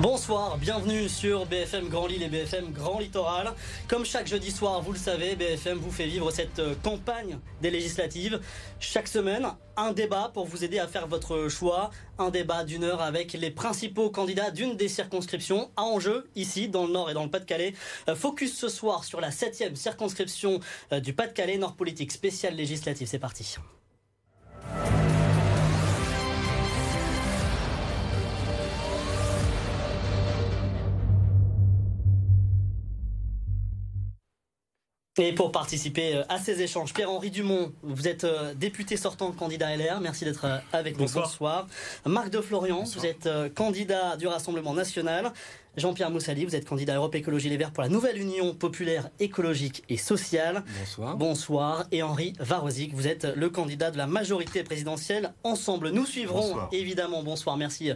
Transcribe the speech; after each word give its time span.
Bonsoir, 0.00 0.56
bienvenue 0.56 1.10
sur 1.10 1.44
BFM 1.44 1.90
Grand 1.90 2.06
Lille 2.06 2.22
et 2.22 2.30
BFM 2.30 2.72
Grand 2.72 3.00
Littoral. 3.00 3.52
Comme 3.86 4.06
chaque 4.06 4.26
jeudi 4.26 4.50
soir, 4.50 4.80
vous 4.80 4.92
le 4.92 4.98
savez, 4.98 5.36
BFM 5.36 5.76
vous 5.76 5.90
fait 5.90 6.06
vivre 6.06 6.30
cette 6.30 6.58
euh, 6.58 6.74
campagne 6.82 7.38
des 7.60 7.70
législatives. 7.70 8.40
Chaque 8.78 9.08
semaine, 9.08 9.46
un 9.76 9.92
débat 9.92 10.30
pour 10.32 10.46
vous 10.46 10.64
aider 10.64 10.78
à 10.78 10.88
faire 10.88 11.06
votre 11.06 11.48
choix. 11.48 11.90
Un 12.16 12.30
débat 12.30 12.64
d'une 12.64 12.84
heure 12.84 13.02
avec 13.02 13.34
les 13.34 13.50
principaux 13.50 14.08
candidats 14.08 14.50
d'une 14.50 14.74
des 14.74 14.88
circonscriptions 14.88 15.70
à 15.76 15.82
enjeu, 15.82 16.30
ici 16.34 16.68
dans 16.68 16.86
le 16.86 16.92
Nord 16.94 17.10
et 17.10 17.14
dans 17.14 17.24
le 17.24 17.30
Pas-de-Calais. 17.30 17.74
Euh, 18.08 18.16
focus 18.16 18.56
ce 18.56 18.70
soir 18.70 19.04
sur 19.04 19.20
la 19.20 19.30
septième 19.30 19.76
circonscription 19.76 20.60
euh, 20.94 21.00
du 21.00 21.12
Pas-de-Calais, 21.12 21.58
Nord 21.58 21.74
Politique 21.76 22.12
spéciale 22.12 22.54
législative. 22.54 23.06
C'est 23.06 23.18
parti. 23.18 23.58
Et 35.20 35.34
pour 35.34 35.52
participer 35.52 36.14
euh, 36.14 36.22
à 36.30 36.38
ces 36.38 36.62
échanges, 36.62 36.94
Pierre-Henri 36.94 37.30
Dumont, 37.30 37.72
vous 37.82 38.08
êtes 38.08 38.24
euh, 38.24 38.54
député 38.54 38.96
sortant 38.96 39.30
candidat 39.32 39.76
LR. 39.76 40.00
Merci 40.00 40.24
d'être 40.24 40.46
euh, 40.46 40.58
avec 40.72 40.98
nous. 40.98 41.06
Bonsoir. 41.12 41.66
Marc 42.06 42.30
de 42.30 42.40
Florian, 42.40 42.84
vous 42.84 43.04
êtes 43.04 43.28
candidat 43.54 44.16
du 44.16 44.26
Rassemblement 44.26 44.72
national. 44.72 45.32
Jean-Pierre 45.80 46.10
Moussali, 46.10 46.44
vous 46.44 46.54
êtes 46.54 46.66
candidat 46.66 46.96
Europe 46.96 47.14
Écologie 47.14 47.48
Les 47.48 47.56
Verts 47.56 47.72
pour 47.72 47.82
la 47.82 47.88
nouvelle 47.88 48.20
Union 48.20 48.54
populaire 48.54 49.08
écologique 49.18 49.82
et 49.88 49.96
sociale. 49.96 50.62
Bonsoir. 50.78 51.16
Bonsoir. 51.16 51.86
Et 51.90 52.02
Henri 52.02 52.34
Varozic, 52.38 52.92
vous 52.94 53.06
êtes 53.06 53.24
le 53.24 53.48
candidat 53.48 53.90
de 53.90 53.96
la 53.96 54.06
majorité 54.06 54.62
présidentielle. 54.62 55.32
Ensemble, 55.42 55.88
nous 55.90 56.04
suivrons 56.04 56.58
évidemment, 56.70 57.22
bonsoir, 57.22 57.56
merci 57.56 57.90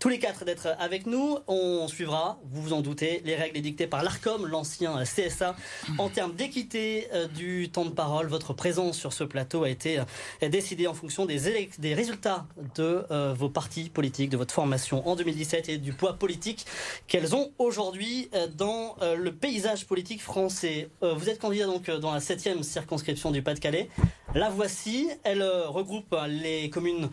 tous 0.00 0.08
les 0.08 0.18
quatre 0.18 0.44
d'être 0.44 0.68
avec 0.80 1.06
nous. 1.06 1.38
On 1.46 1.86
suivra, 1.86 2.40
vous 2.50 2.60
vous 2.60 2.72
en 2.72 2.80
doutez, 2.80 3.22
les 3.24 3.36
règles 3.36 3.56
édictées 3.56 3.86
par 3.86 4.02
l'ARCOM, 4.02 4.44
l'ancien 4.46 5.04
CSA, 5.04 5.54
en 5.98 6.08
termes 6.08 6.34
d'équité 6.34 7.06
euh, 7.14 7.28
du 7.28 7.70
temps 7.70 7.84
de 7.84 7.90
parole. 7.90 8.26
Votre 8.26 8.52
présence 8.52 8.98
sur 8.98 9.12
ce 9.12 9.22
plateau 9.22 9.62
a 9.62 9.70
été 9.70 10.00
euh, 10.00 10.48
décidée 10.48 10.88
en 10.88 10.94
fonction 10.94 11.24
des, 11.24 11.68
des 11.78 11.94
résultats 11.94 12.46
de 12.74 13.04
euh, 13.12 13.32
vos 13.32 13.48
partis 13.48 13.90
politiques, 13.90 14.30
de 14.30 14.36
votre 14.36 14.52
formation 14.52 15.06
en 15.08 15.14
2017 15.14 15.68
et 15.68 15.78
du 15.78 15.92
poids 15.92 16.14
politique 16.14 16.66
qu'elles 17.06 17.27
aujourd'hui 17.58 18.28
euh, 18.34 18.46
dans 18.46 18.96
euh, 19.02 19.16
le 19.16 19.32
paysage 19.32 19.86
politique 19.86 20.22
français. 20.22 20.88
Euh, 21.02 21.14
vous 21.14 21.28
êtes 21.28 21.38
candidat 21.38 21.66
donc 21.66 21.90
dans 21.90 22.12
la 22.12 22.20
septième 22.20 22.62
circonscription 22.62 23.30
du 23.30 23.42
Pas-de-Calais. 23.42 23.88
La 24.34 24.50
voici. 24.50 25.08
Elle 25.24 25.42
regroupe 25.42 26.14
les 26.28 26.70
communes 26.70 27.08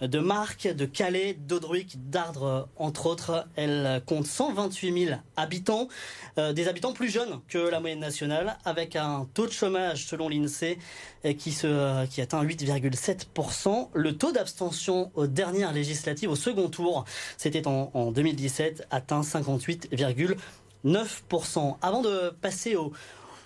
de 0.00 0.18
Marc, 0.18 0.68
de 0.68 0.84
Calais, 0.84 1.34
d'Audruic, 1.34 2.10
d'Ardre, 2.10 2.68
entre 2.76 3.06
autres. 3.06 3.46
Elle 3.56 4.02
compte 4.06 4.26
128 4.26 5.06
000 5.06 5.16
habitants, 5.36 5.88
des 6.36 6.68
habitants 6.68 6.92
plus 6.92 7.08
jeunes 7.08 7.40
que 7.48 7.58
la 7.58 7.80
moyenne 7.80 7.98
nationale, 7.98 8.58
avec 8.64 8.94
un 8.96 9.26
taux 9.34 9.46
de 9.46 9.52
chômage, 9.52 10.06
selon 10.06 10.28
l'INSEE, 10.28 10.78
qui, 11.38 11.52
se, 11.52 12.06
qui 12.06 12.20
atteint 12.20 12.44
8,7%. 12.44 13.88
Le 13.92 14.16
taux 14.16 14.30
d'abstention 14.32 15.10
aux 15.14 15.26
dernières 15.26 15.72
législatives, 15.72 16.30
au 16.30 16.36
second 16.36 16.68
tour, 16.68 17.04
c'était 17.36 17.66
en, 17.66 17.90
en 17.94 18.12
2017, 18.12 18.86
atteint 18.90 19.22
58,9%. 19.22 21.76
Avant 21.82 22.02
de 22.02 22.30
passer 22.40 22.76
au, 22.76 22.92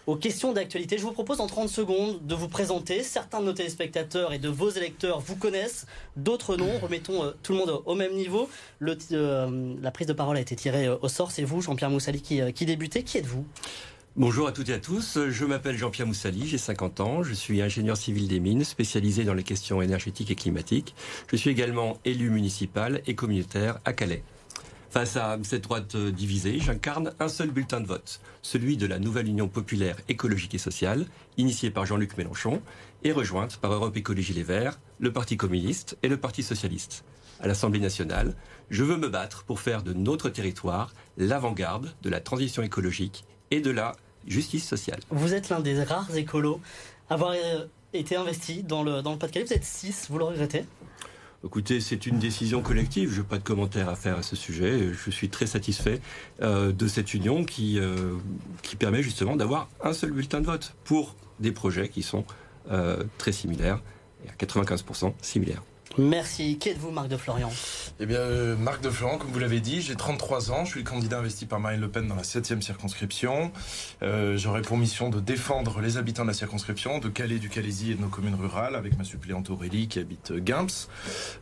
aux 0.06 0.16
questions 0.16 0.52
d'actualité. 0.52 0.98
Je 0.98 1.02
vous 1.02 1.12
propose 1.12 1.40
en 1.40 1.46
30 1.46 1.68
secondes 1.68 2.26
de 2.26 2.34
vous 2.34 2.48
présenter. 2.48 3.02
Certains 3.02 3.40
de 3.40 3.46
nos 3.46 3.52
téléspectateurs 3.52 4.32
et 4.32 4.38
de 4.38 4.48
vos 4.48 4.70
électeurs 4.70 5.20
vous 5.20 5.36
connaissent, 5.36 5.86
d'autres 6.16 6.56
non. 6.56 6.78
Remettons 6.80 7.24
euh, 7.24 7.30
tout 7.42 7.52
le 7.52 7.58
monde 7.58 7.82
au 7.86 7.94
même 7.94 8.14
niveau. 8.14 8.48
Euh, 8.82 9.74
la 9.80 9.90
prise 9.90 10.06
de 10.06 10.12
parole 10.12 10.36
a 10.36 10.40
été 10.40 10.56
tirée 10.56 10.86
euh, 10.86 10.96
au 11.02 11.08
sort. 11.08 11.30
C'est 11.30 11.44
vous, 11.44 11.60
Jean-Pierre 11.60 11.90
Moussali, 11.90 12.20
qui, 12.20 12.40
qui 12.52 12.66
débutez. 12.66 13.02
Qui 13.02 13.18
êtes-vous? 13.18 13.44
Bonjour 14.14 14.46
à 14.46 14.52
toutes 14.52 14.68
et 14.68 14.74
à 14.74 14.78
tous, 14.78 15.18
je 15.30 15.44
m'appelle 15.46 15.78
Jean-Pierre 15.78 16.06
Moussali, 16.06 16.46
j'ai 16.46 16.58
50 16.58 17.00
ans, 17.00 17.22
je 17.22 17.32
suis 17.32 17.62
ingénieur 17.62 17.96
civil 17.96 18.28
des 18.28 18.40
mines, 18.40 18.62
spécialisé 18.62 19.24
dans 19.24 19.32
les 19.32 19.42
questions 19.42 19.80
énergétiques 19.80 20.30
et 20.30 20.34
climatiques. 20.34 20.94
Je 21.28 21.36
suis 21.36 21.48
également 21.48 21.96
élu 22.04 22.28
municipal 22.28 23.00
et 23.06 23.14
communautaire 23.14 23.78
à 23.86 23.94
Calais. 23.94 24.22
Face 24.92 25.16
à 25.16 25.38
cette 25.42 25.62
droite 25.62 25.96
divisée, 25.96 26.58
j'incarne 26.60 27.14
un 27.18 27.28
seul 27.28 27.50
bulletin 27.50 27.80
de 27.80 27.86
vote, 27.86 28.20
celui 28.42 28.76
de 28.76 28.86
la 28.86 28.98
nouvelle 28.98 29.26
Union 29.26 29.48
populaire 29.48 29.96
écologique 30.10 30.54
et 30.54 30.58
sociale, 30.58 31.06
initiée 31.38 31.70
par 31.70 31.86
Jean-Luc 31.86 32.18
Mélenchon 32.18 32.60
et 33.02 33.10
rejointe 33.10 33.56
par 33.56 33.72
Europe 33.72 33.96
Écologie 33.96 34.34
Les 34.34 34.42
Verts, 34.42 34.78
le 35.00 35.10
Parti 35.10 35.38
communiste 35.38 35.96
et 36.02 36.08
le 36.08 36.18
Parti 36.18 36.42
socialiste. 36.42 37.04
À 37.40 37.46
l'Assemblée 37.46 37.80
nationale, 37.80 38.34
je 38.68 38.84
veux 38.84 38.98
me 38.98 39.08
battre 39.08 39.44
pour 39.44 39.60
faire 39.60 39.82
de 39.82 39.94
notre 39.94 40.28
territoire 40.28 40.92
l'avant-garde 41.16 41.94
de 42.02 42.10
la 42.10 42.20
transition 42.20 42.62
écologique 42.62 43.24
et 43.50 43.62
de 43.62 43.70
la 43.70 43.96
justice 44.26 44.68
sociale. 44.68 45.00
Vous 45.08 45.32
êtes 45.32 45.48
l'un 45.48 45.60
des 45.60 45.82
rares 45.82 46.14
écolos 46.14 46.60
à 47.08 47.14
avoir 47.14 47.32
euh, 47.32 47.64
été 47.94 48.14
investi 48.14 48.62
dans 48.62 48.82
le, 48.82 49.00
dans 49.00 49.12
le 49.12 49.18
Pas-de-Calais. 49.18 49.46
Vous 49.46 49.54
êtes 49.54 49.64
six, 49.64 50.08
vous 50.10 50.18
le 50.18 50.24
regrettez? 50.24 50.66
Écoutez, 51.44 51.80
c'est 51.80 52.06
une 52.06 52.20
décision 52.20 52.62
collective. 52.62 53.12
Je 53.12 53.20
n'ai 53.20 53.26
pas 53.26 53.38
de 53.38 53.42
commentaire 53.42 53.88
à 53.88 53.96
faire 53.96 54.18
à 54.18 54.22
ce 54.22 54.36
sujet. 54.36 54.92
Je 54.92 55.10
suis 55.10 55.28
très 55.28 55.46
satisfait 55.46 56.00
euh, 56.40 56.70
de 56.70 56.86
cette 56.86 57.14
union 57.14 57.44
qui, 57.44 57.80
euh, 57.80 58.14
qui 58.62 58.76
permet 58.76 59.02
justement 59.02 59.34
d'avoir 59.34 59.68
un 59.82 59.92
seul 59.92 60.12
bulletin 60.12 60.40
de 60.40 60.46
vote 60.46 60.74
pour 60.84 61.16
des 61.40 61.50
projets 61.50 61.88
qui 61.88 62.02
sont 62.02 62.24
euh, 62.70 63.02
très 63.18 63.32
similaires 63.32 63.82
et 64.24 64.30
à 64.30 64.34
95% 64.34 65.14
similaires. 65.20 65.64
Merci. 65.98 66.58
Qui 66.58 66.70
êtes-vous, 66.70 66.90
Marc 66.90 67.08
de 67.08 67.16
Florian 67.16 67.50
Eh 68.00 68.06
bien, 68.06 68.18
euh, 68.18 68.56
Marc 68.56 68.80
de 68.82 68.88
Florian, 68.88 69.18
comme 69.18 69.30
vous 69.30 69.38
l'avez 69.38 69.60
dit, 69.60 69.82
j'ai 69.82 69.94
33 69.94 70.50
ans. 70.50 70.64
Je 70.64 70.70
suis 70.70 70.80
le 70.80 70.88
candidat 70.88 71.18
investi 71.18 71.44
par 71.44 71.60
Marine 71.60 71.80
Le 71.80 71.88
Pen 71.90 72.06
dans 72.08 72.14
la 72.14 72.22
7e 72.22 72.62
circonscription. 72.62 73.52
Euh, 74.02 74.36
J'aurai 74.38 74.62
pour 74.62 74.78
mission 74.78 75.10
de 75.10 75.20
défendre 75.20 75.80
les 75.80 75.98
habitants 75.98 76.22
de 76.22 76.28
la 76.28 76.34
circonscription, 76.34 76.98
de 76.98 77.08
Calais, 77.08 77.38
du 77.38 77.48
Calaisie 77.50 77.92
et 77.92 77.94
de 77.94 78.00
nos 78.00 78.08
communes 78.08 78.36
rurales, 78.36 78.74
avec 78.74 78.96
ma 78.96 79.04
suppléante 79.04 79.50
Aurélie 79.50 79.88
qui 79.88 79.98
habite 79.98 80.32
Gimps, 80.32 80.88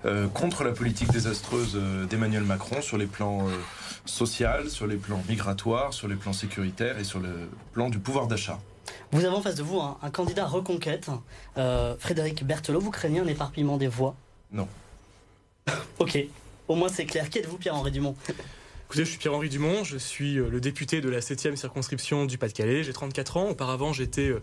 euh, 0.05 0.27
contre 0.29 0.65
la 0.65 0.73
politique 0.73 1.13
désastreuse 1.13 1.79
d'Emmanuel 2.09 2.43
Macron 2.43 2.83
sur 2.83 2.99
les 2.99 3.07
plans 3.07 3.47
social, 4.05 4.69
sur 4.69 4.87
les 4.87 4.97
plans 4.97 5.23
migratoires, 5.29 5.93
sur 5.93 6.09
les 6.09 6.17
plans 6.17 6.33
sécuritaires 6.33 6.99
et 6.99 7.05
sur 7.05 7.21
le 7.21 7.49
plan 7.73 7.89
du 7.89 7.99
pouvoir 8.01 8.27
d'achat. 8.27 8.59
Vous 9.13 9.25
avez 9.25 9.35
en 9.35 9.43
face 9.43 9.55
de 9.55 9.63
vous 9.63 9.79
un, 9.81 9.97
un 10.03 10.11
candidat 10.11 10.47
reconquête, 10.47 11.09
Frédéric 11.99 12.45
Berthelot. 12.45 12.81
Vous 12.81 12.91
craignez 12.91 13.21
un 13.21 13.27
éparpillement 13.27 13.77
des 13.77 13.87
voix? 13.89 14.17
Non. 14.53 14.69
Ok, 15.99 16.19
au 16.67 16.75
moins 16.77 16.89
c'est 16.89 17.05
clair. 17.05 17.29
Qui 17.29 17.41
êtes-vous, 17.41 17.59
Pierre-Henri 17.59 17.91
Dumont? 17.91 18.17
Écoutez, 18.91 19.05
je 19.05 19.11
suis 19.11 19.19
Pierre-Henri 19.19 19.49
Dumont, 19.49 19.85
je 19.85 19.99
suis 19.99 20.37
euh, 20.37 20.49
le 20.49 20.61
député 20.61 21.01
de 21.01 21.09
la 21.09 21.21
7e 21.21 21.55
circonscription 21.55 22.25
du 22.25 22.39
Pas-de-Calais. 22.39 22.83
J'ai 22.83 22.93
34 22.93 23.37
ans. 23.37 23.51
Auparavant, 23.51 23.93
j'étais 23.93 24.29
euh, 24.31 24.43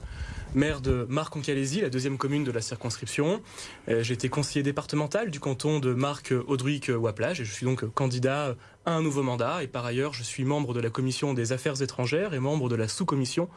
maire 0.54 0.80
de 0.80 1.06
Marc-en-Calaisie, 1.10 1.82
la 1.82 1.90
deuxième 1.90 2.18
commune 2.18 2.46
de 2.46 2.52
la 2.52 2.62
circonscription. 2.62 3.42
Euh, 3.90 4.04
J'ai 4.04 4.14
été 4.14 4.30
conseiller 4.30 4.64
départemental 4.64 5.32
du 5.32 5.42
canton 5.42 5.80
de 5.82 5.94
Marc-Audruic-Waplage 5.94 7.42
et 7.42 7.46
je 7.46 7.52
suis 7.52 7.66
donc 7.66 7.86
candidat 7.94 8.56
à 8.86 8.92
un 8.92 9.02
nouveau 9.02 9.22
mandat. 9.22 9.64
Et 9.64 9.68
par 9.68 9.86
ailleurs, 9.86 10.14
je 10.14 10.24
suis 10.24 10.46
membre 10.46 10.74
de 10.74 10.80
la 10.80 10.90
commission 10.92 11.34
des 11.34 11.52
affaires 11.52 11.82
étrangères 11.82 12.34
et 12.34 12.40
membre 12.40 12.70
de 12.70 12.76
la 12.76 12.88
sous-commission 12.88 13.50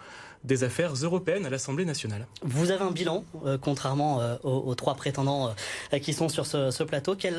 des 0.45 0.65
affaires 0.65 0.95
européennes 0.95 1.47
à 1.47 1.51
l'Assemblée 1.51 1.85
nationale. 1.85 2.27
Vous 2.43 2.71
avez 2.71 2.83
un 2.83 2.91
bilan, 2.91 3.25
euh, 3.45 3.59
contrairement 3.59 4.21
euh, 4.21 4.37
aux, 4.43 4.63
aux, 4.67 4.75
trois 4.75 4.95
prétendants 4.95 5.55
euh, 5.93 5.99
qui 5.99 6.13
sont 6.13 6.29
sur 6.29 6.47
ce, 6.47 6.71
ce 6.71 6.83
plateau. 6.83 7.15
Quel, 7.15 7.37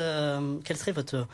quel 0.64 0.76
serait 0.76 0.92
votre, 0.92 1.26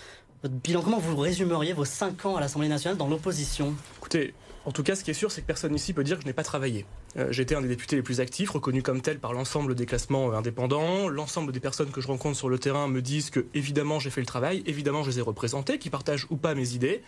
votre 0.43 0.55
bilan? 0.55 0.83
Comment 0.83 0.99
vous 0.99 1.17
résumeriez 1.17 1.75
vos 1.75 1.85
cinq 1.85 2.25
ans 2.25 2.37
à 2.37 2.41
l'Assemblée 2.41 2.69
nationale 2.69 2.97
dans 2.97 3.09
l'opposition? 3.09 3.75
Écoutez, 3.99 4.35
en 4.65 4.73
tout 4.73 4.83
cas, 4.83 4.95
ce 4.97 5.05
qui 5.05 5.11
est 5.11 5.15
sûr, 5.15 5.31
c'est 5.31 5.41
que 5.43 5.47
personne 5.47 5.75
ici 5.75 5.93
peut 5.93 6.05
dire 6.05 6.17
que 6.17 6.23
je 6.23 6.27
n'ai 6.27 6.33
pas 6.35 6.43
travaillé. 6.43 6.85
Euh, 7.17 7.29
J'étais 7.31 7.55
un 7.55 7.63
des 7.63 7.69
députés 7.69 7.97
les 7.97 8.03
plus 8.03 8.21
actifs, 8.21 8.51
reconnu 8.51 8.83
comme 8.83 9.01
tel 9.01 9.19
par 9.19 9.33
l'ensemble 9.33 9.75
des 9.75 9.87
classements 9.87 10.33
indépendants. 10.33 11.09
L'ensemble 11.09 11.53
des 11.53 11.61
personnes 11.61 11.91
que 11.91 12.01
je 12.01 12.07
rencontre 12.07 12.37
sur 12.37 12.49
le 12.49 12.59
terrain 12.59 12.87
me 12.89 13.01
disent 13.01 13.31
que, 13.31 13.47
évidemment, 13.55 13.99
j'ai 13.99 14.11
fait 14.11 14.21
le 14.21 14.27
travail, 14.27 14.63
évidemment, 14.67 15.03
je 15.03 15.11
les 15.11 15.19
ai 15.19 15.23
représentés, 15.23 15.79
qui 15.79 15.91
partagent 15.91 16.27
ou 16.31 16.37
pas 16.37 16.55
mes 16.55 16.75
idées. 16.75 17.03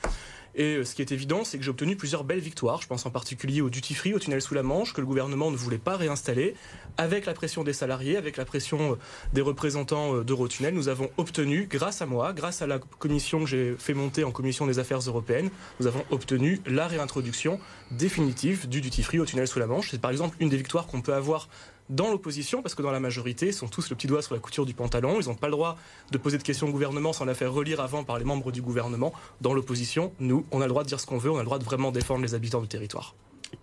Et 0.55 0.77
euh, 0.77 0.85
ce 0.85 0.95
qui 0.95 1.03
est 1.03 1.13
évident, 1.13 1.45
c'est 1.45 1.59
que 1.59 1.65
j'ai 1.65 1.71
obtenu 1.71 1.97
plusieurs 1.97 2.25
belles 2.25 2.41
victoires. 2.41 2.83
Je 2.83 2.87
pense 2.87 3.07
en 3.07 3.11
particulier 3.11 3.61
au 3.61 3.71
duty 3.71 3.95
free, 3.95 4.15
au 4.15 4.19
tunnel 4.19 4.43
sous 4.43 4.55
la 4.55 4.63
Manche, 4.63 4.93
que 4.93 5.01
le 5.01 5.07
gouvernement 5.07 5.51
ne 5.51 5.57
voulait 5.57 5.79
pas 5.79 5.97
réinstaller. 5.97 6.55
Avec 6.97 7.27
la 7.27 7.35
pression 7.35 7.65
des 7.65 7.73
salariés, 7.73 8.17
avec 8.17 8.37
la 8.37 8.45
pression 8.45 8.93
euh, 8.93 8.97
des 9.33 9.41
représentants 9.41 10.19
d'Eurotunnel, 10.23 10.75
nous 10.75 10.89
avons 10.89 11.11
obtenu, 11.17 11.67
grâce 11.71 12.03
à 12.03 12.07
moi, 12.07 12.33
grâce 12.33 12.63
à 12.63 12.67
la 12.67 12.79
commission 12.79 13.41
que 13.41 13.47
j'ai 13.47 13.75
fait 13.79 13.95
monter 13.95 14.25
en 14.25 14.33
commission 14.33 14.67
des 14.67 14.79
affaires 14.79 15.01
européennes, 15.01 15.51
nous 15.79 15.87
avons 15.87 16.05
obtenu 16.11 16.61
la 16.67 16.87
réintroduction 16.87 17.61
définitive 17.91 18.69
du 18.69 18.81
duty 18.81 19.03
free 19.03 19.19
au 19.19 19.27
tunnel 19.27 19.47
sous 19.47 19.59
la 19.59 19.67
Manche. 19.67 19.91
C'est 19.91 20.01
par 20.01 20.11
exemple 20.11 20.37
une 20.41 20.49
des 20.49 20.57
victoires 20.57 20.87
qu'on 20.87 21.01
peut 21.01 21.15
avoir 21.15 21.49
dans 21.91 22.11
l'opposition, 22.11 22.63
parce 22.63 22.75
que 22.75 22.83
dans 22.83 22.91
la 22.91 23.01
majorité, 23.01 23.49
ils 23.49 23.53
sont 23.53 23.69
tous 23.69 23.91
le 23.91 23.97
petit 23.97 24.07
doigt 24.07 24.23
sur 24.23 24.35
la 24.35 24.41
couture 24.41 24.65
du 24.65 24.73
pantalon. 24.73 25.21
Ils 25.21 25.29
n'ont 25.29 25.35
pas 25.35 25.49
le 25.49 25.53
droit 25.53 25.77
de 26.11 26.19
poser 26.19 26.39
de 26.39 26.43
questions 26.43 26.69
au 26.69 26.71
gouvernement 26.71 27.13
sans 27.13 27.25
la 27.25 27.35
faire 27.35 27.53
relire 27.53 27.81
avant 27.81 28.05
par 28.05 28.19
les 28.19 28.25
membres 28.25 28.53
du 28.53 28.63
gouvernement. 28.63 29.13
Dans 29.41 29.53
l'opposition, 29.53 30.13
nous, 30.21 30.47
on 30.53 30.61
a 30.61 30.65
le 30.65 30.71
droit 30.71 30.85
de 30.85 30.89
dire 30.89 31.01
ce 31.01 31.07
qu'on 31.07 31.19
veut, 31.19 31.31
on 31.31 31.37
a 31.37 31.41
le 31.41 31.45
droit 31.45 31.59
de 31.59 31.65
vraiment 31.65 31.91
défendre 31.91 32.23
les 32.23 32.35
habitants 32.35 32.61
du 32.61 32.69
territoire. 32.69 33.15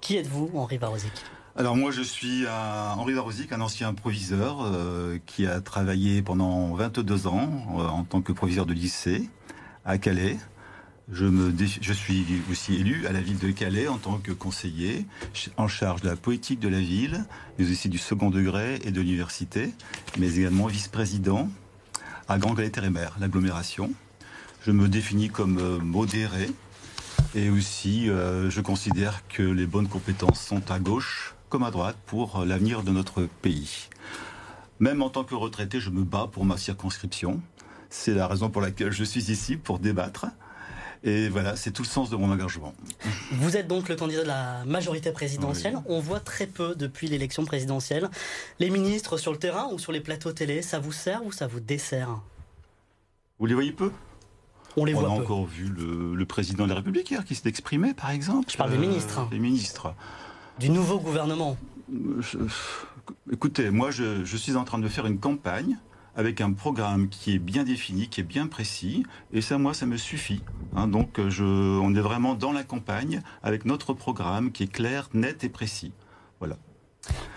Qui 0.02 0.18
êtes-vous, 0.18 0.52
Henri 0.54 0.78
Barosic 0.78 1.14
alors 1.60 1.76
moi 1.76 1.90
je 1.90 2.04
suis 2.04 2.46
euh, 2.46 2.50
Henri 2.50 3.14
Varosic, 3.14 3.52
un 3.52 3.62
ancien 3.62 3.96
proviseur 3.96 4.60
euh, 4.62 5.18
qui 5.26 5.48
a 5.48 5.60
travaillé 5.60 6.22
pendant 6.22 6.76
22 6.76 7.26
ans 7.26 7.50
euh, 7.80 7.88
en 7.88 8.04
tant 8.04 8.22
que 8.22 8.32
proviseur 8.32 8.68
de 8.68 8.74
lycée 8.74 9.28
à 9.84 9.98
Calais. 9.98 10.38
Je, 11.10 11.94
suis 11.94 12.26
aussi 12.52 12.76
élu 12.76 13.08
à 13.08 13.14
la 13.14 13.22
ville 13.22 13.40
de 13.40 13.50
Calais 13.52 13.88
en 13.88 13.98
tant 13.98 14.18
que 14.18 14.34
conseiller 14.34 15.06
en 15.56 15.70
charge 15.70 16.02
de 16.02 16.10
la 16.10 16.18
politique 16.18 16.60
de 16.60 16.68
la 16.68 16.82
ville, 16.82 17.24
mais 17.58 17.72
aussi 17.72 17.88
du 17.88 17.98
second 17.98 18.30
degré 18.30 18.82
et 18.84 18.92
de 18.92 19.00
l'université, 19.00 19.74
mais 20.18 20.36
également 20.36 20.68
vice-président 20.68 21.50
à 22.28 22.38
Grand 22.38 22.56
Calais 22.56 22.72
Terre 22.72 23.16
l'agglomération. 23.22 23.92
Je 24.66 24.72
me 24.72 24.90
définis 24.90 25.30
comme 25.30 25.60
euh, 25.60 25.80
modéré 25.80 26.50
et 27.36 27.50
aussi 27.50 28.10
euh, 28.10 28.50
je 28.50 28.60
considère 28.60 29.26
que 29.30 29.44
les 29.44 29.66
bonnes 29.66 29.88
compétences 29.88 30.42
sont 30.42 30.72
à 30.72 30.80
gauche 30.80 31.36
comme 31.48 31.64
à 31.64 31.72
droite 31.72 31.96
pour 32.06 32.44
l'avenir 32.44 32.84
de 32.84 32.92
notre 32.92 33.30
pays. 33.42 33.88
Même 34.82 35.02
en 35.02 35.10
tant 35.10 35.24
que 35.24 35.36
retraité, 35.36 35.80
je 35.80 35.90
me 35.90 36.04
bats 36.04 36.30
pour 36.30 36.44
ma 36.44 36.58
circonscription. 36.58 37.40
C'est 37.90 38.14
la 38.14 38.28
raison 38.28 38.50
pour 38.50 38.62
laquelle 38.62 38.92
je 38.92 39.06
suis 39.06 39.32
ici, 39.32 39.56
pour 39.56 39.80
débattre. 39.80 40.26
Et 41.04 41.30
voilà, 41.30 41.56
c'est 41.56 41.72
tout 41.72 41.84
le 41.84 41.88
sens 41.88 42.10
de 42.10 42.16
mon 42.16 42.32
engagement. 42.32 42.74
Vous 43.32 43.56
êtes 43.56 43.68
donc 43.68 43.90
le 43.90 43.96
candidat 43.96 44.24
de 44.24 44.28
la 44.28 44.66
majorité 44.66 45.12
présidentielle. 45.12 45.78
On 45.86 46.00
voit 46.00 46.20
très 46.20 46.48
peu 46.48 46.76
depuis 46.76 47.08
l'élection 47.08 47.46
présidentielle. 47.46 48.10
Les 48.60 48.70
ministres 48.70 49.18
sur 49.18 49.32
le 49.32 49.38
terrain 49.38 49.70
ou 49.72 49.80
sur 49.80 49.92
les 49.92 50.02
plateaux 50.02 50.32
télé, 50.32 50.62
ça 50.62 50.80
vous 50.80 50.92
sert 50.92 51.26
ou 51.26 51.32
ça 51.32 51.48
vous 51.48 51.60
dessert? 51.60 52.22
Vous 53.40 53.46
les 53.46 53.54
voyez 53.54 53.72
peu? 53.72 53.92
On 54.76 54.86
les 54.86 54.94
voit 54.94 55.08
a 55.08 55.12
encore 55.12 55.46
vu 55.46 55.70
le, 55.70 56.26
président 56.26 56.66
de 56.66 56.70
la 56.70 56.76
République 56.76 57.10
hier 57.10 57.26
qui 57.26 57.34
s'est 57.34 57.50
exprimé, 57.50 57.94
par 57.96 58.12
exemple. 58.12 58.52
Je 58.52 58.58
parle 58.58 58.72
des 58.72 58.78
ministres. 58.78 59.28
Des 59.30 59.40
ministres. 59.40 59.94
Du 60.60 60.70
nouveau 60.70 61.00
gouvernement. 61.00 61.58
écoutez, 63.32 63.72
moi, 63.72 63.90
je, 63.90 64.24
suis 64.38 64.56
en 64.56 64.64
train 64.64 64.78
de 64.78 64.88
faire 64.88 65.08
une 65.08 65.20
campagne 65.20 65.78
avec 66.18 66.42
un 66.42 66.52
programme 66.52 67.08
qui 67.08 67.36
est 67.36 67.40
bien 67.40 67.64
défini, 67.64 68.10
qui 68.10 68.22
est 68.22 68.26
bien 68.26 68.48
précis, 68.48 69.06
et 69.32 69.42
ça, 69.42 69.58
moi, 69.58 69.74
ça 69.74 69.86
me 69.86 69.96
suffit. 69.98 70.42
Hein. 70.76 70.88
donc, 70.88 71.22
je, 71.30 71.44
on 71.44 71.96
est 71.96 72.02
vraiment 72.02 72.34
dans 72.34 72.52
la 72.52 72.64
campagne 72.64 73.22
avec 73.44 73.64
notre 73.64 73.94
programme 73.94 74.52
qui 74.52 74.64
est 74.64 74.72
clair, 74.72 75.10
net 75.14 75.44
et 75.44 75.50
précis. 75.50 75.94
Voilà. 76.40 76.58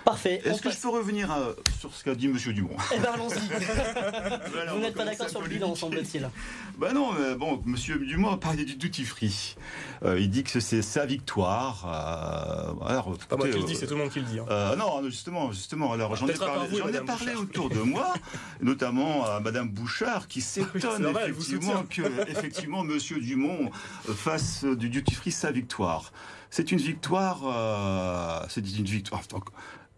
Parfait. 0.05 0.41
Est-ce 0.45 0.63
que 0.63 0.71
je 0.71 0.79
peux 0.79 0.89
revenir 0.89 1.31
euh, 1.31 1.53
sur 1.79 1.95
ce 1.95 2.05
qu'a 2.05 2.15
dit 2.15 2.27
M. 2.27 2.37
Dumont? 2.37 2.77
Eh 2.95 2.99
bien, 2.99 3.13
allons-y. 3.13 3.39
Vous 4.75 4.81
n'êtes 4.81 4.95
pas 4.95 5.05
d'accord 5.05 5.29
sur 5.29 5.43
le 5.43 5.49
bilan, 5.49 5.75
semble-t-il. 5.75 6.29
Ben 6.79 6.95
non, 6.95 7.13
mais 7.13 7.35
bon, 7.35 7.63
M. 7.67 7.77
Dumont 8.07 8.31
a 8.31 8.39
parlé 8.39 8.65
du 8.65 8.77
duty 8.77 9.05
free. 9.05 9.57
Euh, 10.03 10.19
il 10.19 10.31
dit 10.31 10.45
que 10.45 10.61
c'est 10.61 10.81
sa 10.81 11.05
victoire. 11.05 11.85
Euh, 11.87 12.87
alors, 12.87 13.19
pas 13.29 13.37
moi 13.37 13.49
qui 13.49 13.59
le 13.59 13.65
dis, 13.65 13.77
c'est 13.77 13.87
tout 13.87 13.95
le 13.95 14.01
monde 14.01 14.11
qui 14.11 14.21
le 14.21 14.25
dit. 14.25 14.39
Hein. 14.39 14.77
non, 14.77 15.03
justement, 15.05 15.53
justement. 15.53 15.93
Alors, 15.93 16.17
j'en 16.17 16.27
ai 16.27 16.33
parlé, 16.33 16.79
ai 16.79 17.05
parlé 17.05 17.35
autour 17.35 17.69
de 17.69 17.81
moi, 17.81 18.15
notamment 18.63 19.27
à 19.27 19.41
Mme 19.41 19.69
Bouchard, 19.69 20.27
qui 20.27 20.41
s'étonne 20.41 21.07
effectivement 21.29 21.85
que, 21.89 22.31
effectivement, 22.31 22.83
M. 22.83 22.99
Dumont 23.21 23.71
fasse 24.15 24.65
du 24.65 24.89
duty 24.89 25.15
free 25.15 25.33
sa 25.33 25.51
victoire. 25.51 26.13
C'est 26.51 26.73
une 26.73 26.79
victoire. 26.79 28.47
c'est 28.49 28.61
une 28.61 28.85
victoire. 28.85 29.23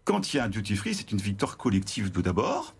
Quand 0.05 0.33
il 0.33 0.37
y 0.37 0.39
a 0.39 0.43
un 0.43 0.49
duty 0.49 0.75
free, 0.75 0.93
c'est 0.93 1.11
une 1.11 1.17
victoire 1.17 1.57
collective 1.57 2.11
tout 2.11 2.21
d'abord, 2.21 2.75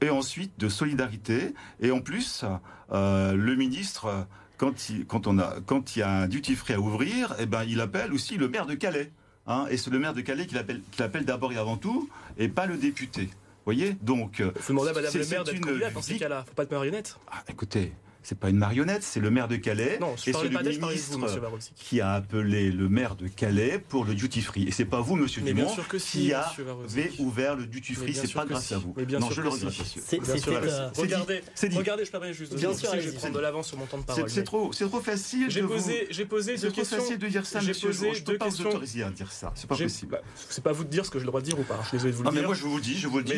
et 0.00 0.10
ensuite 0.10 0.52
de 0.58 0.68
solidarité. 0.68 1.54
Et 1.80 1.90
en 1.90 2.00
plus, 2.00 2.44
euh, 2.92 3.32
le 3.32 3.56
ministre, 3.56 4.26
quand 4.58 4.90
il, 4.90 5.06
quand, 5.06 5.26
on 5.26 5.38
a, 5.38 5.56
quand 5.64 5.96
il 5.96 6.00
y 6.00 6.02
a 6.02 6.10
un 6.10 6.28
duty 6.28 6.56
free 6.56 6.74
à 6.74 6.80
ouvrir, 6.80 7.34
eh 7.38 7.46
ben, 7.46 7.64
il 7.64 7.80
appelle 7.80 8.12
aussi 8.12 8.36
le 8.36 8.48
maire 8.48 8.66
de 8.66 8.74
Calais. 8.74 9.12
Hein, 9.46 9.66
et 9.70 9.78
c'est 9.78 9.90
le 9.90 9.98
maire 9.98 10.12
de 10.12 10.20
Calais 10.20 10.46
qui 10.46 10.54
l'appelle, 10.54 10.82
appelle 10.98 11.24
d'abord 11.24 11.52
et 11.52 11.56
avant 11.56 11.78
tout, 11.78 12.10
et 12.36 12.48
pas 12.48 12.66
le 12.66 12.76
député. 12.76 13.22
Vous 13.22 13.74
voyez 13.74 13.96
Donc. 14.02 14.42
Faut 14.60 14.72
demander 14.74 14.90
à 14.90 14.92
Madame 14.92 15.12
le 15.14 15.26
maire 15.26 15.44
d'être 15.44 15.94
dans 15.94 16.02
ces 16.02 16.18
cas-là. 16.18 16.44
Faut 16.46 16.54
pas 16.54 16.64
être 16.64 16.70
marionnette. 16.70 17.18
Ah, 17.30 17.42
écoutez, 17.48 17.92
c'est 18.22 18.38
pas 18.38 18.50
une 18.50 18.58
marionnette, 18.58 19.02
c'est 19.02 19.20
le 19.20 19.30
maire 19.30 19.48
de 19.48 19.56
Calais. 19.56 19.98
Non, 20.00 20.14
et 20.14 20.32
c'est 20.32 20.42
le 20.42 20.50
ministre 20.50 21.18
qui 21.76 22.00
a 22.00 22.12
appelé 22.12 22.70
le 22.70 22.88
maire 22.88 23.16
de 23.16 23.28
Calais 23.28 23.78
pour 23.78 24.04
le 24.04 24.14
duty 24.14 24.42
free. 24.42 24.68
Et 24.68 24.70
c'est 24.70 24.84
pas 24.84 25.00
vous, 25.00 25.16
monsieur 25.16 25.42
mais 25.42 25.52
Dumont, 25.52 25.74
qui 25.98 26.32
avez 26.32 27.12
ouvert 27.18 27.56
le 27.56 27.66
duty 27.66 27.94
free. 27.94 28.14
C'est 28.14 28.32
pas 28.32 28.44
grâce 28.44 28.72
à 28.72 28.78
vous. 28.78 28.94
Mais 28.96 29.04
bien 29.04 29.18
non, 29.18 29.30
je 29.30 29.40
le 29.40 29.48
regrette, 29.48 29.78
monsieur. 29.78 30.02
C'est 30.04 30.18
regardez, 30.96 31.42
regardez, 31.72 32.04
je 32.04 32.10
permets 32.10 32.32
juste. 32.32 32.54
Bien 32.54 32.74
sûr, 32.74 32.90
je 32.94 33.08
vais 33.08 33.16
prendre 33.16 33.34
de 33.34 33.40
l'avance 33.40 33.68
sur 33.68 33.78
mon 33.78 33.86
temps 33.86 33.98
de 33.98 34.04
parole. 34.04 34.28
C'est 34.28 34.44
trop, 34.44 34.72
c'est 34.72 34.86
trop 34.86 35.00
facile. 35.00 35.50
J'ai 35.50 35.62
posé, 35.62 36.06
j'ai 36.10 36.24
posé 36.24 36.56
deux 36.56 36.70
questions. 36.70 36.84
C'est 36.84 36.96
trop 36.96 37.04
facile 37.04 37.18
de 37.18 37.28
dire 37.28 37.46
ça, 37.46 37.60
monsieur. 37.60 37.92
Je 37.92 38.22
peux 38.22 38.38
pas 38.38 38.48
vous 38.48 38.60
autoriser 38.62 39.02
à 39.02 39.10
dire 39.10 39.32
ça. 39.32 39.52
C'est 39.54 39.68
pas 39.68 39.76
possible. 39.76 40.12
Bah, 40.12 40.20
c'est 40.48 40.64
pas 40.64 40.72
vous 40.72 40.84
de 40.84 40.90
dire 40.90 41.04
ce 41.04 41.10
que 41.10 41.18
j'ai 41.18 41.24
le 41.24 41.28
droit 41.28 41.40
de 41.40 41.46
dire 41.46 41.58
ou 41.58 41.64
pas. 41.64 41.78
Je 41.82 41.88
suis 41.88 41.96
désolé 41.96 42.12
de 42.12 42.16
vous 42.16 42.22
le 42.24 42.30
dire. 42.30 42.40
mais 42.40 42.46
moi 42.46 42.54
je 42.54 42.62
vous 42.62 42.76
le 42.76 42.82
dis, 42.82 42.98
je 42.98 43.08
vous 43.08 43.18
le 43.18 43.24
dis. 43.24 43.34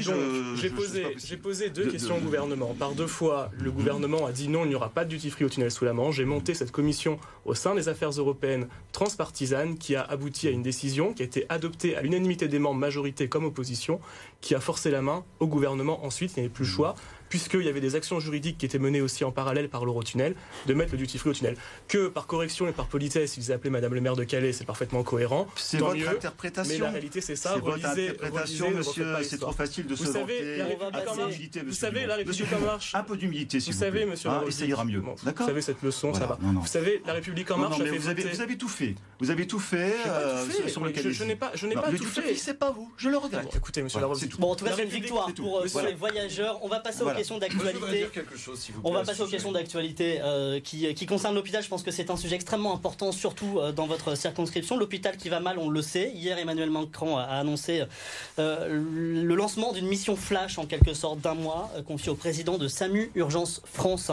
J'ai 1.16 1.36
posé 1.36 1.70
deux 1.70 1.90
questions 1.90 2.16
au 2.16 2.20
gouvernement. 2.20 2.74
Par 2.74 2.92
deux 2.92 3.06
fois, 3.06 3.50
le 3.58 3.70
gouvernement 3.70 4.26
a 4.26 4.32
dit 4.32 4.48
non, 4.48 4.64
n'y 4.70 4.76
aura 4.76 4.88
pas 4.88 5.04
de 5.04 5.10
duty 5.10 5.30
free 5.30 5.46
tunnel 5.48 5.70
sous 5.70 5.84
la 5.84 5.92
Manche. 5.92 6.16
J'ai 6.16 6.24
monté 6.24 6.54
cette 6.54 6.70
commission 6.70 7.18
au 7.44 7.54
sein 7.54 7.74
des 7.74 7.88
affaires 7.88 8.10
européennes 8.10 8.68
transpartisanes 8.92 9.76
qui 9.76 9.96
a 9.96 10.02
abouti 10.02 10.48
à 10.48 10.50
une 10.50 10.62
décision 10.62 11.12
qui 11.12 11.22
a 11.22 11.24
été 11.24 11.46
adoptée 11.48 11.96
à 11.96 12.02
l'unanimité 12.02 12.48
des 12.48 12.58
membres, 12.58 12.80
majorité 12.80 13.28
comme 13.28 13.44
opposition, 13.44 14.00
qui 14.40 14.54
a 14.54 14.60
forcé 14.60 14.90
la 14.90 15.02
main 15.02 15.24
au 15.40 15.46
gouvernement 15.46 16.04
ensuite. 16.04 16.32
Il 16.32 16.40
n'y 16.40 16.46
avait 16.46 16.54
plus 16.54 16.64
le 16.64 16.70
choix 16.70 16.94
puisqu'il 17.30 17.62
y 17.62 17.68
avait 17.68 17.80
des 17.80 17.94
actions 17.94 18.20
juridiques 18.20 18.58
qui 18.58 18.66
étaient 18.66 18.78
menées 18.78 19.00
aussi 19.00 19.24
en 19.24 19.32
parallèle 19.32 19.70
par 19.70 19.86
l'Eurotunnel, 19.86 20.34
de 20.66 20.74
mettre 20.74 20.92
le 20.92 20.98
duty 20.98 21.16
free 21.16 21.30
au 21.30 21.32
tunnel. 21.32 21.56
Que 21.88 22.08
par 22.08 22.26
correction 22.26 22.68
et 22.68 22.72
par 22.72 22.86
politesse, 22.86 23.38
ils 23.38 23.52
appelaient 23.52 23.70
Madame 23.70 23.94
le 23.94 24.00
maire 24.02 24.16
de 24.16 24.24
Calais, 24.24 24.52
c'est 24.52 24.66
parfaitement 24.66 25.02
cohérent. 25.02 25.46
C'est 25.56 25.78
votre 25.78 26.08
interprétation. 26.08 26.74
Mais 26.74 26.80
la 26.80 26.90
réalité, 26.90 27.20
c'est 27.22 27.36
ça. 27.36 27.56
Votre 27.56 27.86
interprétation, 27.86 28.70
monsieur, 28.72 29.06
c'est 29.22 29.38
trop 29.38 29.52
facile 29.52 29.86
de 29.86 29.94
vous 29.94 30.04
se 30.04 30.12
savez, 30.12 30.56
La 30.56 30.66
République. 30.66 31.58
Vous 31.64 31.72
savez, 31.72 32.06
la 32.06 32.16
République 32.16 32.52
en 32.52 32.60
marche. 32.60 32.94
Un 32.94 33.02
peu 33.02 33.16
d'humilité, 33.16 33.60
s'il 33.60 33.72
vous, 33.72 33.78
savez, 33.78 34.04
monsieur 34.04 34.30
ah, 34.30 34.42
ça 34.50 34.66
ira 34.66 34.84
mieux. 34.84 35.02
D'accord. 35.22 35.46
Vous 35.46 35.50
savez 35.50 35.62
cette 35.62 35.82
leçon, 35.82 36.12
ça 36.12 36.26
va. 36.26 36.38
Vous 36.40 36.66
savez, 36.66 37.02
la 37.06 37.14
République 37.14 37.50
en 37.50 37.58
marche. 37.58 37.80
Vous 37.80 38.40
avez 38.40 38.56
tout 38.58 38.68
fait. 38.68 38.96
Vous 39.20 39.30
avez 39.30 39.46
tout 39.46 39.60
fait 39.60 39.94
euh, 40.06 40.46
sur 40.66 40.84
le 40.84 40.92
Je 40.94 41.24
n'ai 41.24 41.36
pas, 41.36 41.52
je 41.54 41.66
n'ai 41.66 41.74
pas 41.74 41.92
tout 41.92 42.04
fait. 42.04 42.34
C'est 42.34 42.58
pas 42.58 42.70
vous. 42.70 42.90
Je 42.96 43.08
le 43.08 43.18
regrette. 43.18 43.54
Écoutez, 43.54 43.82
monsieur. 43.82 44.00
Bon, 44.38 44.50
en 44.50 44.56
tout 44.56 44.64
cas, 44.64 44.72
c'est 44.74 44.84
une 44.84 44.88
victoire 44.88 45.32
pour 45.34 45.62
les 45.84 45.94
voyageurs. 45.94 46.58
On 46.62 46.68
va 46.68 46.80
passer 46.80 47.02
aux 47.02 47.19
questions 47.20 47.38
d'actualité 47.38 48.08
si 48.56 48.72
On 48.84 48.92
va 48.92 49.02
passer 49.02 49.22
aux 49.22 49.26
questions 49.26 49.52
d'actualité 49.52 50.20
euh, 50.22 50.60
qui, 50.60 50.92
qui 50.94 51.06
concernent 51.06 51.34
l'hôpital. 51.34 51.62
Je 51.62 51.68
pense 51.68 51.82
que 51.82 51.90
c'est 51.90 52.10
un 52.10 52.16
sujet 52.16 52.36
extrêmement 52.36 52.74
important, 52.74 53.12
surtout 53.12 53.58
euh, 53.58 53.72
dans 53.72 53.86
votre 53.86 54.14
circonscription. 54.14 54.76
L'hôpital 54.76 55.16
qui 55.16 55.28
va 55.28 55.40
mal, 55.40 55.58
on 55.58 55.68
le 55.68 55.82
sait. 55.82 56.12
Hier, 56.14 56.38
Emmanuel 56.38 56.70
Macron 56.70 57.16
a 57.16 57.24
annoncé 57.24 57.84
euh, 58.38 58.68
le 59.28 59.34
lancement 59.34 59.72
d'une 59.72 59.86
mission 59.86 60.16
flash, 60.16 60.58
en 60.58 60.66
quelque 60.66 60.94
sorte, 60.94 61.20
d'un 61.20 61.34
mois, 61.34 61.70
confiée 61.86 62.10
au 62.10 62.14
président 62.14 62.58
de 62.58 62.68
SAMU 62.68 63.10
Urgence 63.14 63.62
France. 63.64 64.10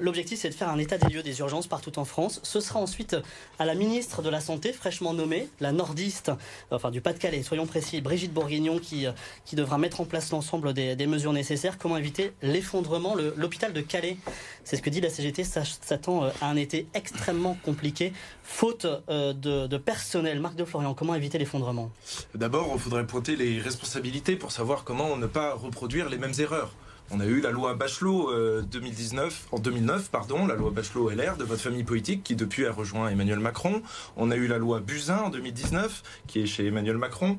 L'objectif, 0.00 0.38
c'est 0.40 0.50
de 0.50 0.54
faire 0.54 0.68
un 0.68 0.78
état 0.78 0.98
des 0.98 1.12
lieux 1.12 1.22
des 1.22 1.38
urgences 1.40 1.66
partout 1.66 1.98
en 1.98 2.04
France. 2.04 2.40
Ce 2.42 2.60
sera 2.60 2.80
ensuite 2.80 3.16
à 3.58 3.64
la 3.64 3.74
ministre 3.74 4.22
de 4.22 4.28
la 4.28 4.40
Santé, 4.40 4.72
fraîchement 4.72 5.14
nommée, 5.14 5.48
la 5.60 5.72
nordiste, 5.72 6.30
enfin 6.70 6.90
du 6.90 7.00
Pas-de-Calais, 7.00 7.42
soyons 7.42 7.66
précis, 7.66 8.00
Brigitte 8.00 8.32
Bourguignon, 8.32 8.78
qui, 8.78 9.06
qui 9.44 9.56
devra 9.56 9.78
mettre 9.78 10.00
en 10.00 10.04
place 10.04 10.30
l'ensemble 10.30 10.72
des, 10.72 10.96
des 10.96 11.06
mesures 11.06 11.32
nécessaires. 11.32 11.78
Comment 11.78 11.96
éviter 11.96 12.32
l'effondrement 12.42 13.14
l'hôpital 13.36 13.72
de 13.72 13.80
Calais. 13.80 14.16
C'est 14.64 14.76
ce 14.76 14.82
que 14.82 14.90
dit 14.90 15.00
la 15.00 15.10
CGT, 15.10 15.44
s'attend 15.44 16.24
euh, 16.24 16.30
à 16.40 16.48
un 16.48 16.56
été 16.56 16.86
extrêmement 16.94 17.56
compliqué, 17.64 18.12
faute 18.42 18.86
euh, 19.08 19.32
de, 19.32 19.76
personnel. 19.76 20.40
Marc 20.40 20.56
de 20.56 20.64
Florian, 20.64 20.94
comment 20.94 21.14
éviter 21.14 21.38
l'effondrement? 21.38 21.90
D'abord, 22.34 22.70
il 22.74 22.80
faudrait 22.80 23.06
pointer 23.06 23.36
les 23.36 23.60
responsabilités 23.60 24.36
pour 24.36 24.52
savoir 24.52 24.84
comment 24.84 25.16
ne 25.16 25.26
pas 25.26 25.54
reproduire 25.54 26.08
les 26.08 26.18
mêmes 26.18 26.32
erreurs. 26.38 26.72
On 27.10 27.20
a 27.20 27.26
eu 27.26 27.40
la 27.40 27.50
loi 27.50 27.74
Bachelot 27.74 28.32
2019, 28.62 29.48
euh, 29.52 29.56
en 29.56 29.58
2009, 29.58 30.10
pardon, 30.10 30.46
la 30.46 30.54
loi 30.54 30.70
Bachelot 30.70 31.10
LR 31.10 31.36
de 31.36 31.44
votre 31.44 31.60
famille 31.60 31.84
politique 31.84 32.22
qui 32.24 32.34
depuis 32.34 32.66
a 32.66 32.72
rejoint 32.72 33.08
Emmanuel 33.08 33.40
Macron. 33.40 33.82
On 34.16 34.30
a 34.30 34.36
eu 34.36 34.46
la 34.46 34.56
loi 34.56 34.80
Buzyn 34.80 35.18
en 35.18 35.28
2019 35.28 36.02
qui 36.26 36.40
est 36.40 36.46
chez 36.46 36.66
Emmanuel 36.66 36.96
Macron 36.96 37.38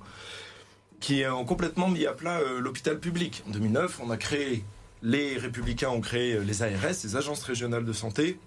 qui 1.00 1.24
ont 1.26 1.46
complètement 1.46 1.90
mis 1.90 2.06
à 2.06 2.14
plat 2.14 2.40
l'hôpital 2.60 3.00
public. 3.00 3.44
En 3.48 3.52
2009, 3.52 4.00
on 4.04 4.10
a 4.12 4.18
créé 4.18 4.64
les 5.06 5.38
Républicains 5.38 5.90
ont 5.90 6.02
créé 6.02 6.34
euh, 6.34 6.44
les 6.44 6.64
ARS, 6.64 7.04
les 7.04 7.16
agences 7.16 7.44
régionales 7.44 7.86
de 7.86 7.94
santé, 7.94 8.40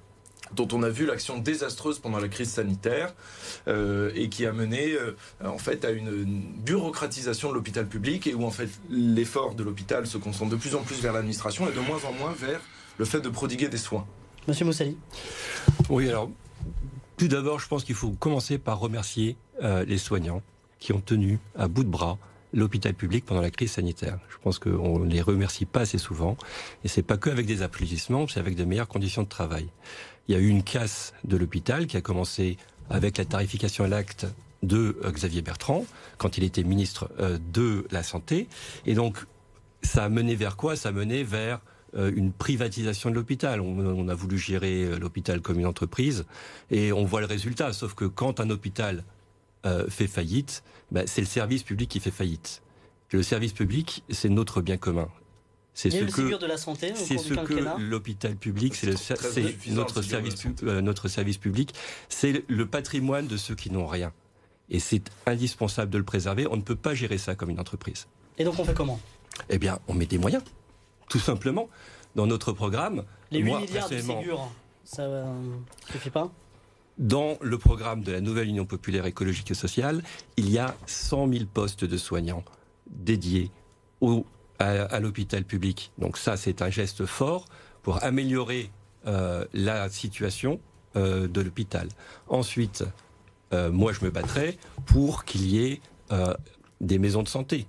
dont 0.55 0.67
on 0.73 0.83
a 0.83 0.89
vu 0.89 1.07
l'action 1.07 1.39
désastreuse 1.39 2.01
pendant 2.01 2.19
la 2.19 2.29
crise 2.29 2.51
sanitaire 2.51 3.15
euh, 3.69 4.11
et 4.15 4.29
qui 4.29 4.45
a 4.45 4.53
mené 4.53 4.93
euh, 4.93 5.15
en 5.45 5.59
fait 5.59 5.85
à 5.85 5.91
une, 5.91 6.25
bureaucratisation 6.65 7.51
de 7.51 7.55
l'hôpital 7.55 7.87
public 7.87 8.27
et 8.27 8.35
où 8.35 8.45
en 8.45 8.51
fait 8.51 8.69
l'effort 8.91 9.55
de 9.55 9.63
l'hôpital 9.63 10.07
se 10.07 10.19
concentre 10.19 10.51
de 10.51 10.57
plus 10.57 10.75
en 10.75 10.83
plus 10.83 11.01
vers 11.01 11.13
l'administration 11.13 11.69
et 11.69 11.73
de 11.73 11.81
moins 11.81 12.01
en 12.05 12.13
moins 12.13 12.33
vers 12.33 12.61
le 12.99 13.05
fait 13.05 13.21
de 13.21 13.29
prodiguer 13.29 13.69
des 13.69 13.79
soins. 13.79 14.07
Monsieur 14.49 14.65
Moussali. 14.65 14.97
Oui, 15.89 16.09
alors 16.09 16.31
tout 17.17 17.29
d'abord, 17.29 17.61
je 17.61 17.69
pense 17.69 17.85
qu'il 17.85 17.95
faut 17.95 18.11
commencer 18.11 18.59
par 18.59 18.79
remercier 18.79 19.37
les 19.61 19.99
soignants 19.99 20.41
qui 20.79 20.93
ont 20.93 21.01
tenu 21.01 21.41
à 21.57 21.67
bout 21.67 21.83
de 21.83 21.89
bras 21.89 22.17
l'hôpital 22.53 22.95
public 22.95 23.25
pendant 23.25 23.41
la 23.41 23.51
crise 23.51 23.73
sanitaire. 23.73 24.19
Je 24.31 24.37
pense 24.43 24.59
qu'on 24.59 25.01
ne 25.01 25.11
les 25.11 25.21
remercie 25.21 25.67
pas 25.67 25.81
assez 25.81 25.99
souvent. 25.99 26.37
Et 26.85 26.89
c'est 26.89 27.03
pas 27.03 27.17
que 27.17 27.31
avec 27.31 27.47
des 27.47 27.63
applaudissements, 27.63 28.27
c'est 28.27 28.41
avec 28.41 28.57
de 28.57 28.65
meilleures 28.65 28.89
conditions 28.89 29.23
de 29.23 29.29
travail. 29.29 29.69
Il 30.29 30.35
y 30.35 30.39
a 30.39 30.41
eu 30.41 30.49
une 30.49 30.63
casse 30.63 31.15
de 31.25 31.37
l'hôpital 31.37 31.87
qui 31.87 31.97
a 31.97 32.01
commencé 32.01 32.57
avec 32.91 33.19
la 33.19 33.25
tarification 33.25 33.85
à 33.85 33.89
l'acte 33.89 34.27
de 34.63 34.99
euh, 35.05 35.11
Xavier 35.13 35.43
Bertrand, 35.43 35.87
quand 36.17 36.39
il 36.39 36.45
était 36.45 36.65
ministre 36.65 37.11
euh, 37.21 37.39
de 37.53 37.87
la 37.91 38.03
Santé. 38.03 38.49
Et 38.87 38.95
donc, 38.95 39.19
ça 39.83 40.05
a 40.05 40.09
mené 40.09 40.35
vers 40.35 40.57
quoi? 40.57 40.75
Ça 40.75 40.89
a 40.89 40.93
mené 40.93 41.23
vers 41.23 41.61
euh, 41.95 42.11
une 42.15 42.33
privatisation 42.33 43.11
de 43.11 43.15
l'hôpital. 43.15 43.61
On, 43.61 44.09
a 44.09 44.15
voulu 44.15 44.39
gérer 44.39 44.99
l'hôpital 44.99 45.41
comme 45.41 45.61
une 45.61 45.67
entreprise 45.67 46.25
et 46.71 46.93
on 46.93 47.05
voit 47.05 47.21
le 47.21 47.27
résultat. 47.27 47.73
Sauf 47.73 47.95
que 47.95 48.05
quand 48.05 48.41
un 48.41 48.51
hôpital 48.51 49.05
fait 49.89 50.07
faillite, 50.07 50.63
ben, 50.91 51.07
c'est 51.07 51.21
le 51.21 51.27
service 51.27 51.63
public 51.63 51.91
qui 51.91 52.01
fait 52.01 52.11
faillite. 52.11 52.63
le 53.13 53.23
service 53.23 53.53
public, 53.53 54.03
c'est 54.09 54.29
notre 54.29 54.63
bien 54.63 54.77
commun. 54.77 55.09
C'est 55.79 55.91
ce 55.91 56.05
que 56.05 56.37
de 56.37 56.47
la 56.47 56.57
santé 56.57 56.93
c'est 56.97 57.19
ce 57.19 57.35
que 57.35 57.81
l'hôpital 57.81 58.35
public, 58.35 58.75
c'est 58.75 58.89
notre 59.71 60.03
service 60.03 60.45
notre 60.63 61.07
service 61.07 61.39
public, 61.39 61.73
c'est 62.09 62.45
le 62.49 62.67
patrimoine 62.67 63.29
de 63.29 63.37
ceux 63.37 63.55
qui 63.55 63.71
n'ont 63.71 63.87
rien. 63.87 64.13
Et 64.71 64.81
c'est 64.81 65.03
indispensable 65.27 65.91
de 65.93 65.99
le 65.99 66.05
préserver. 66.05 66.49
On 66.51 66.57
ne 66.57 66.63
peut 66.63 66.75
pas 66.75 66.95
gérer 66.95 67.17
ça 67.17 67.37
comme 67.37 67.51
une 67.51 67.61
entreprise. 67.61 68.09
Et 68.39 68.45
donc 68.45 68.59
on 68.59 68.65
fait 68.65 68.75
comment? 68.75 68.99
Eh 69.51 69.59
bien, 69.59 69.79
on 69.87 69.95
met 69.95 70.07
des 70.07 70.19
moyens, 70.19 70.43
tout 71.09 71.21
simplement. 71.21 71.69
Dans 72.17 72.27
notre 72.27 72.53
programme, 72.53 73.05
les 73.31 73.39
8 73.39 73.45
milliards 73.45 73.89
de 73.89 73.99
Ségur, 73.99 74.51
ça 74.83 75.07
ne 75.07 75.13
euh, 75.13 75.25
suffit 75.93 76.11
pas? 76.11 76.33
Dans 76.99 77.39
le 77.41 77.59
programme 77.59 78.03
de 78.03 78.13
la 78.13 78.21
nouvelle 78.21 78.49
Union 78.49 78.67
populaire 78.67 79.07
écologique 79.07 79.51
et 79.51 79.55
sociale, 79.55 80.03
il 80.37 80.51
y 80.51 80.59
a 80.59 80.75
100 80.87 81.33
000 81.33 81.45
postes 81.53 81.85
de 81.85 81.97
soignants 81.97 82.45
dédiés 82.91 83.51
au, 84.01 84.27
à, 84.59 84.99
l'hôpital 85.01 85.45
public. 85.45 85.93
Donc 85.99 86.19
ça, 86.19 86.37
c'est 86.37 86.63
un 86.63 86.71
geste 86.71 87.07
fort 87.07 87.47
pour 87.83 88.03
améliorer 88.03 88.71
euh, 89.07 89.45
la 89.55 89.89
situation 89.89 90.61
euh, 90.97 91.29
de 91.29 91.41
l'hôpital. 91.41 91.89
Ensuite, 92.29 92.85
euh, 93.53 93.71
moi 93.71 93.93
je 93.93 94.05
me 94.05 94.11
battrais 94.11 94.59
pour 94.87 95.25
qu'il 95.25 95.47
y 95.47 95.65
ait 95.65 95.81
des 96.81 96.99
maisons 96.99 97.23
de 97.23 97.29
santé, 97.29 97.67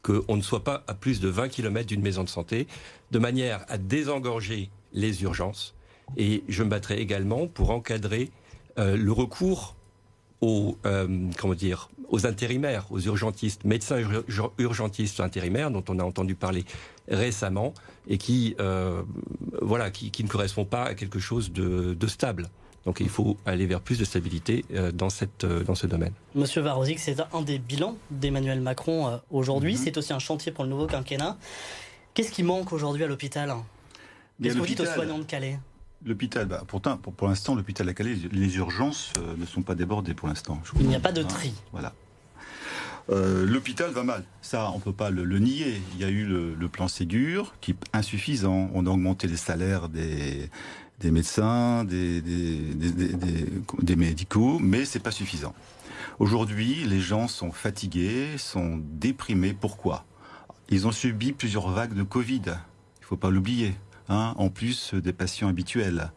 qu'on 0.00 0.36
ne 0.36 0.40
soit 0.40 0.64
pas 0.64 0.84
à 0.86 0.94
plus 0.94 1.20
de 1.20 1.28
20 1.28 1.50
km 1.50 1.86
d'une 1.86 2.00
maison 2.00 2.24
de 2.24 2.28
santé, 2.30 2.66
de 3.10 3.18
manière 3.18 3.66
à 3.68 3.76
désengorger 3.76 4.70
les 4.94 5.22
urgences. 5.22 5.74
Et 6.16 6.44
je 6.48 6.62
me 6.62 6.70
battrai 6.70 6.98
également 6.98 7.46
pour 7.46 7.68
encadrer 7.68 8.30
euh, 8.78 8.96
le 8.96 9.12
recours 9.12 9.74
aux, 10.40 10.78
comment 11.36 11.54
dire, 11.54 11.90
aux 12.10 12.24
intérimaires, 12.24 12.86
aux 12.92 13.00
urgentistes, 13.00 13.64
médecins 13.64 13.98
urgentistes 14.58 15.18
intérimaires 15.18 15.72
dont 15.72 15.82
on 15.88 15.98
a 15.98 16.04
entendu 16.04 16.36
parler 16.36 16.64
récemment 17.08 17.74
et 18.06 18.18
qui, 18.18 18.54
voilà, 19.60 19.90
qui, 19.90 20.22
ne 20.22 20.28
correspond 20.28 20.64
pas 20.64 20.84
à 20.84 20.94
quelque 20.94 21.18
chose 21.18 21.50
de 21.52 22.06
stable. 22.06 22.50
Donc 22.88 23.00
il 23.00 23.10
faut 23.10 23.36
aller 23.44 23.66
vers 23.66 23.82
plus 23.82 23.98
de 23.98 24.04
stabilité 24.06 24.64
euh, 24.72 24.90
dans, 24.92 25.10
cette, 25.10 25.44
euh, 25.44 25.62
dans 25.62 25.74
ce 25.74 25.86
domaine. 25.86 26.14
Monsieur 26.34 26.62
Varosic, 26.62 26.98
c'est 26.98 27.16
un 27.34 27.42
des 27.42 27.58
bilans 27.58 27.98
d'Emmanuel 28.10 28.62
Macron 28.62 29.08
euh, 29.08 29.16
aujourd'hui. 29.30 29.74
Mhm. 29.74 29.78
C'est 29.78 29.98
aussi 29.98 30.14
un 30.14 30.18
chantier 30.18 30.52
pour 30.52 30.64
le 30.64 30.70
nouveau 30.70 30.86
quinquennat. 30.86 31.36
Qu'est-ce 32.14 32.32
qui 32.32 32.42
manque 32.42 32.72
aujourd'hui 32.72 33.04
à 33.04 33.06
l'hôpital? 33.06 33.54
Qu'est-ce 34.42 34.54
que 34.54 34.60
vous 34.60 34.66
dites 34.66 34.80
aux 34.80 34.86
soignants 34.86 35.18
de 35.18 35.24
Calais? 35.24 35.58
L'hôpital, 36.04 36.46
bah, 36.46 36.62
pourtant, 36.66 36.96
pour, 36.96 37.28
l'instant, 37.28 37.54
l'hôpital 37.54 37.88
à 37.88 37.94
Calais, 37.94 38.16
les 38.30 38.56
urgences 38.56 39.12
ne 39.36 39.44
sont 39.46 39.62
pas 39.62 39.74
débordées 39.74 40.14
pour 40.14 40.28
l'instant. 40.28 40.62
Il 40.78 40.86
n'y 40.86 40.94
a 40.94 41.00
pas 41.00 41.12
de 41.12 41.22
tri. 41.22 41.52
voilà. 41.72 41.92
L'hôpital 43.10 43.90
va 43.90 44.04
mal, 44.04 44.22
ça 44.42 44.70
on 44.74 44.80
peut 44.80 44.92
pas 44.92 45.08
le, 45.08 45.38
nier. 45.38 45.80
Il 45.94 46.00
y 46.00 46.04
a 46.04 46.10
eu 46.10 46.26
le, 46.26 46.54
le, 46.54 46.68
plan 46.68 46.88
Ségur 46.88 47.54
qui 47.62 47.70
est 47.70 47.76
insuffisant. 47.94 48.70
On 48.74 48.84
a 48.86 48.90
augmenté 48.90 49.26
les 49.26 49.38
salaires 49.38 49.88
des, 49.88 50.50
des 51.00 51.10
médecins, 51.10 51.84
des, 51.84 52.20
des, 52.20 53.96
médicaux, 53.96 54.58
mais 54.58 54.84
c'est 54.84 54.98
pas 54.98 55.10
suffisant. 55.10 55.54
Aujourd'hui, 56.18 56.84
les 56.84 57.00
gens 57.00 57.28
sont 57.28 57.52
fatigués, 57.52 58.36
sont 58.38 58.80
déprimés. 58.82 59.54
Pourquoi? 59.54 60.04
Ils 60.70 60.86
ont 60.86 60.92
subi 60.92 61.32
plusieurs 61.32 61.70
vagues 61.70 61.94
de 61.94 62.02
Covid. 62.02 62.42
Il 63.00 63.04
faut 63.04 63.16
pas 63.16 63.30
l'oublier. 63.30 63.74
Hein, 64.08 64.34
en 64.36 64.48
plus 64.48 64.94
des 64.94 65.12
patients 65.12 65.48
habituels. 65.48 66.10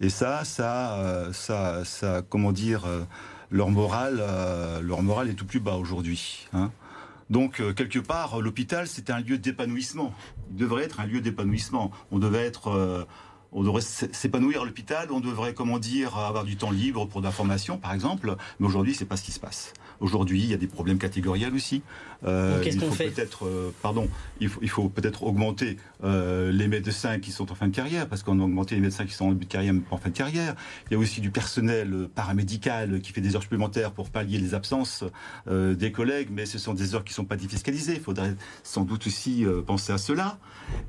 Et 0.00 0.10
ça, 0.10 0.44
ça, 0.44 0.98
euh, 0.98 1.32
ça, 1.32 1.84
ça, 1.84 2.22
comment 2.28 2.52
dire, 2.52 2.84
euh, 2.86 3.04
leur 3.50 3.70
morale, 3.70 4.18
euh, 4.20 4.80
leur 4.80 5.02
morale 5.02 5.28
est 5.28 5.34
tout 5.34 5.44
plus 5.44 5.60
bas 5.60 5.76
aujourd'hui. 5.76 6.48
Hein. 6.52 6.70
Donc, 7.30 7.62
quelque 7.74 7.98
part, 7.98 8.40
l'hôpital, 8.40 8.86
c'est 8.86 9.10
un 9.10 9.20
lieu 9.20 9.36
d'épanouissement. 9.36 10.14
Il 10.50 10.56
devrait 10.56 10.84
être 10.84 10.98
un 11.00 11.04
lieu 11.04 11.20
d'épanouissement. 11.20 11.90
On 12.10 12.18
devait 12.18 12.46
être 12.46 13.06
on 13.52 13.62
devrait 13.62 13.82
s'épanouir 13.82 14.62
à 14.62 14.64
l'hôpital, 14.64 15.08
on 15.10 15.20
devrait, 15.20 15.54
comment 15.54 15.78
dire, 15.78 16.16
avoir 16.16 16.44
du 16.44 16.56
temps 16.56 16.70
libre 16.70 17.06
pour 17.06 17.20
de 17.20 17.26
la 17.26 17.32
formation, 17.32 17.78
par 17.78 17.94
exemple. 17.94 18.36
Mais 18.60 18.66
aujourd'hui, 18.66 18.94
c'est 18.94 19.04
pas 19.06 19.16
ce 19.16 19.22
qui 19.22 19.32
se 19.32 19.40
passe. 19.40 19.72
Aujourd'hui, 20.00 20.42
il 20.42 20.50
y 20.50 20.54
a 20.54 20.56
des 20.56 20.68
problèmes 20.68 20.98
catégoriels 20.98 21.54
aussi. 21.54 21.82
Euh, 22.24 22.62
Qu'est-ce 22.62 22.78
qu'on 22.78 22.92
fait? 22.92 23.10
Peut-être, 23.10 23.46
euh, 23.46 23.72
pardon, 23.82 24.08
il 24.40 24.48
faut, 24.48 24.60
il 24.62 24.68
faut 24.68 24.88
peut-être 24.88 25.24
augmenter 25.24 25.76
euh, 26.04 26.52
les 26.52 26.68
médecins 26.68 27.18
qui 27.18 27.32
sont 27.32 27.50
en 27.50 27.54
fin 27.54 27.66
de 27.66 27.74
carrière, 27.74 28.08
parce 28.08 28.22
qu'on 28.22 28.38
a 28.38 28.44
augmenté 28.44 28.76
les 28.76 28.80
médecins 28.80 29.06
qui 29.06 29.14
sont 29.14 29.26
en 29.26 29.32
début 29.32 29.46
de 29.46 29.50
carrière, 29.50 29.74
mais 29.74 29.80
pas 29.80 29.96
en 29.96 29.98
fin 29.98 30.10
de 30.10 30.16
carrière. 30.16 30.54
Il 30.86 30.92
y 30.92 30.96
a 30.96 30.98
aussi 30.98 31.20
du 31.20 31.30
personnel 31.30 32.08
paramédical 32.14 33.00
qui 33.00 33.12
fait 33.12 33.20
des 33.20 33.34
heures 33.34 33.42
supplémentaires 33.42 33.90
pour 33.90 34.10
pallier 34.10 34.38
les 34.38 34.54
absences 34.54 35.04
euh, 35.48 35.74
des 35.74 35.90
collègues, 35.90 36.28
mais 36.30 36.46
ce 36.46 36.58
sont 36.58 36.74
des 36.74 36.94
heures 36.94 37.04
qui 37.04 37.12
ne 37.12 37.16
sont 37.16 37.24
pas 37.24 37.36
défiscalisées. 37.36 37.94
Il 37.94 38.00
faudrait 38.00 38.36
sans 38.62 38.84
doute 38.84 39.06
aussi 39.06 39.44
euh, 39.44 39.62
penser 39.62 39.92
à 39.92 39.98
cela. 39.98 40.38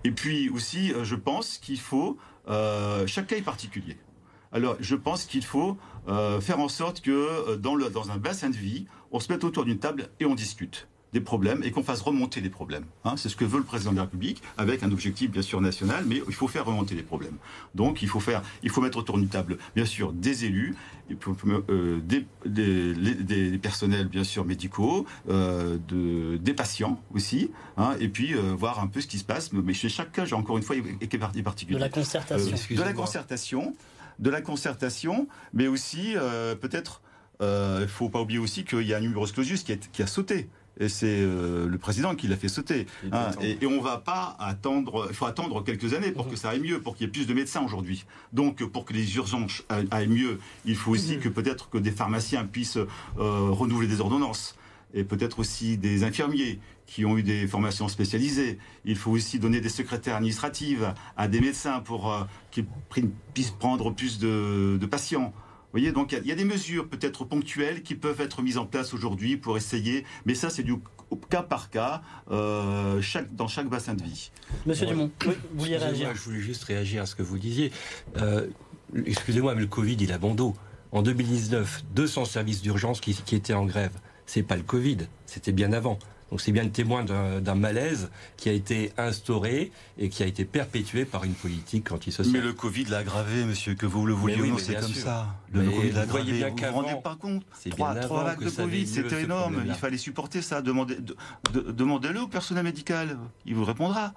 Et 0.04 0.12
puis 0.12 0.50
aussi, 0.50 0.94
je 1.04 1.16
pense 1.16 1.58
qu'il 1.58 1.80
faut 1.80 2.18
euh, 2.50 3.06
chaque 3.08 3.28
cas 3.28 3.38
est 3.38 3.42
particulier. 3.42 3.98
Alors, 4.52 4.76
je 4.80 4.96
pense 4.96 5.26
qu'il 5.26 5.44
faut 5.44 5.78
euh, 6.08 6.42
faire 6.42 6.60
en 6.60 6.70
sorte 6.70 7.02
que 7.02 7.12
euh, 7.12 7.56
dans, 7.58 8.12
un 8.12 8.18
bassin 8.18 8.50
de 8.50 8.56
vie, 8.56 8.88
on 9.12 9.20
se 9.20 9.32
mette 9.32 9.44
autour 9.44 9.66
d'une 9.66 9.80
table 9.80 10.10
et 10.20 10.26
on 10.26 10.36
discute 10.36 10.88
des 11.14 11.22
problèmes 11.22 11.62
et 11.64 11.72
qu'on 11.72 11.84
fasse 11.84 12.02
remonter 12.02 12.42
les 12.42 12.50
problèmes. 12.50 12.86
Hein. 13.04 13.16
c'est 13.18 13.30
ce 13.30 13.36
que 13.36 13.46
veut 13.46 13.58
le 13.58 13.64
président 13.64 13.92
de 13.92 13.98
la 13.98 14.04
République, 14.04 14.42
avec 14.58 14.84
un 14.84 14.92
objectif 14.92 15.32
bien 15.32 15.42
sûr 15.42 15.62
national, 15.62 16.04
mais 16.08 16.22
il 16.28 16.34
faut 16.34 16.48
faire 16.48 16.66
remonter 16.66 16.96
les 16.96 17.04
problèmes. 17.04 17.38
Donc 17.76 18.02
il 18.02 18.08
faut 18.08 18.20
faire, 18.20 18.44
il 18.64 18.70
faut 18.70 18.82
mettre 18.82 18.98
autour 18.98 19.18
d'une 19.18 19.28
table 19.28 19.58
bien 19.76 19.86
sûr 19.86 20.14
des 20.14 20.46
élus, 20.46 20.76
et 21.10 21.16
puis, 21.16 21.32
euh, 21.70 22.00
des, 22.02 22.26
des, 22.46 23.58
personnels 23.58 24.08
bien 24.08 24.24
sûr 24.24 24.46
médicaux, 24.46 25.06
euh, 25.30 25.78
de, 25.88 26.38
des 26.38 26.54
patients 26.54 27.02
aussi, 27.14 27.52
hein, 27.78 27.96
et 28.00 28.10
puis 28.10 28.34
euh, 28.34 28.54
voir 28.56 28.80
un 28.80 28.88
peu 28.88 29.02
ce 29.02 29.08
qui 29.08 29.18
se 29.18 29.24
passe. 29.24 29.52
Mais 29.52 29.74
chez 29.74 29.90
chaque 29.90 30.12
cas, 30.12 30.26
encore 30.34 30.58
une 30.58 30.64
fois, 30.64 30.76
est 30.76 31.42
particulier. 31.44 31.78
De 31.78 31.84
la 31.84 31.90
concertation. 31.90 32.76
de 32.76 32.82
la 32.82 32.94
concertation, 32.94 33.76
de 34.20 34.30
la 34.30 34.42
concertation, 34.42 35.28
mais 35.54 35.68
aussi 35.68 36.16
peut-être. 36.62 37.02
Il 37.42 37.46
ne 37.46 37.88
faut 37.88 38.10
pas 38.10 38.20
oublier 38.20 38.40
aussi 38.40 38.66
qu'il 38.66 38.82
y 38.82 38.94
a 38.94 38.98
un 38.98 39.00
numerus 39.00 39.32
clausus 39.32 39.64
qui, 39.64 39.78
qui 39.80 40.04
a 40.04 40.08
sauté 40.08 40.50
et 40.80 40.90
c'est 40.90 41.08
euh, 41.08 41.68
le 41.68 41.78
président 41.78 42.16
qui 42.16 42.28
l'a 42.28 42.38
fait 42.38 42.48
sauter. 42.48 42.88
Hein. 43.12 43.32
et, 43.42 43.58
et, 43.62 43.68
on 43.68 43.82
va 43.82 43.98
pas 43.98 44.36
attendre, 44.40 45.08
il 45.10 45.16
faut 45.16 45.26
attendre 45.26 45.64
quelques 45.64 45.94
années 45.94 46.12
pour 46.12 46.28
que 46.28 46.36
ça 46.36 46.50
aille 46.50 46.62
mieux, 46.62 46.82
pour 46.82 46.96
qu'il 46.96 47.06
y 47.06 47.10
ait 47.10 47.12
plus 47.12 47.28
de 47.28 47.34
médecins 47.34 47.62
aujourd'hui. 47.62 48.06
Donc 48.34 48.64
pour 48.64 48.86
que 48.86 48.94
les 48.94 49.16
urgences 49.16 49.64
aillent 49.92 50.08
mieux, 50.08 50.40
il 50.66 50.76
faut 50.76 50.92
aussi 50.92 51.20
que 51.20 51.30
peut-être 51.30 51.70
que 51.70 51.78
des 51.78 51.92
pharmaciens 51.92 52.46
puissent 52.46 52.78
euh, 52.78 52.88
renouveler 53.18 53.88
des 53.88 54.02
ordonnances 54.02 54.56
et 54.94 55.04
peut-être 55.04 55.40
aussi 55.40 55.78
des 55.78 56.04
infirmiers 56.04 56.60
qui 56.88 57.06
ont 57.06 57.18
eu 57.18 57.24
des 57.24 57.46
formations 57.46 57.88
spécialisées. 57.88 58.58
Il 58.86 58.96
faut 58.96 59.12
aussi 59.12 59.38
donner 59.38 59.62
des 59.62 59.70
secrétaires 59.70 60.16
administratives 60.16 60.94
à 61.18 61.28
des 61.28 61.42
médecins 61.42 61.80
pour 61.80 62.12
euh, 62.12 62.24
qu'ils 62.50 62.66
puissent 63.34 63.52
prendre 63.52 63.92
plus 63.92 64.18
de, 64.18 64.78
de 64.80 64.86
patients 64.86 65.34
voyez, 65.72 65.92
donc 65.92 66.12
il 66.12 66.28
y, 66.28 66.32
a 66.32 66.36
des 66.36 66.46
mesures 66.46 66.88
peut-être 66.88 67.26
ponctuelles 67.26 67.84
qui 67.84 67.96
peuvent 67.96 68.22
être 68.22 68.42
mises 68.42 68.58
en 68.58 68.66
place 68.66 68.94
aujourd'hui 68.94 69.38
pour 69.38 69.58
essayer, 69.58 70.06
mais 70.26 70.36
ça 70.36 70.50
c'est 70.50 70.64
du 70.64 70.76
cas 71.30 71.44
par 71.44 71.70
cas 71.70 72.02
euh, 72.32 73.02
chaque, 73.02 73.34
dans 73.36 73.48
chaque 73.48 73.68
bassin 73.68 73.94
de 73.94 74.04
vie. 74.04 74.32
Monsieur 74.66 74.86
Dumont, 74.86 75.12
vous 75.24 75.34
vouliez 75.54 75.78
réagir 75.78 76.14
Je 76.14 76.22
voulais 76.22 76.40
juste 76.40 76.64
réagir 76.64 77.04
à 77.04 77.06
ce 77.06 77.16
que 77.16 77.24
vous 77.24 77.38
disiez. 77.38 77.72
Euh, 78.18 78.48
excusez-moi, 79.06 79.56
mais 79.56 79.62
le 79.62 79.68
Covid, 79.68 79.98
il 80.00 80.12
a 80.12 80.18
bon 80.18 80.36
dos. 80.36 80.56
En 80.92 81.04
2019, 81.04 81.84
200 81.94 82.26
services 82.26 82.62
d'urgence 82.62 83.00
qui, 83.00 83.14
qui 83.14 83.36
étaient 83.36 83.54
en 83.54 83.66
grève. 83.66 83.94
C'est 84.26 84.44
pas 84.44 84.56
le 84.56 84.64
Covid, 84.64 84.98
c'était 85.26 85.52
bien 85.52 85.72
avant. 85.72 86.00
Donc 86.30 86.42
c'est 86.42 86.52
bien 86.52 86.64
le 86.64 86.72
témoin 86.72 87.04
d'un 87.04 87.56
malaise 87.56 88.10
qui 88.38 88.50
a 88.50 88.54
été 88.54 88.92
instauré 88.98 89.72
et 89.98 90.10
qui 90.10 90.24
a 90.24 90.26
été 90.26 90.46
perpétué 90.46 91.06
par 91.06 91.24
une 91.24 91.34
politique 91.34 91.92
antisociale. 91.92 92.34
Mais 92.34 92.42
le 92.42 92.54
Covid 92.54 92.86
l'a 92.86 93.00
aggravé, 93.00 93.46
monsieur, 93.46 93.76
que 93.76 93.86
vous 93.86 94.06
le 94.06 94.14
vouliez 94.14 94.42
ou 94.42 94.48
non, 94.48 94.58
c'est 94.58 94.76
comme 94.76 94.94
ça. 94.94 95.36
Le 95.52 95.70
Covid 95.70 95.92
l'a 95.92 96.02
aggravé. 96.02 96.44
Vous 96.50 96.66
vous 96.68 96.72
rendez 96.72 97.02
pas 97.04 97.16
compte 97.16 97.44
Trois, 97.70 97.96
trois 97.96 98.24
vagues 98.24 98.44
de 98.44 98.50
Covid, 98.50 98.88
c'était 98.88 99.24
énorme. 99.24 99.64
Il 99.66 99.74
fallait 99.74 99.98
supporter 99.98 100.42
ça. 100.42 100.62
Demandez-le 100.62 102.22
au 102.22 102.28
personnel 102.28 102.64
médical. 102.64 103.18
Il 103.46 103.56
vous 103.56 103.66
répondra. 103.66 104.14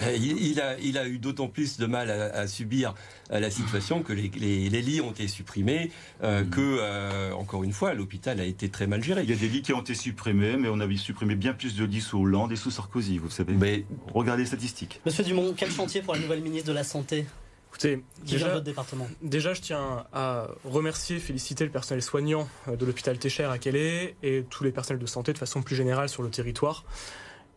Il, 0.00 0.60
a, 0.60 0.78
il 0.78 0.98
a 0.98 1.08
eu 1.08 1.18
d'autant 1.18 1.48
plus 1.48 1.78
de 1.78 1.86
mal 1.86 2.10
à, 2.10 2.46
subir 2.46 2.94
la 3.30 3.50
situation 3.50 4.02
que 4.02 4.12
les, 4.12 4.28
les, 4.28 4.82
lits 4.82 5.00
ont 5.00 5.10
été 5.10 5.26
supprimés, 5.28 5.90
euh, 6.22 6.44
mm. 6.44 6.50
que, 6.50 6.78
euh, 6.80 7.32
encore 7.32 7.64
une 7.64 7.72
fois, 7.72 7.94
l'hôpital 7.94 8.40
a 8.40 8.44
été 8.44 8.68
très 8.68 8.86
mal 8.86 9.02
géré. 9.02 9.22
Il 9.22 9.30
y 9.30 9.32
a 9.32 9.36
des 9.36 9.48
lits 9.48 9.62
qui 9.62 9.72
ont 9.72 9.80
été 9.80 9.94
supprimés, 9.94 10.56
mais 10.56 10.68
on 10.68 10.80
avait 10.80 10.96
supprimé 10.96 11.34
bien 11.46 11.54
plus 11.54 11.76
de 11.76 11.84
lits 11.84 12.00
sous 12.00 12.20
Hollande 12.20 12.50
et 12.50 12.56
sous 12.56 12.72
Sarkozy, 12.72 13.18
vous 13.18 13.30
savez. 13.30 13.52
Mais 13.52 13.84
regardez 14.12 14.42
les 14.42 14.48
statistiques. 14.48 15.00
Monsieur 15.06 15.22
Dumont, 15.22 15.54
quel 15.56 15.70
chantier 15.70 16.02
pour 16.02 16.14
la 16.14 16.18
nouvelle 16.18 16.40
ministre 16.40 16.66
de 16.66 16.72
la 16.72 16.82
Santé 16.82 17.24
Écoutez, 17.68 18.02
déjà, 18.24 18.48
votre 18.48 18.64
département? 18.64 19.06
déjà, 19.22 19.54
je 19.54 19.60
tiens 19.60 20.06
à 20.12 20.48
remercier, 20.64 21.20
féliciter 21.20 21.62
le 21.64 21.70
personnel 21.70 22.02
soignant 22.02 22.48
de 22.66 22.84
l'hôpital 22.84 23.16
Técher 23.18 23.44
à 23.44 23.58
Calais 23.58 24.16
et 24.24 24.44
tous 24.50 24.64
les 24.64 24.72
personnels 24.72 25.00
de 25.00 25.06
santé 25.06 25.32
de 25.32 25.38
façon 25.38 25.62
plus 25.62 25.76
générale 25.76 26.08
sur 26.08 26.24
le 26.24 26.30
territoire. 26.30 26.84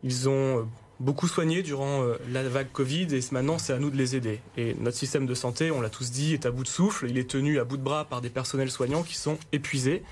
Ils 0.04 0.28
ont 0.28 0.68
beaucoup 1.00 1.26
soigné 1.26 1.62
durant 1.62 2.04
la 2.28 2.48
vague 2.48 2.70
Covid 2.70 3.08
et 3.12 3.20
maintenant 3.32 3.58
c'est 3.58 3.72
à 3.72 3.80
nous 3.80 3.90
de 3.90 3.96
les 3.96 4.14
aider. 4.14 4.38
Et 4.56 4.74
notre 4.74 4.98
système 4.98 5.26
de 5.26 5.34
santé, 5.34 5.72
on 5.72 5.80
l'a 5.80 5.90
tous 5.90 6.12
dit, 6.12 6.34
est 6.34 6.46
à 6.46 6.52
bout 6.52 6.62
de 6.62 6.68
souffle. 6.68 7.10
Il 7.10 7.18
est 7.18 7.28
tenu 7.28 7.58
à 7.58 7.64
bout 7.64 7.76
de 7.76 7.82
bras 7.82 8.04
par 8.04 8.20
des 8.20 8.30
personnels 8.30 8.70
soignants 8.70 9.02
qui 9.02 9.16
sont 9.16 9.36
épuisés. 9.50 10.04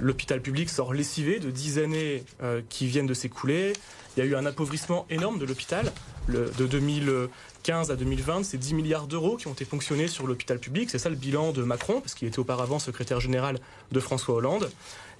L'hôpital 0.00 0.40
public 0.40 0.70
sort 0.70 0.92
lessivé 0.92 1.38
de 1.38 1.50
10 1.50 1.78
années 1.78 2.24
qui 2.68 2.86
viennent 2.86 3.06
de 3.06 3.14
s'écouler. 3.14 3.72
Il 4.16 4.20
y 4.20 4.22
a 4.22 4.26
eu 4.26 4.34
un 4.34 4.44
appauvrissement 4.46 5.06
énorme 5.10 5.38
de 5.38 5.44
l'hôpital 5.44 5.92
de 6.28 6.66
2015 6.66 7.90
à 7.90 7.96
2020. 7.96 8.42
C'est 8.42 8.58
10 8.58 8.74
milliards 8.74 9.06
d'euros 9.06 9.36
qui 9.36 9.46
ont 9.46 9.52
été 9.52 9.64
fonctionnés 9.64 10.08
sur 10.08 10.26
l'hôpital 10.26 10.58
public. 10.58 10.90
C'est 10.90 10.98
ça 10.98 11.08
le 11.08 11.16
bilan 11.16 11.52
de 11.52 11.62
Macron, 11.62 12.00
parce 12.00 12.14
qu'il 12.14 12.26
était 12.26 12.40
auparavant 12.40 12.80
secrétaire 12.80 13.20
général 13.20 13.60
de 13.92 14.00
François 14.00 14.34
Hollande. 14.34 14.68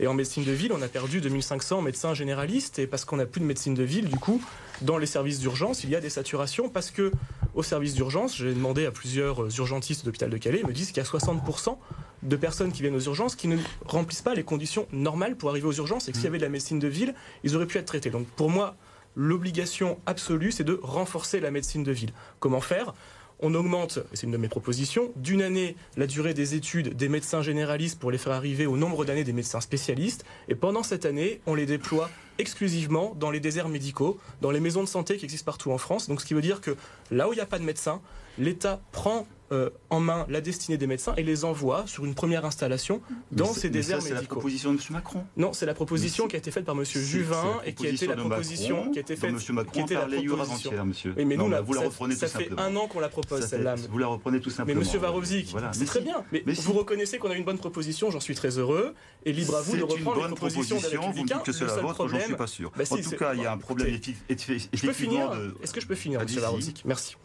Et 0.01 0.07
en 0.07 0.15
médecine 0.15 0.45
de 0.45 0.53
ville, 0.53 0.73
on 0.73 0.83
a 0.83 0.89
perdu 0.89 1.21
2500 1.21 1.83
médecins 1.83 2.15
généralistes. 2.15 2.79
Et 2.79 2.87
parce 2.87 3.05
qu'on 3.05 3.17
n'a 3.17 3.27
plus 3.27 3.41
de 3.41 3.47
médecine 3.47 3.75
de 3.75 3.83
ville, 3.83 4.09
du 4.09 4.17
coup, 4.17 4.41
dans 4.83 4.99
les 4.99 5.07
services 5.07 5.41
d'urgence, 5.41 5.85
il 5.85 5.91
y 5.91 5.97
a 5.97 6.01
des 6.01 6.11
saturations. 6.11 6.69
Parce 6.69 6.91
que 6.91 7.13
au 7.55 7.63
service 7.63 7.95
d'urgence, 7.95 8.37
j'ai 8.37 8.55
demandé 8.55 8.87
à 8.87 8.91
plusieurs 8.91 9.59
urgentistes 9.59 10.03
de 10.03 10.07
l'hôpital 10.07 10.31
de 10.31 10.37
Calais, 10.37 10.61
ils 10.63 10.67
me 10.67 10.73
disent 10.73 10.89
qu'il 10.89 10.99
y 10.99 11.07
a 11.07 11.09
60% 11.09 11.77
de 12.23 12.37
personnes 12.37 12.73
qui 12.73 12.83
viennent 12.83 12.97
aux 12.97 13.01
urgences 13.01 13.37
qui 13.37 13.49
ne 13.49 13.57
remplissent 13.85 14.23
pas 14.23 14.35
les 14.35 14.43
conditions 14.45 14.87
normales 14.93 15.37
pour 15.37 15.51
arriver 15.51 15.67
aux 15.67 15.73
urgences 15.73 16.09
et 16.09 16.13
que 16.13 16.19
s'il 16.19 16.27
y 16.27 16.29
mmh. 16.29 16.31
avait 16.31 16.39
de 16.39 16.43
la 16.45 16.49
médecine 16.51 16.79
de 16.79 16.89
ville, 16.89 17.15
ils 17.45 17.57
auraient 17.57 17.67
pu 17.67 17.79
être 17.79 17.87
traités. 17.87 18.11
Donc 18.11 18.27
pour 18.29 18.51
moi, 18.51 18.77
l'obligation 19.17 19.99
absolue, 20.07 20.53
c'est 20.53 20.65
de 20.65 20.79
renforcer 20.83 21.41
la 21.41 21.51
médecine 21.51 21.83
de 21.83 21.93
ville. 21.93 22.13
Comment 22.39 22.61
faire? 22.61 22.95
On 23.41 23.55
augmente, 23.55 24.01
c'est 24.13 24.27
une 24.27 24.33
de 24.33 24.37
mes 24.37 24.49
propositions, 24.49 25.13
d'une 25.17 25.43
année 25.43 25.77
la 25.97 26.07
durée 26.07 26.35
des 26.35 26.55
études 26.55 26.97
des 26.97 27.09
médecins 27.09 27.43
généralistes 27.43 27.99
pour 27.99 28.11
les 28.11 28.19
faire 28.19 28.33
arriver 28.33 28.67
au 28.67 28.77
nombre 28.77 29.05
d'années 29.05 29.25
des 29.25 29.33
médecins 29.33 29.61
spécialistes. 29.61 30.25
Et 30.49 30.55
pendant 30.55 30.83
cette 30.83 31.07
année, 31.07 31.41
on 31.47 31.55
les 31.55 31.67
déploie 31.67 32.11
exclusivement 32.39 33.15
dans 33.19 33.31
les 33.31 33.41
déserts 33.41 33.69
médicaux, 33.69 34.19
dans 34.41 34.51
les 34.51 34.61
maisons 34.61 34.83
de 34.83 34.89
santé 34.89 35.17
qui 35.17 35.25
existent 35.25 35.45
partout 35.45 35.73
en 35.73 35.79
France. 35.79 36.09
Donc 36.09 36.21
ce 36.21 36.27
qui 36.27 36.35
veut 36.35 36.43
dire 36.43 36.61
que 36.61 36.77
là 37.11 37.29
où 37.29 37.33
il 37.33 37.37
n'y 37.37 37.43
a 37.43 37.47
pas 37.47 37.59
de 37.59 37.65
médecins, 37.65 38.01
l'État 38.39 38.81
prend 38.93 39.27
euh, 39.53 39.71
en 39.91 40.01
main 40.01 40.27
la 40.29 40.41
destinée 40.41 40.77
des 40.77 40.87
médecins 40.87 41.15
et 41.17 41.23
les 41.23 41.45
envoie 41.45 41.87
sur 41.87 42.05
une 42.05 42.15
première 42.15 42.45
installation 42.45 43.01
dans 43.33 43.53
ces 43.53 43.71
déserts 43.71 43.99
médicaux. 43.99 44.15
C'est 44.15 44.23
la 44.23 44.29
proposition 44.29 44.73
de 44.73 44.79
M. 44.79 44.83
Macron. 44.91 45.25
Non, 45.37 45.53
c'est 45.53 45.67
la 45.67 45.75
proposition 45.75 46.29
qui 46.29 46.37
a 46.37 46.39
été 46.39 46.51
faite 46.51 46.65
par 46.65 46.77
M. 46.77 46.85
Juvin 46.85 47.61
et 47.65 47.75
qui 47.75 47.87
a 47.87 47.91
été 47.91 48.07
la 48.07 48.17
proposition 48.17 48.91
qui 48.91 48.99
a 48.99 49.03
été 49.03 49.17
faite. 49.17 49.31
M. 49.31 49.39
Macron 49.55 49.73
qui 49.73 49.81
était 49.81 49.95
la 49.95 50.07
proposition. 50.07 50.85
monsieur. 50.85 51.15
mais 51.17 51.37
nous, 51.37 51.51
vous 51.65 51.75
la 51.75 51.81
reprenez 51.83 52.15
ça, 52.15 52.29
ça 52.29 52.39
fait 52.39 52.51
un 52.59 52.77
an 52.77 52.89
qu'on 52.89 53.01
la 53.01 53.09
propose 53.09 53.47
celle-là. 53.47 53.75
Vous 53.91 53.99
la 53.99 54.07
reprenez 54.07 54.41
tout 54.41 54.51
simplement. 54.51 54.81
Mais 54.81 54.87
M. 54.87 55.01
Varovzik, 55.01 55.55
c'est 55.73 55.85
très 55.85 56.01
bien. 56.01 56.25
Mais, 56.33 56.43
vous 56.47 56.73
reconnaissez 56.73 57.19
qu'on 57.19 57.31
a 57.31 57.35
une 57.35 57.45
bonne 57.45 57.59
proposition, 57.59 58.11
j'en 58.11 58.21
suis 58.21 58.35
très 58.35 58.59
heureux. 58.59 58.95
Et 59.25 59.33
libre 59.33 59.57
à 59.57 59.63
vous 59.63 59.77
de 59.77 59.83
reprendre 59.83 60.35
propositions 60.35 60.77
des 60.77 60.87
Républicains. 60.87 61.13
Vous 61.13 61.23
me 61.23 61.27
dites 61.27 61.43
que 61.43 61.53
c'est 61.53 61.67
la 61.67 61.77
vôtre, 61.77 62.09
j'en 62.09 62.21
suis 62.21 62.35
pas 62.35 62.47
sûr. 62.47 62.73
Bah, 62.77 62.85
en 62.91 62.97
tout 62.97 63.11
cas, 63.11 63.35
il 63.35 63.43
y 63.43 63.47
a 63.47 63.53
un 63.53 63.59
problème 63.59 63.95
effectivement. 64.29 65.33
Est-ce 65.63 65.73
que 65.73 65.81
je 65.81 65.87
peux 65.87 65.95
finir, 65.95 66.21
M. 66.21 66.27
Varovzik 66.27 66.83
Merci. 66.85 67.17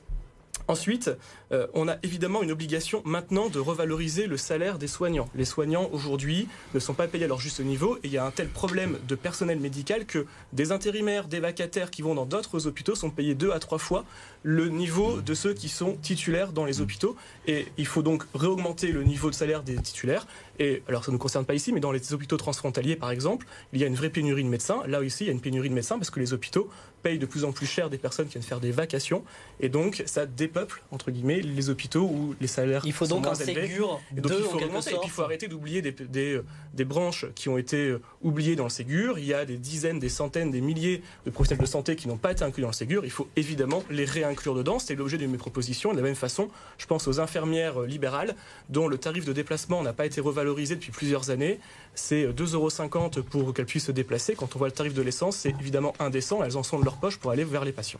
Ensuite, 0.68 1.12
euh, 1.52 1.68
on 1.74 1.90
a 1.90 1.98
évidemment 2.04 2.42
une 2.42 2.52
obligation 2.52 3.02
maintenant 3.06 3.50
de 3.50 3.60
revaloriser 3.60 4.28
le 4.28 4.38
salaire 4.38 4.78
des 4.78 4.88
soignants. 4.88 5.28
Les 5.36 5.46
soignants 5.46 5.90
aujourd'hui 5.92 6.48
ne 6.74 6.80
sont 6.80 6.94
pas 6.94 7.08
payés 7.08 7.26
à 7.26 7.28
leur 7.28 7.40
juste 7.40 7.60
niveau 7.60 7.98
et 7.98 8.06
il 8.06 8.12
y 8.12 8.18
a 8.18 8.26
un 8.26 8.32
tel 8.32 8.48
problème 8.48 8.98
de 9.08 9.16
personnel 9.16 9.60
médical 9.60 10.06
que 10.06 10.26
des 10.54 10.72
intérimaires, 10.72 11.28
des 11.28 11.42
vacataires 11.42 11.92
qui 11.92 12.02
vont 12.02 12.16
dans 12.16 12.26
d'autres 12.26 12.66
hôpitaux 12.66 12.96
sont 12.96 13.10
payés 13.10 13.36
deux 13.36 13.52
à 13.52 13.60
trois 13.60 13.78
fois 13.78 14.06
le 14.44 14.70
niveau 14.70 15.22
de 15.22 15.34
ceux 15.34 15.54
qui 15.54 15.70
sont 15.70 15.96
titulaires 16.02 16.54
dans 16.54 16.66
les 16.66 16.80
hôpitaux. 16.80 17.16
Et 17.46 17.68
il 17.78 17.86
faut 17.86 18.02
donc 18.02 18.24
réaugmenter 18.34 18.92
le 18.92 19.04
niveau 19.04 19.30
de 19.30 19.36
salaire 19.36 19.64
des 19.64 19.76
titulaires. 19.76 20.28
Et 20.60 20.84
alors 20.88 21.04
ça 21.04 21.12
ne 21.12 21.14
nous 21.14 21.20
concerne 21.20 21.46
pas 21.46 21.56
ici, 21.56 21.74
mais 21.74 21.80
dans 21.82 21.92
les 21.92 22.14
hôpitaux 22.14 22.38
transfrontaliers 22.38 22.96
par 22.96 23.12
exemple, 23.12 23.46
il 23.74 23.82
y 23.82 23.84
a 23.84 23.88
une 23.88 23.96
vraie 23.96 24.10
pénurie 24.10 24.44
de 24.44 24.50
médecins. 24.50 24.82
Là 24.88 25.02
aussi, 25.02 25.26
il 25.26 25.28
y 25.28 25.30
a 25.30 25.34
une 25.34 25.42
pénurie 25.42 25.70
de 25.70 25.74
médecins 25.74 25.98
parce 25.98 26.10
que 26.10 26.20
les 26.20 26.34
hôpitaux 26.34 26.70
payent 27.04 27.20
de 27.20 27.26
plus 27.26 27.44
en 27.44 27.52
plus 27.52 27.68
cher 27.68 27.90
des 27.90 27.98
personnes 27.98 28.28
qui 28.28 28.34
viennent 28.34 28.44
faire 28.44 28.60
des 28.60 28.72
vacations. 28.72 29.24
Et 29.60 29.70
donc 29.70 30.02
ça 30.06 30.26
dépeuple, 30.26 30.82
entre 30.92 31.12
guillemets, 31.12 31.42
les 31.42 31.70
hôpitaux 31.70 32.04
où 32.04 32.36
les 32.40 32.48
salaires 32.48 32.82
Il 32.86 32.94
faut 32.94 33.06
donc 33.06 33.28
un 33.28 33.36
Ségur 33.36 34.02
et 34.16 34.22
donc, 34.22 34.32
il 34.38 34.44
faut 34.46 34.60
Et 34.60 34.66
puis 34.66 35.00
il 35.04 35.10
faut 35.10 35.22
arrêter 35.22 35.48
d'oublier 35.48 35.82
des, 35.82 35.92
des, 35.92 36.42
des, 36.74 36.86
branches 36.86 37.26
qui 37.36 37.50
ont 37.50 37.58
été 37.58 37.90
euh, 37.90 38.02
oubliées 38.22 38.56
dans 38.56 38.64
le 38.64 38.70
Ségur. 38.70 39.20
Il 39.20 39.26
y 39.26 39.34
a 39.34 39.46
des 39.46 39.58
dizaines, 39.58 40.00
des 40.00 40.10
centaines, 40.10 40.52
des 40.52 40.62
milliers 40.62 41.02
de 41.26 41.32
professionnels 41.32 41.66
de 41.66 41.70
santé 41.70 41.96
qui 41.96 42.08
n'ont 42.08 42.18
pas 42.18 42.32
été 42.32 42.44
inclus 42.44 42.62
dans 42.62 42.70
le 42.70 42.74
Ségur. 42.74 43.04
Il 43.06 43.12
faut 43.12 43.28
évidemment 43.36 43.84
les 43.90 44.06
réinclure 44.06 44.56
dedans. 44.56 44.80
C'est 44.80 44.96
l'objet 44.96 45.18
de 45.18 45.26
mes 45.26 45.38
propositions. 45.38 45.92
De 45.92 45.98
la 45.98 46.04
même 46.04 46.16
façon, 46.16 46.50
je 46.78 46.86
pense 46.86 47.08
aux 47.08 47.20
infirmières 47.20 47.82
euh, 47.82 47.88
libérales 47.88 48.36
dont 48.70 48.88
le 48.88 48.98
tarif 48.98 49.26
de 49.26 49.34
déplacement 49.34 49.84
n'a 49.84 49.94
pas 49.94 50.06
été 50.06 50.22
revalorisé 50.22 50.76
depuis 50.76 50.92
plusieurs 50.92 51.30
années. 51.30 51.60
C'est 51.96 52.26
2,50 52.28 52.54
euros 52.56 53.24
pour 53.30 53.54
qu'elles 53.54 53.66
puissent 53.66 53.86
se 53.86 53.92
déplacer. 53.92 54.36
Quand 54.36 54.56
on 54.56 54.60
voit 54.60 54.68
le 54.68 54.74
tarif 54.74 54.94
de 54.94 55.02
l'essence, 55.02 55.38
c'est 55.38 55.54
évidemment 55.60 55.94
indécent. 56.00 56.44
Elles 56.44 56.58
en 56.58 56.64
sont 56.64 56.80
de 56.80 56.86
leur 56.86 56.93
poche 56.98 57.18
pour 57.18 57.32
aller 57.32 57.44
vers 57.44 57.66
les 57.66 57.72
patients. 57.72 58.00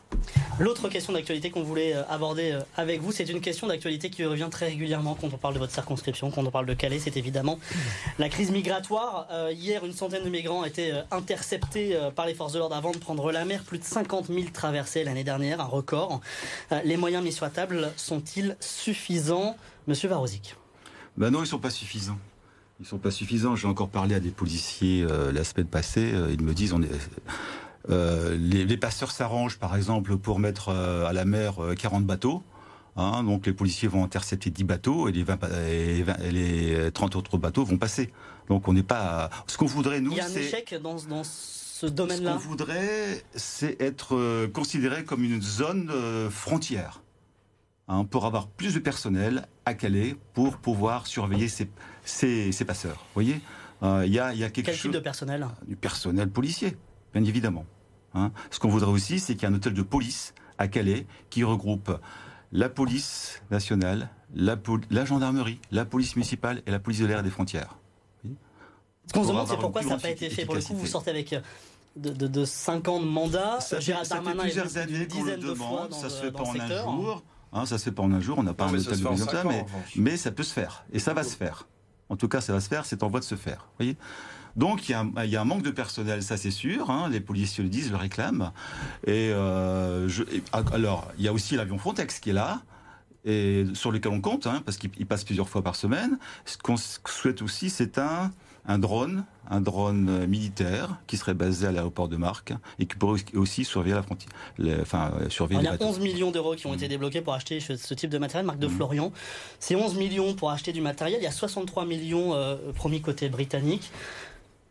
L'autre 0.58 0.88
question 0.88 1.12
d'actualité 1.12 1.50
qu'on 1.50 1.62
voulait 1.62 1.94
euh, 1.94 2.02
aborder 2.08 2.58
avec 2.76 3.00
vous, 3.00 3.12
c'est 3.12 3.28
une 3.28 3.40
question 3.40 3.66
d'actualité 3.66 4.10
qui 4.10 4.24
revient 4.24 4.48
très 4.50 4.66
régulièrement 4.66 5.16
quand 5.20 5.32
on 5.32 5.38
parle 5.38 5.54
de 5.54 5.58
votre 5.58 5.72
circonscription, 5.72 6.30
quand 6.30 6.44
on 6.44 6.50
parle 6.50 6.66
de 6.66 6.74
Calais, 6.74 6.98
c'est 6.98 7.16
évidemment 7.16 7.58
la 8.18 8.28
crise 8.28 8.50
migratoire. 8.50 9.26
Euh, 9.30 9.52
hier, 9.52 9.84
une 9.84 9.92
centaine 9.92 10.24
de 10.24 10.30
migrants 10.30 10.60
ont 10.60 10.64
été 10.64 10.92
euh, 10.92 11.02
interceptés 11.10 11.96
euh, 11.96 12.10
par 12.10 12.26
les 12.26 12.34
forces 12.34 12.52
de 12.52 12.58
l'ordre 12.58 12.76
avant 12.76 12.92
de 12.92 12.98
prendre 12.98 13.30
la 13.32 13.44
mer. 13.44 13.62
Plus 13.62 13.78
de 13.78 13.84
50 13.84 14.26
000 14.26 14.46
traversées 14.52 15.04
l'année 15.04 15.24
dernière, 15.24 15.60
un 15.60 15.64
record. 15.64 16.20
les 16.84 16.96
moyens 16.96 17.24
mis 17.24 17.32
sur 17.32 17.44
la 17.44 17.50
table 17.50 17.92
sont-ils 17.96 18.56
suffisants? 18.60 19.56
Monsieur 19.86 20.08
Varozic 20.08 20.56
Ben 21.16 21.30
non, 21.30 21.40
ils 21.40 21.42
ne 21.42 21.48
sont 21.48 21.58
pas 21.58 21.70
suffisants. 21.70 22.18
Ils 22.80 22.86
sont 22.86 22.98
pas 22.98 23.10
suffisants. 23.10 23.56
J'ai 23.56 23.68
encore 23.68 23.88
parlé 23.88 24.14
à 24.14 24.20
des 24.20 24.30
policiers 24.30 25.06
la 25.32 25.44
semaine 25.44 25.66
passée. 25.66 26.12
ils 26.30 26.42
me 26.42 26.54
disent 26.54 26.72
on 26.72 26.82
est 26.82 26.90
les, 27.88 28.64
les, 28.64 28.76
passeurs 28.76 29.10
s'arrangent, 29.10 29.58
par 29.58 29.76
exemple, 29.76 30.16
pour 30.16 30.38
mettre 30.38 30.70
à 30.70 31.12
la 31.12 31.24
mer 31.24 31.56
40 31.78 32.04
bateaux. 32.04 32.42
Hein, 32.96 33.24
donc 33.24 33.46
les 33.46 33.52
policiers 33.52 33.88
vont 33.88 34.04
intercepter 34.04 34.50
10 34.50 34.64
bateaux 34.64 35.08
et 35.08 35.12
les, 35.12 35.24
20, 35.24 35.38
les 36.30 36.90
30 36.92 37.16
autres 37.16 37.38
bateaux 37.38 37.64
vont 37.64 37.76
passer. 37.76 38.12
Donc 38.48 38.68
on 38.68 38.72
n'est 38.72 38.82
pas. 38.82 39.30
Ce 39.46 39.56
qu'on 39.56 39.66
voudrait, 39.66 40.00
nous. 40.00 40.12
Il 40.12 40.18
y 40.18 40.20
a 40.20 40.26
un 40.26 40.34
échec 40.34 40.74
dans, 40.80 40.96
dans 41.08 41.24
ce 41.24 41.86
domaine-là 41.86 42.38
Ce 42.38 42.42
qu'on 42.42 42.48
voudrait, 42.50 43.24
c'est 43.34 43.80
être 43.80 44.14
euh, 44.14 44.48
considéré 44.48 45.04
comme 45.04 45.24
une 45.24 45.42
zone 45.42 45.90
euh, 45.90 46.30
frontière. 46.30 47.00
Hein, 47.86 48.06
pour 48.06 48.24
avoir 48.24 48.46
plus 48.46 48.72
de 48.72 48.78
personnel 48.78 49.46
à 49.66 49.74
Calais 49.74 50.16
pour 50.32 50.56
pouvoir 50.56 51.06
surveiller 51.06 51.48
ces, 51.48 51.68
ces, 52.02 52.64
passeurs. 52.64 52.96
Vous 52.96 53.12
voyez? 53.22 53.40
Euh, 53.82 54.04
Il 54.06 54.12
y, 54.12 54.18
a, 54.18 54.32
y 54.32 54.42
a 54.42 54.48
quelque 54.48 54.66
Quel 54.66 54.78
type 54.78 54.90
de 54.90 55.00
personnel? 55.00 55.46
Du 55.68 55.76
personnel 55.76 56.30
policier, 56.30 56.78
bien 57.12 57.22
évidemment. 57.24 57.66
Hein. 58.14 58.30
Ce 58.50 58.58
qu'on 58.58 58.68
voudrait 58.68 58.90
aussi, 58.90 59.20
c'est 59.20 59.34
qu'il 59.34 59.42
y 59.42 59.50
ait 59.50 59.54
un 59.54 59.56
hôtel 59.56 59.74
de 59.74 59.82
police 59.82 60.34
à 60.58 60.68
Calais 60.68 61.06
qui 61.30 61.44
regroupe 61.44 61.90
la 62.52 62.68
police 62.68 63.42
nationale, 63.50 64.08
la, 64.34 64.56
gendarmerie, 65.04 65.60
la 65.72 65.84
police 65.84 66.16
municipale 66.16 66.62
et 66.66 66.70
la 66.70 66.78
police 66.78 67.00
de 67.00 67.06
l'air 67.06 67.18
et 67.18 67.22
des 67.22 67.30
frontières. 67.30 67.76
Ce 69.06 69.12
qu'on 69.12 69.24
se 69.24 69.28
demande, 69.28 69.48
c'est 69.48 69.58
pourquoi 69.58 69.82
ça 69.82 69.88
n'a 69.90 69.98
pas 69.98 70.10
été 70.10 70.30
fait. 70.30 70.46
Pour 70.46 70.54
le 70.54 70.62
coup, 70.62 70.74
vous 70.74 70.86
sortez 70.86 71.10
avec 71.10 71.32
euh, 71.34 71.40
de, 71.96 72.26
de, 72.26 72.44
5 72.44 72.88
ans 72.88 73.00
de 73.00 73.06
mandat. 73.06 73.60
Ça 73.60 73.80
fait, 73.80 73.94
plusieurs 74.38 74.76
années 74.78 75.06
qu'on 75.08 75.24
le 75.24 75.36
demande, 75.36 75.92
ça 75.92 76.08
se 76.08 76.22
fait 76.22 76.32
pas 76.32 76.42
en 76.42 76.58
un 76.58 76.68
jour. 76.68 77.22
Hein, 77.52 77.66
ça 77.66 77.78
se 77.78 77.84
fait 77.84 77.92
pas 77.92 78.02
en 78.02 78.12
un 78.12 78.20
jour, 78.20 78.38
on 78.38 78.42
n'a 78.42 78.54
pas 78.54 78.64
un 78.64 78.74
hôtel 78.74 78.98
de 78.98 79.48
mais, 79.48 79.66
mais 79.96 80.16
ça 80.16 80.32
peut 80.32 80.42
se 80.42 80.52
faire. 80.52 80.84
Et 80.92 80.98
ça 80.98 81.14
va 81.14 81.22
se 81.22 81.36
faire. 81.36 81.68
En 82.08 82.16
tout 82.16 82.28
cas, 82.28 82.40
ça 82.40 82.52
va 82.52 82.60
se 82.60 82.68
faire, 82.68 82.84
c'est 82.84 83.02
en 83.02 83.08
voie 83.08 83.20
de 83.20 83.24
se 83.24 83.36
faire. 83.36 83.68
Voyez? 83.78 83.96
Donc 84.56 84.88
il 84.88 84.92
y, 84.92 84.94
a 84.94 85.40
un, 85.40 85.44
manque 85.44 85.62
de 85.62 85.70
personnel, 85.70 86.22
ça 86.22 86.36
c'est 86.36 86.50
sûr. 86.50 86.90
Hein, 86.90 87.08
les 87.10 87.20
policiers 87.20 87.64
le 87.64 87.70
disent, 87.70 87.90
le 87.90 87.96
réclament. 87.96 88.52
Et, 89.06 89.30
euh, 89.32 90.08
alors 90.52 91.08
il 91.18 91.24
y 91.24 91.28
a 91.28 91.32
aussi 91.32 91.56
l'avion 91.56 91.78
Frontex 91.78 92.20
qui 92.20 92.30
est 92.30 92.34
là 92.34 92.62
et 93.24 93.64
sur 93.72 93.90
lequel 93.90 94.12
on 94.12 94.20
compte, 94.20 94.46
hein, 94.46 94.62
parce 94.64 94.76
qu'il 94.76 95.06
passe 95.06 95.24
plusieurs 95.24 95.48
fois 95.48 95.62
par 95.62 95.76
semaine. 95.76 96.18
Ce 96.44 96.58
qu'on 96.58 96.76
souhaite 96.76 97.40
aussi, 97.40 97.70
c'est 97.70 97.96
un, 97.98 98.30
un 98.66 98.78
drone, 98.78 99.24
un 99.50 99.60
drone 99.60 100.26
militaire 100.26 100.96
qui 101.06 101.16
serait 101.16 101.34
basé 101.34 101.66
à 101.66 101.72
l'aéroport 101.72 102.08
de 102.08 102.16
Marc 102.16 102.52
et 102.78 102.86
qui 102.86 102.96
pourrait 102.96 103.20
aussi 103.34 103.64
surveiller 103.64 103.94
la 103.94 104.02
frontière. 104.02 104.30
enfin, 104.80 105.12
surveiller 105.28 105.60
Il 105.60 105.64
y 105.64 105.68
a 105.68 105.76
11 105.78 106.00
millions 106.00 106.30
d'euros 106.30 106.54
qui 106.54 106.66
ont 106.66 106.74
été 106.74 106.88
débloqués 106.88 107.20
pour 107.20 107.34
acheter 107.34 107.60
ce, 107.60 107.94
type 107.94 108.10
de 108.10 108.18
matériel, 108.18 108.46
Marc 108.46 108.58
de 108.58 108.66
mmh. 108.66 108.70
Florian. 108.70 109.12
C'est 109.58 109.76
11 109.76 109.96
millions 109.96 110.34
pour 110.34 110.50
acheter 110.50 110.72
du 110.72 110.80
matériel. 110.80 111.20
Il 111.20 111.24
y 111.24 111.28
a 111.28 111.32
63 111.32 111.84
millions 111.84 112.34
euh, 112.34 112.56
promis 112.74 113.02
côté 113.02 113.28
britannique. 113.28 113.90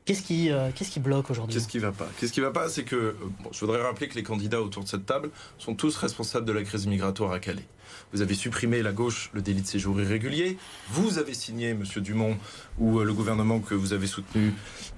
Qu'est-ce 0.05 0.21
qui, 0.21 0.51
euh, 0.51 0.69
qu'est-ce 0.75 0.91
qui 0.91 0.99
bloque 0.99 1.29
aujourd'hui 1.29 1.55
Qu'est-ce 1.55 1.67
qui 1.67 1.79
va 1.79 1.91
pas? 1.93 2.07
Qu'est-ce 2.19 2.33
qui 2.33 2.41
va 2.41 2.51
pas 2.51 2.67
C'est 2.67 2.83
que 2.83 3.15
je 3.51 3.59
voudrais 3.61 3.81
rappeler 3.81 4.09
que 4.09 4.15
les 4.15 4.23
candidats 4.23 4.61
autour 4.61 4.83
de 4.83 4.89
cette 4.89 5.05
table 5.05 5.29
sont 5.57 5.75
tous 5.75 5.95
responsables 5.95 6.45
de 6.45 6.51
la 6.51 6.63
crise 6.63 6.87
migratoire 6.87 7.31
à 7.31 7.39
Calais. 7.39 7.65
Vous 8.13 8.21
avez 8.21 8.35
supprimé 8.35 8.81
la 8.81 8.91
gauche 8.91 9.31
le 9.33 9.41
délit 9.41 9.61
de 9.61 9.67
séjour 9.67 9.99
irrégulier. 9.99 10.57
Vous 10.91 11.17
avez 11.17 11.33
signé, 11.33 11.73
Monsieur 11.73 12.01
Dumont, 12.01 12.37
ou 12.79 12.99
euh, 12.99 13.03
le 13.03 13.13
gouvernement 13.13 13.59
que 13.59 13.73
vous 13.73 13.93
avez 13.93 14.07
soutenu, 14.07 14.53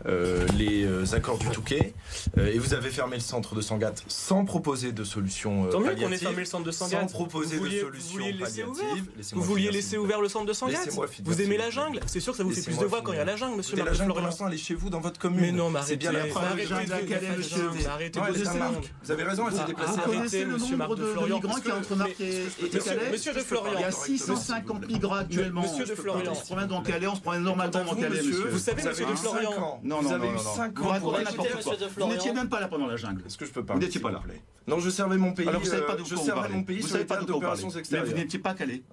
euh, 0.06 0.46
les 0.58 0.86
euh, 0.86 1.04
accords 1.14 1.38
du 1.38 1.50
Touquet, 1.50 1.94
et 2.38 2.60
vous 2.60 2.74
avez 2.74 2.90
fermé 2.90 3.16
le 3.16 3.22
centre 3.22 3.56
de 3.56 3.62
Sangatte 3.62 4.04
sans 4.08 4.46
proposer 4.46 4.92
de 4.92 5.04
solution 5.04 5.66
Tant 5.68 5.80
mieux 5.80 5.96
qu'on 5.96 6.12
ait 6.12 6.18
fermé 6.18 6.40
le 6.40 6.46
centre 6.46 6.66
de 6.66 6.72
Sangatte. 6.72 7.10
Sans 7.10 7.16
proposer 7.16 7.60
de 7.60 7.70
solution 7.70 8.20
palliative. 8.20 9.06
Vous 9.34 9.44
vouliez 9.44 9.72
laisser 9.72 9.98
ouvert 9.98 10.22
le 10.22 10.30
centre 10.30 10.46
de 10.46 10.54
Sangatte 10.54 10.90
Vous 11.24 11.42
aimez 11.42 11.58
la 11.58 11.70
jungle. 11.70 12.00
C'est 12.06 12.20
sûr 12.20 12.34
que 12.34 12.38
ça 12.38 12.44
vous 12.44 12.52
fait 12.52 12.62
plus 12.62 12.78
de 12.78 12.86
voix 12.86 13.02
quand 13.02 13.14
il 13.14 13.18
y 13.18 13.20
a 13.20 13.26
la 13.26 13.36
jungle, 13.36 13.58
Monsieur 13.58 13.78
La 13.78 13.94
jungle, 13.94 14.14
pour 14.14 14.22
l'instant, 14.22 14.48
elle 14.48 14.54
est 14.54 14.58
chez 14.58 14.76
vous, 14.76 14.90
dans 14.90 15.00
votre 15.00 15.20
commune. 15.20 15.42
Mais 15.42 15.52
non, 15.52 15.70
mais 15.70 15.80
C'est 15.84 15.96
bien 15.96 16.12
la 16.12 16.28
jungle 16.28 16.96
monsieur. 17.38 17.70
Arrêtez 17.90 18.20
Vous 19.04 19.12
avez 19.12 19.24
raison, 19.24 19.48
elle 19.48 19.56
s'est 19.56 19.66
déplacée. 19.66 19.92
Vous 20.06 20.12
connaissez 20.12 20.46
le 20.46 20.58
nombre 20.58 20.96
de 20.96 21.34
migrants 21.34 21.60
qui 21.60 21.72
entre 21.72 21.96
Marc 21.96 22.20
et 22.20 22.75
Calais 22.80 23.12
Monsieur 23.12 23.34
de 23.34 23.40
Florian. 23.40 23.72
Il 23.76 23.82
y 23.82 23.84
a 23.84 23.92
650 23.92 24.88
migrants 24.88 25.16
actuellement. 25.16 25.62
Monsieur 25.62 25.86
de 25.86 25.96
Florian. 25.96 26.32
On 26.32 26.36
se 26.36 26.46
promène 26.46 26.68
dans 26.68 26.82
Calais, 26.82 27.08
on 27.08 27.16
se 27.16 27.22
promène 27.22 27.44
normalement 27.44 27.72
dans 27.72 27.96
Calais, 27.96 28.10
monsieur. 28.22 28.48
Vous 28.50 28.58
savez, 28.60 28.84
monsieur 28.84 29.06
de 29.06 29.16
Florian. 29.16 29.80
Non, 29.84 30.02
non, 30.02 30.08
vous 30.08 30.14
avez 30.14 30.28
eu 30.28 30.38
5 30.38 30.80
ans 30.82 31.00
pour 31.00 31.12
n'importe 31.14 31.64
quoi. 31.64 31.74
Vous 31.98 32.08
n'étiez 32.12 32.34
même 32.34 32.50
pas 32.50 32.60
là 32.60 32.68
pendant 32.68 32.88
la 32.88 32.96
jungle. 32.98 33.24
Est-ce 33.26 33.38
que 33.38 33.46
je 33.46 33.52
peux 33.52 33.66
pas 33.66 33.74
Vous 33.74 33.80
n'étiez 33.80 34.02
pas 34.02 34.12
là. 34.12 34.22
Non, 34.68 34.80
je 34.80 34.90
servais 34.90 35.18
mon 35.18 35.34
pays. 35.34 35.48
Alors 35.48 35.62
vous 35.62 35.68
savez 35.68 35.84
pas 35.86 35.96
de 35.96 36.02
quoi 36.04 36.18
savez 36.88 37.06
pas 37.06 37.18
de 37.18 37.32
quoi 37.32 37.56
Mais 37.92 38.14
n'étiez 38.14 38.40
pas 38.40 38.54
calé. 38.54 38.84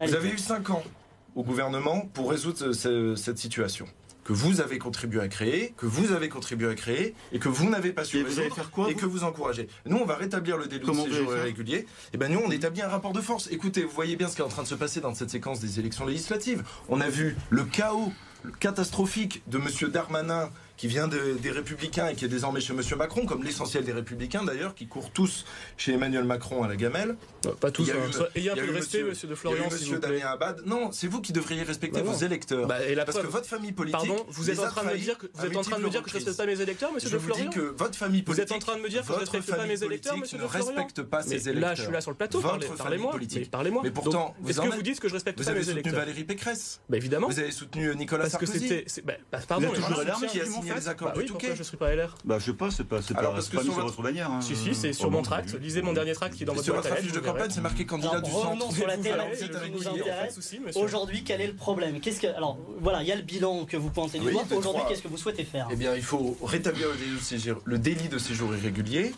Vous 0.00 0.14
avez 0.14 0.30
eu 0.30 0.38
5 0.38 0.70
ans 0.70 0.82
au 1.34 1.42
gouvernement 1.44 2.00
pour 2.12 2.30
résoudre 2.30 2.72
ce- 2.72 3.14
cette 3.14 3.38
situation 3.38 3.86
que 4.24 4.32
vous 4.32 4.60
avez 4.60 4.78
contribué 4.78 5.20
à 5.20 5.28
créer, 5.28 5.74
que 5.76 5.86
vous 5.86 6.12
avez 6.12 6.28
contribué 6.28 6.68
à 6.68 6.74
créer 6.74 7.14
et 7.32 7.38
que 7.38 7.48
vous 7.48 7.68
n'avez 7.68 7.92
pas 7.92 8.04
su 8.04 8.18
Et 8.18 8.22
vous 8.22 8.26
allez 8.32 8.36
résoudre 8.42 8.54
faire 8.54 8.70
quoi, 8.70 8.90
et 8.90 8.94
que 8.94 9.06
vous 9.06 9.24
encouragez. 9.24 9.68
Nous, 9.86 9.96
on 9.96 10.04
va 10.04 10.14
rétablir 10.16 10.56
le 10.56 10.66
délit 10.66 10.86
de 10.86 10.92
séjour 11.10 11.36
irrégulier. 11.36 11.86
Et 12.12 12.16
ben 12.18 12.30
nous, 12.32 12.40
on 12.44 12.50
établit 12.50 12.82
un 12.82 12.88
rapport 12.88 13.12
de 13.12 13.20
force. 13.20 13.48
Écoutez, 13.50 13.82
vous 13.82 13.90
voyez 13.90 14.16
bien 14.16 14.28
ce 14.28 14.36
qui 14.36 14.42
est 14.42 14.44
en 14.44 14.48
train 14.48 14.62
de 14.62 14.68
se 14.68 14.74
passer 14.76 15.00
dans 15.00 15.14
cette 15.14 15.30
séquence 15.30 15.60
des 15.60 15.80
élections 15.80 16.06
législatives. 16.06 16.62
On 16.88 17.00
a 17.00 17.08
vu 17.08 17.36
le 17.50 17.64
chaos 17.64 18.12
catastrophique 18.60 19.42
de 19.48 19.58
Monsieur 19.58 19.88
Darmanin 19.88 20.50
qui 20.76 20.88
vient 20.88 21.06
de- 21.08 21.36
des 21.40 21.50
Républicains 21.50 22.08
et 22.08 22.14
qui 22.14 22.24
est 22.24 22.28
désormais 22.28 22.60
chez 22.60 22.72
Monsieur 22.72 22.96
Macron, 22.96 23.24
comme 23.26 23.44
l'essentiel 23.44 23.84
des 23.84 23.92
Républicains 23.92 24.42
d'ailleurs, 24.44 24.74
qui 24.74 24.86
courent 24.88 25.10
tous 25.12 25.44
chez 25.76 25.92
Emmanuel 25.92 26.24
Macron 26.24 26.62
à 26.64 26.68
la 26.68 26.76
gamelle. 26.76 27.16
Pas 27.60 27.70
tous. 27.70 27.82
Il 27.82 27.88
y 27.88 27.90
a 27.90 27.94
eu-. 27.94 27.98
Ayez 28.36 28.50
un 28.50 28.54
il 28.54 28.60
peu 28.62 28.66
de 28.68 28.72
respect, 28.72 28.98
monsieur- 29.02 29.08
monsieur 29.08 29.28
de 29.28 29.32
Il 29.32 29.34
y 29.34 29.34
a 29.34 29.36
Florian, 29.36 29.64
eu 29.64 29.70
s'il 29.70 29.72
Monsieur 29.80 29.94
vous. 29.96 30.00
Damien 30.00 30.26
Abad. 30.26 30.62
Non, 30.66 30.92
c'est 30.92 31.06
vous 31.08 31.20
qui 31.20 31.32
devriez 31.32 31.62
respecter 31.62 32.00
Bah 32.02 32.10
vos 32.12 32.18
électeurs. 32.24 32.66
Bah, 32.66 32.84
et 32.84 32.94
la 32.94 33.04
Parce 33.04 33.18
que 33.18 33.26
votre 33.26 33.46
famille 33.46 33.72
politique. 33.72 33.98
Pardon, 34.08 34.24
vous 34.28 34.50
êtes 34.50 34.58
en 34.58 34.68
train 34.68 34.84
de 34.84 34.90
me 34.90 34.98
dire 34.98 35.18
que 35.18 35.26
vous 35.34 35.46
êtes 35.46 35.56
en 35.56 35.62
train 35.62 35.78
de 35.78 35.84
me 35.84 35.90
dire 35.90 36.02
que 36.02 36.10
je 36.10 36.14
multiples 36.16 36.30
respecte 36.30 36.36
pas 36.36 36.46
mes 36.46 36.60
électeurs, 36.60 36.92
monsieur 36.92 37.08
Je 37.08 37.14
de 37.14 37.18
vous 37.20 37.30
dis 37.32 37.34
Florian 37.42 37.50
que 37.52 37.60
votre 37.76 37.96
famille 37.96 38.20
Vous 38.20 38.24
politique. 38.26 38.44
êtes 38.44 38.52
en 38.52 38.58
train 38.58 38.76
de 38.76 38.82
me 38.82 38.88
dire 38.88 39.00
que 39.00 39.06
je 39.06 39.12
votre 39.12 39.20
respecte 39.32 39.46
pas 39.50 39.56
famille 39.56 39.76
mes 39.76 39.84
électeurs, 39.84 40.12
politique 40.14 40.22
monsieur 40.22 40.38
ne 40.38 40.42
de 40.42 40.48
Florian 40.48 40.66
respecte 40.76 41.02
pas 41.02 41.22
ses 41.22 41.48
électeurs. 41.48 41.60
Là, 41.70 41.74
je 41.74 41.82
suis 41.82 41.92
là 41.92 42.00
sur 42.00 42.10
le 42.10 42.16
plateau. 42.16 42.40
Parlez-moi. 42.78 43.10
politique. 43.12 43.38
Mais 43.40 43.44
Parlez-moi. 43.46 43.82
Mais 43.84 43.90
pourtant, 43.90 44.34
vous 44.40 44.50
Est-ce 44.50 44.60
que 44.60 44.68
vous 44.74 44.82
dites 44.82 45.00
que 45.00 45.08
je 45.08 45.14
respecte 45.14 45.38
Vous 45.38 45.44
pas 45.44 45.50
avez 45.50 45.60
mes 45.60 45.64
soutenu 45.64 45.80
électeurs 45.80 46.00
Valérie 46.00 46.24
Pécresse. 46.24 46.80
Bah 46.88 46.96
évidemment. 46.96 47.28
Vous 47.28 47.38
avez 47.38 47.50
soutenu 47.50 47.94
Nicolas 47.96 48.22
Parce 48.24 48.36
que 48.36 48.46
Sarkozy. 48.46 48.68
c'était. 48.68 49.02
bah, 49.02 49.14
bah, 49.30 49.38
Pardon, 49.48 49.68
Vous 49.68 49.74
toujours 49.74 49.88
je 49.90 49.94
soutiens- 50.12 50.28
qui 50.28 50.40
a 50.40 50.44
signé 50.46 50.72
les 50.74 50.88
accords 50.88 51.08
Bah 51.08 51.14
pourquoi 51.14 51.40
Touquet. 51.40 51.56
je 51.56 51.62
suis 51.62 51.76
pas 51.76 51.94
LR 51.94 52.14
Bah, 52.24 52.38
je 52.38 52.44
sais 52.46 52.52
pas, 52.52 52.70
c'est 52.70 52.84
pas, 52.84 53.02
c'est 53.02 53.14
pas, 53.14 53.40
sur 53.40 53.72
votre- 53.74 54.02
bannière. 54.02 54.30
hein. 54.30 54.40
Si, 54.40 54.56
si, 54.56 54.74
c'est 54.74 54.92
sur 54.92 55.10
mon 55.10 55.22
tract. 55.22 55.54
Lisez 55.60 55.82
mon 55.82 55.92
dernier 55.92 56.12
tract 56.14 56.34
qui 56.36 56.42
est 56.42 56.46
dans 56.46 56.54
votre 56.54 56.70
boîte 56.72 56.86
campagne, 57.32 57.50
c'est 57.50 57.60
marqué 57.60 57.86
candidat 57.86 58.10
Alors, 58.10 58.22
du 58.22 58.30
revenons 58.30 58.60
centre. 58.60 58.76
sur 58.76 58.86
la 58.86 58.96
thématique 58.96 59.50
qui 59.64 59.70
nous 59.70 59.88
intéresse. 59.88 60.38
Aujourd'hui, 60.76 61.24
quel 61.24 61.40
est 61.40 61.46
le 61.46 61.54
problème 61.56 62.00
Qu'est-ce 62.00 62.20
que 62.20 62.26
alors 62.26 62.58
voilà, 62.80 63.02
il 63.02 63.08
y 63.08 63.12
a 63.12 63.16
le 63.16 63.22
bilan 63.22 63.64
que 63.64 63.76
vous 63.76 63.90
pointez 63.90 64.18
du 64.18 64.26
Oui, 64.26 64.32
doigt. 64.32 64.44
Aujourd'hui, 64.56 64.82
qu'est-ce 64.88 65.02
que 65.02 65.08
vous 65.08 65.16
souhaitez 65.16 65.44
faire 65.44 65.68
Eh 65.70 65.76
bien, 65.76 65.94
il 65.94 66.02
faut 66.02 66.36
rétablir 66.42 66.88
le 66.88 66.96
délit 66.96 67.16
de 67.16 67.20
séjour, 67.22 67.60
le 67.64 67.78
délit 67.78 68.08
de 68.08 68.18
séjour 68.18 68.54
irrégulier. 68.54 69.12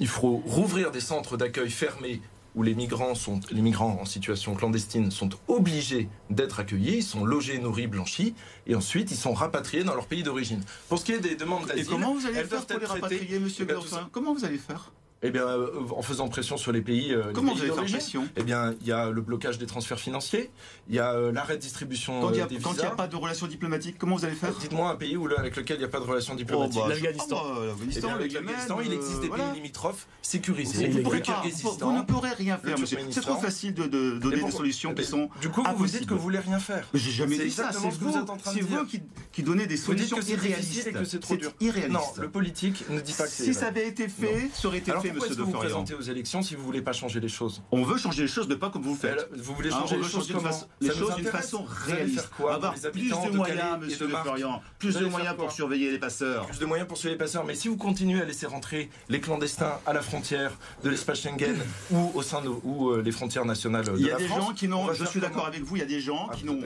Il 0.00 0.08
faut 0.08 0.42
rouvrir 0.46 0.90
des 0.90 1.00
centres 1.00 1.36
d'accueil 1.36 1.70
fermés 1.70 2.20
où 2.54 2.62
les 2.62 2.74
migrants, 2.74 3.14
sont, 3.14 3.40
les 3.50 3.60
migrants 3.60 3.98
en 4.00 4.04
situation 4.04 4.54
clandestine 4.54 5.10
sont 5.10 5.28
obligés 5.46 6.08
d'être 6.30 6.60
accueillis, 6.60 6.96
ils 6.96 7.02
sont 7.02 7.24
logés, 7.24 7.58
nourris, 7.58 7.86
blanchis, 7.86 8.34
et 8.66 8.74
ensuite 8.74 9.10
ils 9.10 9.16
sont 9.16 9.32
rapatriés 9.32 9.84
dans 9.84 9.94
leur 9.94 10.06
pays 10.06 10.22
d'origine. 10.22 10.62
Pour 10.88 10.98
ce 10.98 11.04
qui 11.04 11.12
est 11.12 11.20
des 11.20 11.36
demandes 11.36 11.64
Et 11.64 11.76
d'asile, 11.76 11.86
comment 11.86 12.14
vous 12.14 12.26
allez 12.26 12.42
faire 12.44 12.66
pour 12.66 12.80
les 12.80 12.86
rapatrier, 12.86 13.38
monsieur 13.38 13.66
Eh 13.68 13.74
Comment 14.10 14.34
vous 14.34 14.44
allez 14.44 14.58
faire 14.58 14.92
Eh 15.22 15.30
bien, 15.30 15.42
euh, 15.48 15.68
en 15.96 16.00
faisant 16.02 16.28
pression 16.28 16.56
sur 16.56 16.70
les 16.70 16.80
pays, 16.80 17.12
euh, 17.12 17.26
les 17.28 17.32
Comment 17.32 17.48
pays 17.52 17.56
vous 17.56 17.60
allez 17.62 17.68
faire 17.70 17.76
d'origine. 17.78 17.98
pression 17.98 18.28
Eh 18.36 18.44
bien, 18.44 18.74
il 18.80 18.86
y 18.86 18.92
a 18.92 19.10
le 19.10 19.20
blocage 19.20 19.58
des 19.58 19.66
transferts 19.66 19.98
financiers, 19.98 20.48
il 20.88 20.94
y 20.94 21.00
a 21.00 21.12
euh, 21.12 21.32
l'arrêt 21.32 21.56
de 21.56 21.60
distribution 21.60 22.20
Quand 22.20 22.28
il 22.28 22.34
n'y 22.34 22.40
euh, 22.40 22.44
a, 22.44 22.46
des 22.46 22.58
quand 22.58 22.70
il 22.72 22.76
y 22.76 22.80
a 22.82 22.84
visas. 22.84 22.94
pas 22.94 23.08
de 23.08 23.16
relation 23.16 23.48
diplomatique, 23.48 23.96
comment 23.98 24.14
vous 24.14 24.24
allez 24.24 24.36
faire? 24.36 24.52
Dites-moi 24.52 24.88
un 24.88 24.94
pays 24.94 25.16
où, 25.16 25.28
avec 25.36 25.56
lequel 25.56 25.76
il 25.78 25.80
n'y 25.80 25.84
a 25.86 25.88
pas 25.88 25.98
de 25.98 26.04
relation 26.04 26.36
diplomatique. 26.36 26.78
Oh, 26.84 26.86
bah, 26.88 26.94
L'Afghanistan. 26.94 27.42
oh, 27.44 27.52
bah, 27.52 27.84
Eh 27.96 28.00
L'Afghanistan, 28.00 28.78
il 28.84 28.92
existe 28.92 29.20
des 29.22 29.26
voilà. 29.26 29.44
pays 29.46 29.54
limitrophes 29.56 30.06
Vous, 30.06 30.18
sécurisés. 30.22 30.86
vous 30.88 31.02
pourrez 31.02 31.20
pas, 31.20 31.42
vous, 31.44 31.70
vous 31.80 31.92
ne 31.92 32.02
pourrez 32.02 32.32
rien 32.34 32.56
faire, 32.56 32.78
monsieur. 32.78 32.98
C'est 33.10 33.20
trop 33.20 33.40
facile 33.40 33.74
de, 33.74 34.18
donner 34.18 34.40
des 34.40 34.50
solutions 34.52 34.90
Eh 34.92 35.02
qui 35.02 35.02
bien, 35.02 35.10
sont. 35.10 35.30
Du 35.40 35.48
coup, 35.48 35.64
vous 35.64 35.76
vous 35.78 35.86
dites 35.86 36.06
que 36.06 36.14
vous 36.14 36.20
voulez 36.20 36.38
rien 36.38 36.60
faire. 36.60 36.86
J'ai 36.94 37.10
jamais 37.10 37.36
C'est 37.38 37.44
dit 37.46 37.50
ça, 37.50 37.70
c'est 37.72 37.78
vous 37.78 37.90
vous, 38.12 38.16
êtes 38.16 38.30
en 38.30 38.36
train 38.36 38.52
de 38.52 38.58
c'est 38.60 38.64
dire. 38.64 38.84
vous 38.84 39.00
qui, 39.32 39.42
donnez 39.42 39.66
des 39.66 39.74
Vous 39.74 39.94
dites 39.94 40.06
solutions 40.06 40.16
que 40.18 40.22
c'est 40.22 40.32
irréalistes. 40.34 40.60
difficile 40.70 40.88
et 40.88 40.92
que 40.92 41.04
c'est 41.04 41.18
trop 41.18 41.36
dur. 41.36 41.50
irréaliste. 41.60 41.92
Non, 41.92 42.22
le 42.22 42.28
politique 42.30 42.88
ne 42.88 43.00
dit 43.00 43.12
pas 43.14 43.24
que 43.24 43.30
c'est 43.30 43.44
si 43.44 43.54
ça 43.54 43.66
avait 43.66 43.88
été 43.88 44.06
fait, 44.08 44.48
ça 44.54 44.68
aurait 44.68 44.78
été 44.78 44.92
fait, 44.92 45.07
pourquoi 45.10 45.28
monsieur 45.28 45.44
de 45.44 45.50
vous 45.50 45.58
présentez 45.58 45.94
aux 45.94 46.00
élections 46.00 46.42
si 46.42 46.54
vous 46.54 46.64
voulez 46.64 46.82
pas 46.82 46.92
changer 46.92 47.20
les 47.20 47.28
choses? 47.28 47.62
On 47.70 47.82
veut 47.82 47.96
changer 47.98 48.22
les 48.22 48.28
choses, 48.28 48.48
mais 48.48 48.56
pas 48.56 48.70
comme 48.70 48.82
vous 48.82 48.92
le 48.94 48.98
faites. 48.98 49.28
Vous 49.36 49.54
voulez 49.54 49.68
Hein, 49.68 49.80
changer 49.80 49.96
les 49.98 50.02
choses 50.04 50.26
d'une 51.16 51.26
façon 51.26 51.64
réaliste. 51.86 52.30
Avoir 52.50 52.74
plus 52.74 53.10
de 53.10 53.36
moyens, 53.36 53.78
monsieur 53.80 54.06
de 54.08 54.14
Florian, 54.14 54.62
plus 54.78 54.96
de 54.96 55.06
moyens 55.06 55.36
pour 55.36 55.52
surveiller 55.52 55.90
les 55.90 55.98
passeurs. 55.98 56.46
plus 56.46 56.58
de 56.58 56.66
moyens 56.66 56.88
pour 56.88 56.96
suivre 56.96 57.12
les 57.12 57.18
passeurs. 57.18 57.44
Mais 57.44 57.54
si 57.54 57.68
vous 57.68 57.76
continuez 57.76 58.20
à 58.20 58.24
laisser 58.24 58.46
rentrer 58.46 58.90
les 59.08 59.20
clandestins 59.20 59.78
à 59.86 59.92
la 59.92 60.02
frontière 60.02 60.52
de 60.82 60.90
l'espace 60.90 61.20
Schengen 61.20 61.56
ou 61.90 62.10
au 62.14 62.22
sein 62.22 62.40
de 62.40 62.48
ou, 62.48 62.90
euh, 62.90 63.02
les 63.02 63.12
frontières 63.12 63.44
nationales 63.44 63.84
de 63.84 63.92
Il 63.98 64.06
y 64.06 64.10
a 64.10 64.14
la 64.14 64.18
des 64.18 64.26
France, 64.26 64.46
gens 64.46 64.52
qui 64.54 64.66
on 64.66 64.70
n'ont, 64.70 64.92
je 64.92 65.04
suis 65.04 65.20
d'accord 65.20 65.46
avec 65.46 65.62
vous, 65.62 65.76
il 65.76 65.80
y 65.80 65.82
a 65.82 65.86
des 65.86 66.00
gens 66.00 66.28
Ah, 66.30 66.34
qui 66.34 66.44
n'ont, 66.44 66.60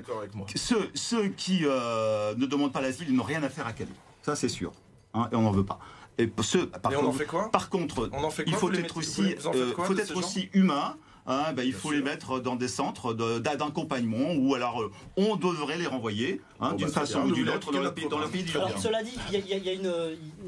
ceux 0.94 1.28
qui 1.36 1.60
euh, 1.64 2.34
ne 2.36 2.46
demandent 2.46 2.72
pas 2.72 2.80
l'asile, 2.80 3.06
ils 3.08 3.16
n'ont 3.16 3.22
rien 3.22 3.42
à 3.42 3.48
faire 3.48 3.66
à 3.66 3.72
Calais. 3.72 3.90
Ça, 4.22 4.36
c'est 4.36 4.48
sûr. 4.48 4.72
Hein, 5.14 5.28
et 5.32 5.36
on 5.36 5.42
n'en 5.42 5.50
veut 5.50 5.64
pas. 5.64 5.78
Et 6.18 6.30
ceux, 6.42 6.66
par 6.68 6.92
on 6.92 6.96
en 6.96 7.00
contre, 7.06 7.18
fait 7.18 7.26
quoi? 7.26 7.50
par 7.50 7.68
contre, 7.70 8.10
On 8.12 8.22
en 8.24 8.30
fait 8.30 8.44
il 8.46 8.54
faut 8.54 8.70
être 8.72 8.96
aussi, 8.96 9.34
euh, 9.46 9.72
faut 9.74 9.96
être 9.98 10.16
aussi 10.16 10.50
humain. 10.52 10.96
Hein, 11.26 11.52
ben, 11.54 11.62
il 11.62 11.70
Bien 11.70 11.78
faut 11.78 11.88
sûr. 11.88 11.98
les 11.98 12.02
mettre 12.02 12.40
dans 12.40 12.56
des 12.56 12.68
centres 12.68 13.14
de- 13.14 13.38
d'a- 13.38 13.56
d'accompagnement 13.56 14.32
ou 14.36 14.54
alors 14.54 14.82
euh, 14.82 14.90
on 15.16 15.36
devrait 15.36 15.78
les 15.78 15.86
renvoyer 15.86 16.40
hein, 16.60 16.70
Bon, 16.70 16.76
d'une 16.76 16.86
bah, 16.86 16.92
très 16.92 17.00
façon 17.02 17.22
ou 17.22 17.32
d'une 17.32 17.48
autre 17.48 17.72
dans 17.72 17.80
le, 17.80 17.92
pays, 17.92 18.08
dans 18.08 18.18
le 18.18 18.28
pays 18.28 18.42
du 18.42 18.56
Alors 18.56 18.78
cela 18.78 19.02
dit, 19.02 19.12
il 19.32 19.38
y, 19.48 19.52
a- 19.54 19.58
y 19.58 19.80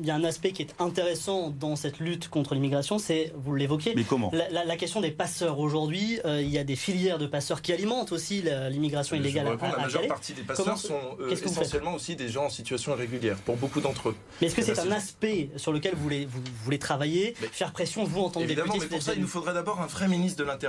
y 0.06 0.10
un 0.10 0.24
aspect 0.24 0.52
qui 0.52 0.62
est 0.62 0.74
intéressant 0.78 1.50
dans 1.50 1.76
cette 1.76 1.98
lutte 1.98 2.28
contre 2.28 2.54
l'immigration, 2.54 2.98
c'est, 2.98 3.32
vous 3.36 3.54
comment 4.08 4.30
la, 4.32 4.48
la- 4.50 4.64
la 4.64 4.76
question 4.76 5.00
des 5.00 5.10
passeurs. 5.10 5.58
Aujourd'hui, 5.58 6.20
euh, 6.24 6.40
il 6.42 6.48
y 6.50 6.58
a 6.58 6.64
des 6.64 6.76
filières 6.76 7.18
de 7.18 7.26
passeurs 7.26 7.62
qui 7.62 7.72
alimentent 7.72 8.12
aussi 8.12 8.42
l'immigration 8.70 9.16
illégale 9.16 9.46
à, 9.48 9.64
à 9.64 9.70
la 9.72 9.78
majeure 9.78 10.06
partie 10.06 10.32
des 10.32 10.42
Comment- 10.42 10.56
passeurs 10.74 10.78
sont 10.78 11.16
euh, 11.20 11.30
essentiellement 11.30 11.94
aussi 11.94 12.16
des 12.16 12.28
gens 12.28 12.44
en 12.46 12.50
situation 12.50 12.92
irrégulière, 12.92 13.36
pour 13.38 13.56
beaucoup 13.56 13.80
d'entre 13.80 14.10
eux. 14.10 14.16
Mais 14.40 14.46
est-ce 14.48 14.54
que 14.56 14.60
Eh 14.62 14.66
ben, 14.66 14.74
c'est 14.74 14.80
un 14.80 14.84
c'est- 14.84 14.92
aspect 14.92 15.50
sur 15.56 15.72
lequel 15.72 15.94
vous 15.94 16.02
voulez, 16.02 16.26
vous, 16.26 16.40
voulez 16.64 16.78
travailler, 16.78 17.34
Mais- 17.40 17.48
faire 17.48 17.72
pression, 17.72 18.04
vous 18.04 18.20
en 18.22 18.30
tant 18.30 18.40
que 18.40 18.44
Évidemment, 18.44 18.72
député 18.74 18.88
mais 18.90 18.96
pour 18.96 19.02
ça, 19.04 19.14
il 19.14 19.20
nous 19.20 19.26
faudrait 19.28 19.54
d'abord 19.54 19.80
un 19.80 19.86
vrai 19.86 20.08
ministre 20.08 20.38
de 20.38 20.44
l'Intérieur. 20.44 20.63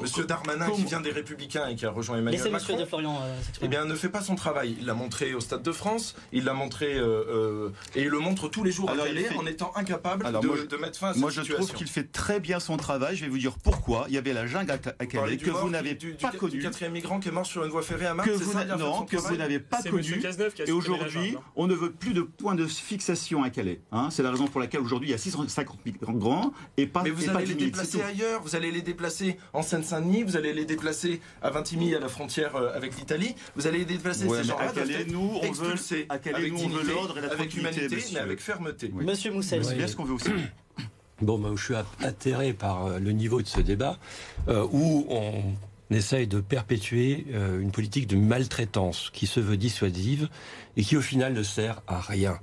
Monsieur 0.00 0.24
Darmanin, 0.24 0.70
qui 0.70 0.84
vient 0.84 1.00
des 1.00 1.10
Républicains 1.10 1.68
et 1.68 1.74
qui 1.74 1.86
a 1.86 1.90
rejoint 1.90 2.16
Emmanuel 2.18 2.38
Laissez 2.40 2.50
Monsieur 2.52 2.72
Macron, 2.74 2.84
de 2.84 2.88
Florian 2.88 3.20
euh, 3.22 3.34
eh 3.62 3.68
bien, 3.68 3.84
ne 3.84 3.94
fait 3.94 4.08
pas 4.08 4.20
son 4.22 4.34
travail. 4.34 4.76
Il 4.80 4.86
l'a 4.86 4.94
montré 4.94 5.34
au 5.34 5.40
Stade 5.40 5.62
de 5.62 5.72
France, 5.72 6.14
il 6.32 6.44
l'a 6.44 6.54
montré 6.54 6.94
euh, 6.98 7.24
euh, 7.28 7.68
et 7.94 8.02
il 8.02 8.08
le 8.08 8.18
montre 8.18 8.48
tous 8.48 8.64
les 8.64 8.72
jours 8.72 8.90
Alors, 8.90 9.06
à 9.06 9.08
fait- 9.08 9.36
en 9.36 9.46
étant 9.46 9.72
incapable 9.76 10.26
Alors, 10.26 10.42
de, 10.42 10.46
moi, 10.48 10.56
je- 10.60 10.66
de 10.66 10.76
mettre 10.76 10.98
fin 10.98 11.08
à 11.08 11.12
cette 11.12 11.20
Moi, 11.20 11.30
je 11.30 11.40
situation. 11.40 11.64
trouve 11.66 11.76
qu'il 11.76 11.88
fait 11.88 12.10
très 12.12 12.40
bien 12.40 12.60
son 12.60 12.76
travail. 12.76 13.16
Je 13.16 13.24
vais 13.24 13.30
vous 13.30 13.38
dire 13.38 13.56
pourquoi. 13.62 14.06
Il 14.08 14.14
y 14.14 14.18
avait 14.18 14.32
la 14.32 14.46
jungle 14.46 14.70
à, 14.70 14.78
Calais 14.78 15.36
du 15.36 15.44
que 15.44 15.50
mort, 15.50 15.62
vous 15.62 15.70
n'avez 15.70 15.94
du, 15.94 16.12
du- 16.12 16.16
pas 16.16 16.30
du 16.30 16.38
connu. 16.38 16.58
quatrième 16.60 16.92
migrant 16.92 17.20
qui 17.20 17.28
est 17.28 17.32
mort 17.32 17.46
sur 17.46 17.64
une 17.64 17.70
voie 17.70 17.82
ferrée 17.82 18.06
à 18.06 18.14
Marne, 18.14 18.28
que 18.28 18.36
c'est 18.36 18.44
vous 18.44 18.52
ça, 18.52 18.64
non, 18.76 19.04
que 19.04 19.16
vous 19.16 19.36
n'avez 19.36 19.58
pas 19.58 19.82
connu. 19.82 20.20
Et 20.58 20.66
la 20.66 20.74
aujourd'hui, 20.74 21.36
on 21.56 21.66
ne 21.66 21.74
veut 21.74 21.92
plus 21.92 22.12
de 22.14 22.22
point 22.22 22.54
de 22.54 22.66
fixation 22.66 23.42
à 23.42 23.50
Calais. 23.50 23.80
hein. 23.92 24.08
c'est 24.10 24.22
la 24.22 24.30
raison 24.30 24.46
pour 24.46 24.60
laquelle 24.60 24.80
aujourd'hui 24.80 25.08
il 25.08 25.12
y 25.12 25.14
a 25.14 25.18
650 25.18 25.84
migrants 25.86 26.52
et 26.76 26.86
pas, 26.86 27.02
Mais 27.02 27.10
vous 27.10 27.28
allez 27.28 27.46
les 27.46 27.54
10 27.54 27.64
000, 27.64 27.70
c'est 27.76 27.82
déplacer 27.98 28.02
ailleurs, 28.02 28.42
vous 28.42 28.56
allez 28.56 28.70
les 28.70 28.82
déplacer 28.82 29.31
en 29.52 29.62
Seine-Saint-Denis, 29.62 30.22
vous 30.22 30.36
allez 30.36 30.52
les 30.52 30.64
déplacer 30.64 31.20
à 31.42 31.50
Vintimille 31.50 31.94
à 31.94 32.00
la 32.00 32.08
frontière 32.08 32.56
euh, 32.56 32.74
avec 32.74 32.96
l'Italie, 32.96 33.34
vous 33.56 33.66
allez 33.66 33.78
les 33.78 33.84
déplacer 33.84 34.26
Ouais, 34.26 34.38
ces 34.38 34.42
mais 34.42 34.48
gens-là 34.48 34.70
à 34.70 34.72
Calais, 34.72 35.04
nous, 35.08 35.20
on 35.20 35.40
veut, 35.40 35.46
expulsés 35.48 36.06
à 36.08 36.18
Calais, 36.18 36.36
avec 36.36 36.52
nous, 36.52 36.58
on 36.58 36.68
veut 36.68 36.82
dignité, 36.82 36.92
l'ordre 36.92 37.18
et 37.18 37.20
la 37.20 37.26
avec 37.28 37.38
tranquillité, 37.38 37.60
humanité, 37.76 37.96
monsieur. 37.96 38.14
mais 38.14 38.20
avec 38.20 38.40
fermeté. 38.40 38.90
Oui. 38.94 39.04
Monsieur 39.04 39.32
Moussel. 39.32 39.64
C'est 39.64 39.74
bien 39.74 39.86
ce 39.86 39.96
qu'on 39.96 40.04
veut 40.04 40.14
aussi. 40.14 40.30
Bon, 41.20 41.54
je 41.56 41.64
suis 41.64 41.74
atterré 42.00 42.52
par 42.52 42.86
euh, 42.86 42.98
le 42.98 43.12
niveau 43.12 43.40
de 43.42 43.46
ce 43.46 43.60
débat 43.60 43.96
euh, 44.48 44.66
où 44.72 45.06
on 45.08 45.54
essaye 45.94 46.26
de 46.26 46.40
perpétuer 46.40 47.26
euh, 47.32 47.60
une 47.60 47.70
politique 47.70 48.06
de 48.06 48.16
maltraitance 48.16 49.10
qui 49.12 49.26
se 49.26 49.38
veut 49.40 49.56
dissuasive 49.56 50.28
et 50.76 50.82
qui 50.82 50.96
au 50.96 51.00
final 51.00 51.32
ne 51.32 51.42
sert 51.42 51.82
à 51.86 52.00
rien. 52.00 52.38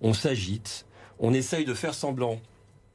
On 0.00 0.14
s'agite, 0.14 0.86
on 1.18 1.32
essaye 1.34 1.64
de 1.64 1.74
faire 1.74 1.94
semblant 1.94 2.40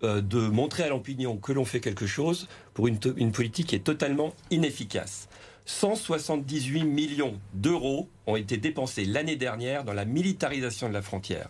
euh, 0.03 0.21
de 0.21 0.39
montrer 0.47 0.83
à 0.83 0.89
l'opinion 0.89 1.37
que 1.37 1.51
l'on 1.53 1.65
fait 1.65 1.79
quelque 1.79 2.05
chose 2.05 2.47
pour 2.75 2.87
une, 2.87 2.99
politique 3.31 3.67
qui 3.67 3.75
est 3.75 3.79
totalement 3.79 4.35
inefficace. 4.51 5.29
178 5.65 6.83
millions 6.83 7.39
d'euros 7.53 8.09
ont 8.27 8.35
été 8.35 8.57
dépensés 8.57 9.05
l'année 9.05 9.37
dernière 9.37 9.83
dans 9.85 9.93
la 9.93 10.05
militarisation 10.05 10.89
de 10.89 10.93
la 10.93 11.01
frontière. 11.01 11.49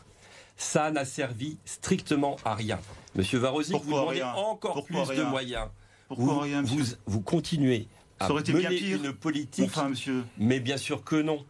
Ça 0.56 0.92
n'a 0.92 1.04
servi 1.04 1.58
strictement 1.66 2.38
à 2.46 2.56
rien. 2.56 2.80
Monsieur 3.16 3.40
Varosi, 3.40 3.74
vous 3.74 3.80
demandez 3.80 4.22
rien 4.22 4.34
encore 4.34 4.76
Pourquoi 4.76 5.04
plus 5.04 5.16
de 5.16 5.22
rien 5.22 5.30
moyens. 5.30 5.68
Pourquoi 6.08 6.46
vous, 6.64 6.78
vous, 6.78 6.86
vous 7.08 7.22
continuez 7.22 7.88
à 8.20 8.30
mener 8.30 8.92
une 8.92 9.12
politique. 9.12 9.66
Enfin, 9.66 9.90
monsieur. 9.90 10.24
Mais 10.38 10.60
bien 10.60 10.78
sûr 10.78 11.04
que 11.04 11.16
non. 11.16 11.44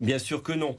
Bien 0.00 0.18
sûr 0.18 0.42
que 0.42 0.52
non. 0.52 0.76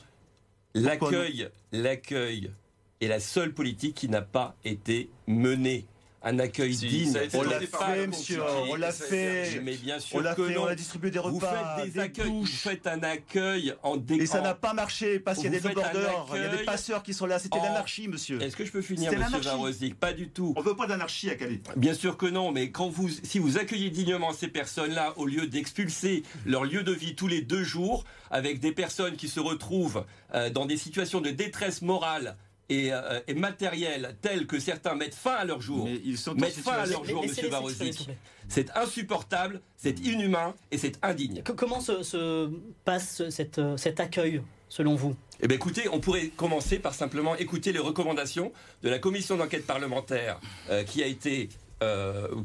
L'accueil, 0.75 1.49
l'accueil 1.71 2.51
est 2.99 3.07
la 3.07 3.21
seule 3.21 3.53
politique 3.53 3.95
qui 3.95 4.09
n'a 4.09 4.21
pas 4.21 4.55
été 4.65 5.09
menée 5.27 5.85
un 6.23 6.39
accueil 6.39 6.75
digne. 6.75 7.13
On 7.33 7.43
l'a 7.43 7.59
fait, 7.59 8.07
monsieur. 8.07 8.41
On 8.69 8.75
l'a 8.75 8.91
fait. 8.91 9.61
Mais 9.61 9.75
bien 9.75 9.99
sûr 9.99 10.17
on 10.17 10.21
l'a 10.21 10.35
fait. 10.35 10.57
On 10.57 10.65
a 10.65 10.75
distribué 10.75 11.11
des 11.11 11.19
repas. 11.19 11.31
Vous 11.31 11.83
faites 11.83 11.93
des, 11.93 11.99
accueils. 11.99 12.29
Vous 12.29 12.45
faites 12.45 12.87
un 12.87 13.03
accueil 13.03 13.73
en 13.83 13.97
décor. 13.97 14.23
Et 14.23 14.25
ça 14.25 14.41
n'a 14.41 14.53
pas 14.53 14.73
marché 14.73 15.19
parce 15.19 15.39
qu'il 15.39 15.51
y 15.51 15.55
a 15.55 15.59
des 15.59 15.67
débordeurs. 15.67 16.29
Il 16.33 16.41
y 16.41 16.45
a 16.45 16.55
des 16.55 16.63
passeurs 16.63 17.03
qui 17.03 17.13
sont 17.13 17.25
là. 17.25 17.39
C'était 17.39 17.59
l'anarchie, 17.59 18.07
monsieur. 18.07 18.41
Est-ce 18.41 18.55
que 18.55 18.65
je 18.65 18.71
peux 18.71 18.81
finir, 18.81 19.11
monsieur 19.11 19.39
Varosic 19.39 19.99
Pas 19.99 20.13
du 20.13 20.29
tout. 20.29 20.53
On 20.55 20.61
veut 20.61 20.75
pas 20.75 20.87
d'anarchie 20.87 21.29
à 21.29 21.35
Calais. 21.35 21.61
Bien 21.75 21.93
sûr 21.93 22.17
que 22.17 22.25
non. 22.25 22.51
Mais 22.51 22.71
quand 22.71 22.89
vous, 22.89 23.09
si 23.09 23.39
vous 23.39 23.57
accueillez 23.57 23.89
dignement 23.89 24.31
ces 24.33 24.47
personnes-là, 24.47 25.13
au 25.17 25.25
lieu 25.25 25.47
d'expulser 25.47 26.23
leur 26.45 26.63
lieu 26.63 26.83
de 26.83 26.91
vie 26.91 27.15
tous 27.15 27.27
les 27.27 27.41
deux 27.41 27.63
jours, 27.63 28.05
avec 28.31 28.59
des 28.59 28.71
personnes 28.71 29.15
qui 29.15 29.27
se 29.27 29.39
retrouvent 29.39 30.05
euh, 30.33 30.49
dans 30.49 30.65
des 30.65 30.77
situations 30.77 31.21
de 31.21 31.29
détresse 31.29 31.81
morale 31.81 32.35
euh, 32.71 33.19
et, 33.27 33.33
matériel 33.33 34.15
tel 34.21 34.47
que 34.47 34.57
certains 34.57 34.95
mettent 34.95 35.15
fin 35.15 35.33
à 35.33 35.45
leur 35.45 35.61
jour, 35.61 35.85
mettent 35.85 36.53
fin 36.53 36.71
à 36.71 36.85
leur 36.85 37.03
jour, 37.03 37.23
Monsieur 37.23 37.49
Barosic, 37.49 38.09
c'est 38.47 38.71
insupportable, 38.77 39.61
c'est 39.75 39.99
inhumain 39.99 40.55
et 40.71 40.77
c'est 40.77 40.97
indigne. 41.03 41.43
Comment 41.43 41.81
se, 41.81 42.49
passe 42.85 43.21
euh, 43.21 43.77
cet 43.77 43.99
accueil 43.99 44.41
selon 44.69 44.95
vous? 44.95 45.13
Eh 45.41 45.47
bien, 45.47 45.57
écoutez, 45.57 45.89
on 45.89 45.99
pourrait 45.99 46.27
commencer 46.29 46.79
par 46.79 46.93
simplement 46.93 47.35
écouter 47.35 47.73
les 47.73 47.79
recommandations 47.79 48.53
de 48.81 48.89
la 48.89 48.97
commission 48.97 49.35
d'enquête 49.35 49.67
parlementaire 49.67 50.39
euh, 50.69 50.83
qui 50.83 51.03
a 51.03 51.07
été 51.07 51.49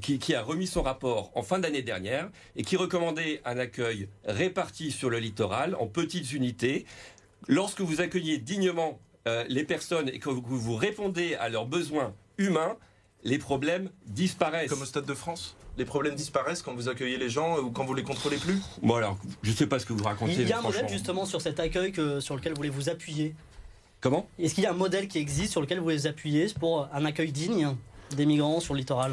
qui, 0.00 0.18
qui, 0.18 0.35
a 0.35 0.42
remis 0.42 0.66
son 0.66 0.83
rapport 0.83 1.31
en 1.37 1.44
fin 1.44 1.61
d'année 1.61 1.83
dernière 1.83 2.28
et 2.57 2.64
qui 2.64 2.76
recommandait 2.76 3.40
un 3.44 3.57
accueil 3.57 4.09
réparti 4.24 4.90
sur 4.90 5.11
le 5.11 5.20
littoral 5.20 5.76
en 5.76 5.87
petites 5.87 6.33
unités. 6.33 6.87
Lorsque 7.46 7.81
vous 7.81 8.00
accueillez 8.00 8.38
dignement 8.38 8.98
euh, 9.26 9.44
les 9.48 9.64
personnes 9.64 10.09
et 10.09 10.18
que 10.18 10.28
vous 10.28 10.76
répondez 10.76 11.35
à 11.35 11.48
leurs 11.48 11.66
besoins 11.66 12.14
humains, 12.38 12.76
les 13.24 13.38
problèmes 13.38 13.90
disparaissent. 14.07 14.70
Comme 14.70 14.83
au 14.83 14.87
Stade 14.87 15.07
de 15.07 15.14
France 15.14 15.57
les 15.78 15.85
problèmes 15.85 16.16
disparaissent 16.16 16.62
quand 16.62 16.74
vous 16.74 16.88
accueillez 16.88 17.18
les 17.18 17.31
gens 17.31 17.59
ou 17.59 17.70
quand 17.70 17.85
vous 17.85 17.94
les 17.94 18.02
contrôlez 18.02 18.37
plus 18.37 18.61
Bon 18.83 18.96
alors, 18.96 19.16
je 19.42 19.52
ne 19.52 19.54
sais 19.54 19.68
pas 19.68 19.78
ce 19.78 19.87
que 19.87 19.92
vous 19.92 20.02
racontez. 20.02 20.33
Il 20.33 20.48
y 20.48 20.52
a 20.52 20.59
un 20.59 20.62
modèle 20.62 20.88
justement 20.88 21.24
sur 21.24 21.40
cet 21.40 21.61
accueil 21.61 21.94
sur 22.20 22.35
lequel 22.35 22.52
vous 22.52 22.57
voulez 22.57 22.68
vous 22.68 22.88
appuyer. 22.88 23.35
Comment? 24.00 24.28
Est-ce 24.38 24.54
qu'il 24.54 24.64
y 24.64 24.66
a 24.66 24.72
un 24.72 24.76
modèle 24.76 25.09
qui 25.09 25.18
existe 25.18 25.52
sur 25.52 25.61
lequel 25.61 25.78
vous 25.78 25.85
voulez 25.85 25.96
vous 25.96 26.07
appuyer 26.07 26.46
pour 26.59 26.88
un 26.92 27.04
accueil 27.04 27.33
digne 27.33 27.74
des 28.16 28.26
migrants 28.26 28.61
sur 28.61 28.74
le 28.74 28.81
littoral? 28.81 29.12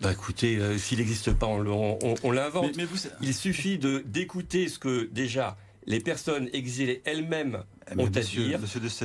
Bah 0.00 0.12
écoutez, 0.12 0.56
euh, 0.56 0.78
s'il 0.78 0.98
n'existe 0.98 1.32
pas, 1.32 1.46
on, 1.46 2.30
l'invente. 2.30 2.72
Il 3.20 3.34
suffit 3.34 3.78
d'écouter 3.78 4.68
ce 4.68 4.78
que 4.78 5.08
déjà 5.12 5.56
les 5.86 6.00
personnes 6.00 6.48
exilées 6.52 7.02
elles-mêmes 7.04 7.64
ont 7.96 8.06
à 8.06 8.20
dire, 8.20 8.60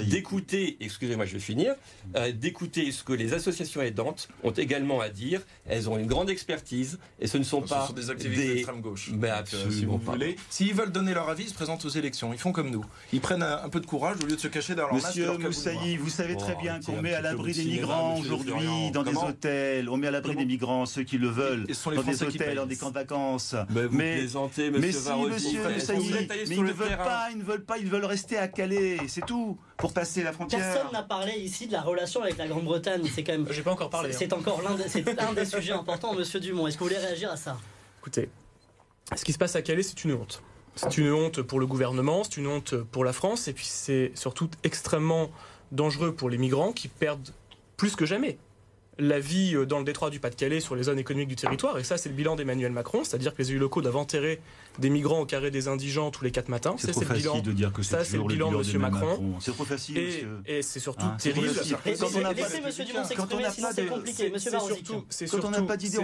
d'écouter, 0.07 0.77
excusez-moi, 0.79 1.25
je 1.25 1.33
vais 1.33 1.39
finir, 1.39 1.75
euh, 2.15 2.31
d'écouter 2.31 2.91
ce 2.91 3.03
que 3.03 3.13
les 3.13 3.33
associations 3.33 3.81
aidantes 3.81 4.29
ont 4.43 4.51
également 4.51 5.01
à 5.01 5.09
dire. 5.09 5.41
Elles 5.67 5.89
ont 5.89 5.97
une 5.97 6.07
grande 6.07 6.29
expertise 6.29 6.99
et 7.19 7.27
ce 7.27 7.37
ne 7.37 7.43
sont 7.43 7.61
pas 7.61 7.89
des 7.95 8.09
activistes 8.09 8.47
d'extrême 8.47 8.81
gauche. 8.81 9.11
Mais 9.13 9.29
euh, 9.29 9.69
si 9.69 9.85
vous 9.85 9.97
voulez, 9.97 10.35
s'ils 10.49 10.73
veulent 10.73 10.91
donner 10.91 11.13
leur 11.13 11.29
avis, 11.29 11.43
ils 11.43 11.49
se 11.49 11.53
présentent 11.53 11.85
aux 11.85 11.89
élections. 11.89 12.33
Ils 12.33 12.39
font 12.39 12.51
comme 12.51 12.69
nous. 12.69 12.85
Ils 13.13 13.21
prennent 13.21 13.43
un, 13.43 13.69
peu 13.69 13.79
de 13.79 13.85
courage 13.85 14.17
au 14.23 14.25
lieu 14.25 14.35
de 14.35 14.41
se 14.41 14.47
cacher 14.47 14.75
derrière 14.75 14.93
leur 14.93 15.03
Monsieur. 15.03 15.37
Moussaï, 15.37 15.97
vous 15.97 16.09
savez 16.09 16.35
très 16.37 16.55
bien 16.55 16.79
qu'on 16.79 17.01
met 17.01 17.13
à 17.13 17.21
l'abri 17.21 17.53
des 17.53 17.63
migrants 17.63 18.19
aujourd'hui 18.19 18.91
dans 18.93 19.03
des 19.03 19.15
hôtels. 19.15 19.89
On 19.89 19.97
met 19.97 20.07
à 20.07 20.11
l'abri 20.11 20.35
des 20.35 20.45
migrants 20.45 20.85
ceux 20.85 21.03
qui 21.03 21.17
le 21.17 21.29
veulent 21.29 21.67
dans 21.67 22.03
des 22.03 22.23
hôtels, 22.23 22.55
dans 22.55 22.65
des 22.65 22.75
camps 22.75 22.89
de 22.89 22.95
vacances. 22.95 23.55
Mais 23.91 24.27
mais 24.71 24.91
si, 24.91 25.09
monsieur 25.09 25.63
Moussaï, 25.73 26.27
mais 26.47 26.55
ils 26.55 26.63
ne 26.63 26.71
veulent 26.71 26.97
pas, 26.97 27.27
ils 27.31 27.37
ne 27.37 27.43
veulent 27.43 27.63
pas, 27.63 27.77
ils 27.77 27.89
veulent 27.89 28.05
rester 28.05 28.37
à 28.37 28.47
C'est 29.07 29.25
tout 29.25 29.57
pour 29.77 29.93
passer 29.93 30.23
la 30.23 30.31
frontière. 30.31 30.61
Personne 30.61 30.91
n'a 30.91 31.03
parlé 31.03 31.33
ici 31.33 31.67
de 31.67 31.73
la 31.73 31.81
relation 31.81 32.21
avec 32.21 32.37
la 32.37 32.47
Grande-Bretagne. 32.47 33.03
C'est 33.13 33.23
quand 33.23 33.33
même. 33.33 33.47
J'ai 33.51 33.61
pas 33.61 33.71
encore 33.71 33.89
parlé. 33.89 34.13
C'est 34.13 34.33
hein. 34.33 34.37
encore 34.39 34.61
l'un 34.61 34.75
des, 34.75 35.19
un 35.19 35.33
des 35.33 35.45
sujets 35.45 35.73
importants, 35.73 36.13
Monsieur 36.13 36.39
Dumont. 36.39 36.67
Est-ce 36.67 36.77
que 36.77 36.83
vous 36.83 36.89
voulez 36.89 36.99
réagir 36.99 37.31
à 37.31 37.37
ça? 37.37 37.57
Écoutez, 37.99 38.29
ce 39.15 39.23
qui 39.23 39.33
se 39.33 39.37
passe 39.37 39.55
à 39.55 39.61
Calais, 39.61 39.83
c'est 39.83 40.03
une 40.03 40.13
honte. 40.13 40.41
C'est 40.75 40.97
une 40.97 41.11
honte 41.11 41.41
pour 41.41 41.59
le 41.59 41.65
gouvernement, 41.65 42.23
c'est 42.23 42.37
une 42.37 42.47
honte 42.47 42.75
pour 42.75 43.03
la 43.03 43.11
France, 43.11 43.47
et 43.47 43.53
puis 43.53 43.65
c'est 43.65 44.11
surtout 44.13 44.49
extrêmement 44.63 45.31
dangereux 45.71 46.13
pour 46.13 46.29
les 46.29 46.37
migrants 46.37 46.71
qui 46.71 46.87
perdent 46.87 47.33
plus 47.77 47.95
que 47.95 48.05
jamais 48.05 48.37
la 48.99 49.19
vie 49.19 49.55
euh, 49.55 49.65
dans 49.65 49.79
le 49.79 49.85
détroit 49.85 50.09
du 50.09 50.19
Pas-de-Calais 50.19 50.59
sur 50.59 50.75
les 50.75 50.83
zones 50.83 50.99
économiques 50.99 51.29
du 51.29 51.35
territoire. 51.35 51.77
Et 51.77 51.83
ça, 51.83 51.97
c'est 51.97 52.09
le 52.09 52.15
bilan 52.15 52.35
d'Emmanuel 52.35 52.71
Macron, 52.71 53.03
c'est-à-dire 53.03 53.33
que 53.33 53.41
les 53.41 53.51
élus 53.51 53.59
locaux 53.59 53.81
doivent 53.81 53.97
enterrer 53.97 54.39
des 54.79 54.89
migrants 54.89 55.21
au 55.21 55.25
carré 55.25 55.51
des 55.51 55.67
indigents 55.67 56.11
tous 56.11 56.23
les 56.23 56.31
quatre 56.31 56.49
matins. 56.49 56.75
C'est 56.77 56.91
trop 56.91 57.01
facile 57.01 57.23
bilan, 57.23 57.39
de 57.41 57.51
dire 57.51 57.73
que 57.73 57.81
ça, 57.81 58.03
c'est 58.03 58.17
le 58.17 58.23
bilan 58.23 58.51
de 58.51 58.57
M. 58.57 58.81
Macron. 58.81 59.35
C'est 59.39 59.51
trop 59.51 59.65
facile. 59.65 59.97
Et, 60.45 60.61
c'est 60.61 60.79
surtout 60.79 61.05
hein, 61.05 61.17
terrible. 61.19 61.49
Quand 61.99 62.07
on 62.15 62.21
n'a 62.21 62.33
pas 62.33 62.49
c'est 63.73 63.85
compliqué. 63.85 64.31
C'est 65.09 65.27
surtout, 65.27 65.47
on 65.47 65.65
pas 65.65 65.77
d'idée. 65.77 65.99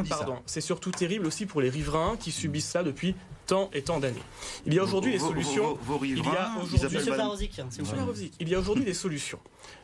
C'est 0.46 0.62
surtout 0.62 0.92
terrible 0.92 1.26
aussi 1.28 1.46
pour 1.46 1.62
les 1.62 1.70
riverains 1.70 2.18
qui 2.20 2.32
subissent 2.32 2.70
ça 2.70 2.84
depuis 2.84 3.16
tant 3.46 3.70
et 3.74 3.82
tant 3.82 4.00
d'années. 4.00 4.24
Il 4.66 4.74
y 4.74 4.80
a 4.80 4.84
aujourd'hui 4.84 5.14
des 5.14 5.20
solutions. 5.20 5.78
il 6.02 6.18
y 6.18 6.30
a 6.30 6.52
aujourd'hui. 8.04 8.32
Il 8.40 8.50
y 8.50 8.56
a 8.56 8.60
aujourd'hui 8.60 8.86
des 8.86 8.94
solutions. 8.94 9.40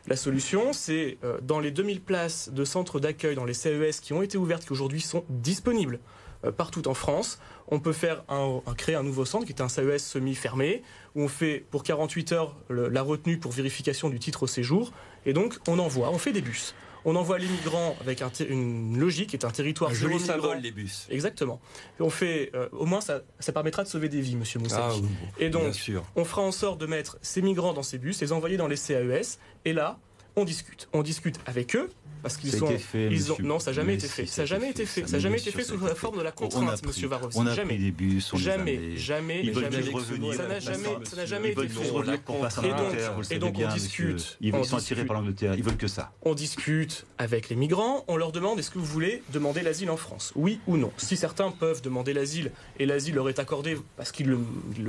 La 0.08 0.16
solution, 0.16 0.74
c'est 0.74 1.18
euh, 1.24 1.40
dans 1.42 1.60
les 1.60 1.72
2000 1.72 2.02
places 2.02 2.50
de 2.50 2.66
centres 2.66 3.00
d'accueil 3.00 3.36
dans 3.36 3.46
les 3.46 3.54
CES 3.54 4.00
qui 4.00 4.14
ont 4.14 4.22
été 4.22 4.38
ouvertes, 4.38 4.66
qui 4.66 4.72
aujourd'hui 4.72 5.02
sont 5.02 5.24
disponibles 5.30 6.00
euh, 6.46 6.52
partout 6.52 6.88
en 6.88 6.94
France, 6.94 7.40
on 7.68 7.80
peut 7.80 7.92
faire 7.92 8.24
un, 8.30 8.62
créer 8.78 8.96
un 8.96 9.04
nouveau 9.04 9.26
centre 9.26 9.46
qui 9.46 9.52
est 9.52 9.62
un 9.62 9.68
CES 9.68 10.04
semi-fermé, 10.04 10.84
où 11.16 11.24
on 11.24 11.28
fait 11.28 11.66
pour 11.70 11.84
48 11.84 12.32
heures 12.32 12.56
la 12.70 13.02
retenue 13.02 13.38
pour 13.38 13.52
vérification 13.52 14.10
du 14.10 14.20
titre 14.20 14.44
au 14.44 14.48
séjour, 14.48 14.92
et 15.26 15.34
donc 15.34 15.58
on 15.68 15.80
envoie, 15.80 16.10
on 16.12 16.18
fait 16.18 16.32
des 16.32 16.42
bus. 16.42 16.74
On 17.06 17.16
envoie 17.16 17.38
les 17.38 17.48
migrants 17.48 17.96
avec 18.02 18.22
une 18.50 18.98
logique, 18.98 19.30
qui 19.30 19.36
est 19.36 19.46
un 19.46 19.52
territoire. 19.52 19.92
Un 19.92 19.94
joli 19.94 20.20
symbole, 20.20 20.60
les 20.60 20.72
bus. 20.72 21.08
Exactement. 21.10 21.60
on 22.00 22.10
fait, 22.10 22.52
euh, 22.56 22.68
au 22.72 22.86
moins, 22.86 23.02
ça, 23.02 23.22
permettra 23.54 23.84
de 23.84 23.88
sauver 23.88 24.10
des 24.10 24.22
vies, 24.22 24.36
monsieur 24.36 24.60
Moussa. 24.60 24.90
Ah, 24.92 24.96
et 25.40 25.50
donc, 25.50 25.74
on 26.16 26.26
fera 26.26 26.42
en 26.42 26.52
sorte 26.52 26.80
de 26.80 26.86
mettre 26.86 27.18
ces 27.22 27.42
migrants 27.42 27.74
dans 27.74 27.84
ces 27.84 27.98
bus, 27.98 28.20
les 28.22 28.32
envoyer 28.32 28.58
dans 28.58 28.68
les 28.68 28.78
CAES, 28.78 29.38
et 29.66 29.74
là, 29.74 30.00
on 30.36 30.44
discute. 30.44 30.90
On 30.94 31.04
discute 31.04 31.40
avec 31.46 31.76
eux, 31.76 31.90
parce 32.22 32.38
qu'ils 32.38 32.52
sont. 32.54 32.70
ils 32.94 33.32
ont, 33.32 33.38
non, 33.42 33.60
ça 33.60 33.72
n'a 33.72 33.76
jamais 33.76 33.96
été 33.96 34.08
fait. 34.08 34.26
Ça 34.26 34.44
n'a 34.44 34.46
jamais 34.46 34.70
été 34.70 34.86
fait. 34.86 35.08
Ça 35.08 35.14
n'a 35.14 35.20
jamais 35.20 35.38
été 35.38 35.52
fait 35.52 35.64
sous 35.64 35.78
la 35.86 35.96
forme 35.96 36.18
de 36.18 36.24
la 36.24 36.32
contrainte, 36.32 36.86
Monsieur 36.86 37.08
Varros. 37.08 37.30
On 37.36 37.48
a 37.48 37.54
jamais. 37.54 37.76
pris 37.76 37.84
des 37.86 37.92
bus. 37.92 38.36
jamais, 38.36 38.98
jamais, 38.98 39.42
ils 39.44 39.54
jamais. 39.54 40.34
Ça 40.34 40.48
n'a 40.48 40.60
jamais, 40.60 40.90
ça 41.04 41.16
n'a 41.16 41.26
jamais 41.26 41.50
été 41.50 41.68
fait. 41.68 43.36
Et 43.36 43.40
donc, 43.40 43.56
on 43.58 43.74
discute. 43.74 44.38
Ils 44.42 44.66
sont 44.66 44.78
attirés 44.78 45.06
par 45.06 45.18
l'Angleterre. 45.18 45.54
Ils 45.56 45.64
veulent 45.64 45.78
que 45.78 45.88
ça. 45.88 46.12
On 46.22 46.34
discute 46.34 47.06
avec 47.18 47.50
les 47.50 47.56
migrants. 47.56 48.04
On 48.08 48.18
leur 48.18 48.32
demande 48.32 48.60
est-ce 48.60 48.72
que 48.72 48.80
vous 48.80 48.86
voulez 48.86 49.24
demander 49.34 49.62
l'asile 49.62 49.90
en 49.90 49.98
France? 49.98 50.34
Oui 50.36 50.60
ou 50.68 50.78
non? 50.78 50.92
Si 50.98 51.18
certains 51.18 51.52
peuvent 51.52 51.82
demander 51.82 52.14
l'asile 52.14 52.52
et 52.78 52.86
l'asile 52.86 53.16
leur 53.16 53.30
est 53.30 53.40
accordé 53.40 53.78
parce 53.98 54.12
qu'ils 54.12 54.28
le, 54.28 54.40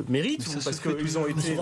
méritent 0.08 0.46
ou 0.46 0.58
parce 0.64 0.80
qu'ils 0.80 1.18
ont 1.18 1.26
été 1.26 1.56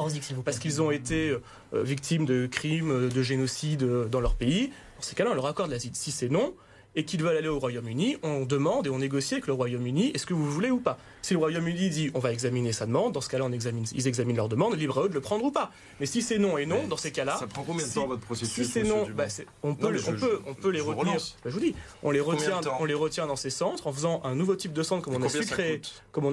parce 0.44 0.58
qu'ils 0.58 0.82
ont 0.82 0.90
été 0.90 1.36
victimes 1.72 2.24
de 2.24 2.46
crimes, 2.46 3.08
de 3.08 3.22
génocide 3.22 3.84
dans 4.10 4.20
leur 4.20 4.34
pays 4.34 4.70
dans 4.98 5.02
ces 5.02 5.14
cas-là, 5.14 5.30
on 5.30 5.34
leur 5.34 5.46
accorde 5.46 5.70
l'asile. 5.70 5.92
Si 5.94 6.10
c'est 6.10 6.28
non, 6.28 6.54
et 6.96 7.04
qu'ils 7.04 7.22
veulent 7.22 7.36
aller 7.36 7.48
au 7.48 7.60
Royaume-Uni, 7.60 8.16
on 8.24 8.44
demande 8.44 8.88
et 8.88 8.90
on 8.90 8.98
négocie 8.98 9.34
avec 9.34 9.46
le 9.46 9.52
Royaume-Uni, 9.52 10.10
est-ce 10.12 10.26
que 10.26 10.34
vous 10.34 10.50
voulez 10.50 10.70
ou 10.70 10.80
pas? 10.80 10.98
Si 11.22 11.34
le 11.34 11.38
Royaume-Uni 11.38 11.88
dit 11.88 12.10
on 12.14 12.18
va 12.18 12.32
examiner 12.32 12.72
sa 12.72 12.86
demande, 12.86 13.12
dans 13.12 13.20
ce 13.20 13.28
cas-là, 13.28 13.44
on 13.44 13.52
examine, 13.52 13.84
ils 13.92 14.08
examinent 14.08 14.36
leur 14.36 14.48
demande, 14.48 14.74
libre 14.76 14.98
à 14.98 15.04
eux 15.04 15.08
de 15.08 15.14
le 15.14 15.20
prendre 15.20 15.44
ou 15.44 15.52
pas. 15.52 15.70
Mais 16.00 16.06
si 16.06 16.20
c'est 16.20 16.38
non 16.38 16.58
et 16.58 16.66
non, 16.66 16.88
dans 16.88 16.96
ces 16.96 17.12
cas-là... 17.12 17.36
Ça 17.36 17.46
prend 17.46 17.62
combien 17.62 17.86
de 17.86 17.92
temps 17.92 18.08
votre 18.08 18.22
processus 18.22 18.66
Si 18.66 18.72
c'est 18.72 18.82
non, 18.82 19.06
bah, 19.14 19.26
on, 19.62 19.76
peut, 19.76 19.96
on, 20.08 20.12
peut, 20.14 20.40
on 20.46 20.54
peut 20.54 20.70
les 20.70 20.80
retenir... 20.80 21.14
Bah, 21.14 21.20
je 21.44 21.50
vous 21.50 21.60
dis, 21.60 21.76
on 22.02 22.10
les, 22.10 22.20
retient, 22.20 22.60
on 22.80 22.84
les 22.84 22.94
retient 22.94 23.28
dans 23.28 23.36
ces 23.36 23.50
centres 23.50 23.86
en 23.86 23.92
faisant 23.92 24.20
un 24.24 24.34
nouveau 24.34 24.56
type 24.56 24.72
de 24.72 24.82
centre 24.82 25.02
comme 25.02 25.14
on 25.14 25.22
a 25.22 25.28
su 25.28 25.46
créer. 25.46 25.80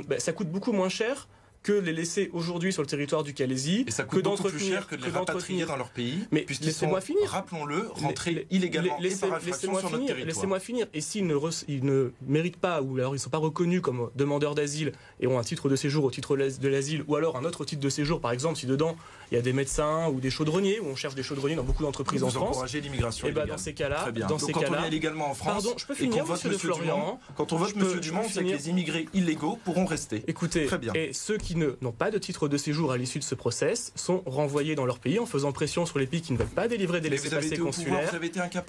Bah, 0.08 0.19
ça 0.19 0.34
coûte 0.34 0.50
beaucoup 0.50 0.71
moins 0.71 0.89
cher 0.89 1.28
que 1.65 1.71
les 1.71 1.93
laisser 1.93 2.30
aujourd'hui 2.32 2.71
sur 2.71 2.84
le 2.84 2.88
territoire 2.88 3.23
du 3.23 3.34
Calaisie. 3.34 3.86
Et 3.88 3.91
ça 3.91 4.04
coûte 4.04 4.21
que 4.21 4.30
beaucoup 4.30 4.49
plus 4.49 4.60
cher 4.60 4.86
que 4.86 4.95
de 4.95 5.04
les 5.04 5.10
rapatrier 5.10 5.65
dans 5.65 5.78
leur 5.78 5.89
pays. 5.89 6.19
Mais 6.32 6.45
laissez-moi 6.62 7.01
finir. 7.01 7.28
Rappelons-le, 7.28 7.88
rentrer 7.88 8.45
illégalement 8.51 8.99
laissez, 8.99 9.28
par 9.28 9.39
laissez-moi 9.43 9.82
finir. 9.82 10.15
Laissez-moi 10.23 10.60
finir. 10.60 10.86
Et 10.93 11.01
s'ils 11.01 11.25
ne, 11.25 11.36
ils 11.67 11.84
ne 11.84 12.12
méritent 12.28 12.58
pas, 12.58 12.84
ou 12.84 12.97
alors 12.97 13.13
ils 13.13 13.17
ne 13.17 13.21
sont 13.21 13.32
pas 13.32 13.39
reconnus 13.39 13.82
comme 13.82 14.12
demandeurs 14.15 14.54
d'asile 14.54 14.91
et 15.19 15.25
ont 15.25 15.39
un 15.39 15.43
titre 15.43 15.67
de 15.67 15.75
séjour 15.75 16.04
au 16.04 16.12
titre 16.12 16.38
de 16.38 16.67
l'asile, 16.67 17.04
ou 17.08 17.15
alors 17.15 17.36
un 17.36 17.43
autre 17.43 17.65
titre 17.65 17.82
de 17.82 17.89
séjour, 17.89 18.21
par 18.21 18.32
exemple, 18.32 18.60
si 18.60 18.67
dedans 18.67 18.95
il 19.32 19.36
y 19.36 19.38
a 19.39 19.41
des 19.41 19.54
médecins 19.54 20.08
ou 20.10 20.19
des 20.19 20.30
chaudronniers, 20.30 20.80
où 20.80 20.86
on 20.86 20.95
cherche 20.95 21.15
des 21.15 21.23
chaudronniers 21.23 21.56
dans 21.56 21.63
beaucoup 21.63 21.82
d'entreprises 21.82 22.21
en 22.21 22.30
France. 22.30 22.49
encouragez 22.49 22.80
l'immigration. 22.80 23.25
Et 23.25 23.32
eh 23.32 23.34
ben 23.34 23.47
dans 23.47 23.58
ces 23.58 23.73
cas-là, 23.73 24.12
dans 24.12 24.38
ces 24.38 24.54
cas-là, 24.54 24.67
quand 24.67 24.75
on 24.82 24.84
est 24.84 24.91
légalement 24.91 25.32
en 25.32 25.34
France. 25.34 25.63
Pardon, 25.63 25.73
je 25.78 25.86
peux 25.88 25.95
finir, 25.95 26.28
Monsieur 26.28 26.51
Florian. 26.51 27.19
Quand 27.36 27.54
on 27.54 27.58
vote 27.58 27.75
Monsieur 27.75 27.99
Dumont, 27.99 28.21
c'est 28.30 28.43
que 28.43 28.49
les 28.49 28.69
immigrés 28.69 29.08
illégaux 29.15 29.58
pourront 29.65 29.86
rester. 29.86 30.23
Écoutez, 30.28 30.69
et 30.93 31.12
ceux 31.13 31.38
qui 31.38 31.55
qui 31.56 31.84
n'ont 31.84 31.91
pas 31.91 32.12
de 32.12 32.18
titre 32.18 32.48
de 32.48 32.58
séjour 32.58 32.91
à 32.91 32.98
l'issue 32.98 33.20
de 33.20 33.24
ce 33.24 33.36
process 33.36 33.91
sont 33.96 34.24
renvoyés 34.26 34.76
dans 34.76 34.86
leur 34.86 35.00
pays 35.00 35.20
en 35.20 35.26
faisant 35.26 35.52
pression 35.52 35.86
sur 35.86 36.00
les 36.00 36.08
pays 36.08 36.22
qui 36.22 36.34
ne 36.34 36.38
veulent 36.38 36.48
pas 36.48 36.68
délivrer 36.68 37.02
des 37.02 37.10
laissés-passer 37.10 37.58
consulaires, 37.58 38.12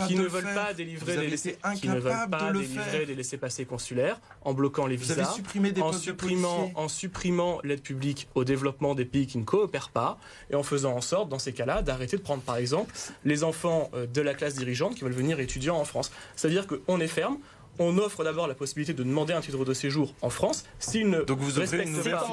qui 0.06 0.14
ne 0.16 0.26
veulent 0.26 0.54
pas 0.54 0.72
délivrer 0.72 1.16
des 1.16 1.26
laissés, 1.28 1.58
qui 1.80 1.88
ne 1.88 1.98
veulent 1.98 2.30
pas 2.30 2.52
délivrer 2.52 3.06
des 3.06 3.14
laissés-passer 3.14 3.64
consulaires, 3.64 4.20
en 4.42 4.54
bloquant 4.54 4.86
les 4.86 4.96
visas, 4.96 5.36
en 5.80 5.92
supprimant, 5.92 6.70
en 6.74 6.88
supprimant 6.88 7.60
l'aide 7.64 7.82
publique 7.82 8.28
au 8.34 8.44
développement 8.44 8.94
des 8.94 9.04
pays 9.04 9.26
qui 9.26 9.38
ne 9.38 9.44
coopèrent 9.44 9.90
pas, 9.90 10.18
et 10.50 10.54
en 10.54 10.62
faisant 10.62 10.94
en 10.94 11.00
sorte, 11.00 11.28
dans 11.28 11.38
ces 11.38 11.52
cas-là, 11.52 11.82
d'arrêter 11.82 12.16
de 12.16 12.22
prendre, 12.22 12.42
par 12.42 12.56
exemple, 12.56 12.94
les 13.24 13.44
enfants 13.44 13.90
euh, 13.94 14.06
de 14.06 14.20
la 14.20 14.34
classe 14.34 14.54
dirigeante 14.54 14.94
qui 14.94 15.04
veulent 15.04 15.12
venir 15.12 15.40
étudier 15.40 15.70
en 15.70 15.84
France. 15.84 16.10
C'est-à-dire 16.36 16.66
qu'on 16.66 17.00
est 17.00 17.06
ferme, 17.06 17.38
on 17.78 17.98
offre 17.98 18.24
d'abord 18.24 18.46
la 18.46 18.54
possibilité 18.54 18.94
de 18.94 19.02
demander 19.02 19.32
un 19.32 19.40
titre 19.40 19.64
de 19.64 19.74
séjour 19.74 20.14
en 20.22 20.30
France 20.30 20.64
s'ils 20.78 21.08
ne 21.08 21.22
Donc 21.22 21.38
vous 21.38 21.60
respectent 21.60 21.88
une 21.88 22.02
pas, 22.10 22.26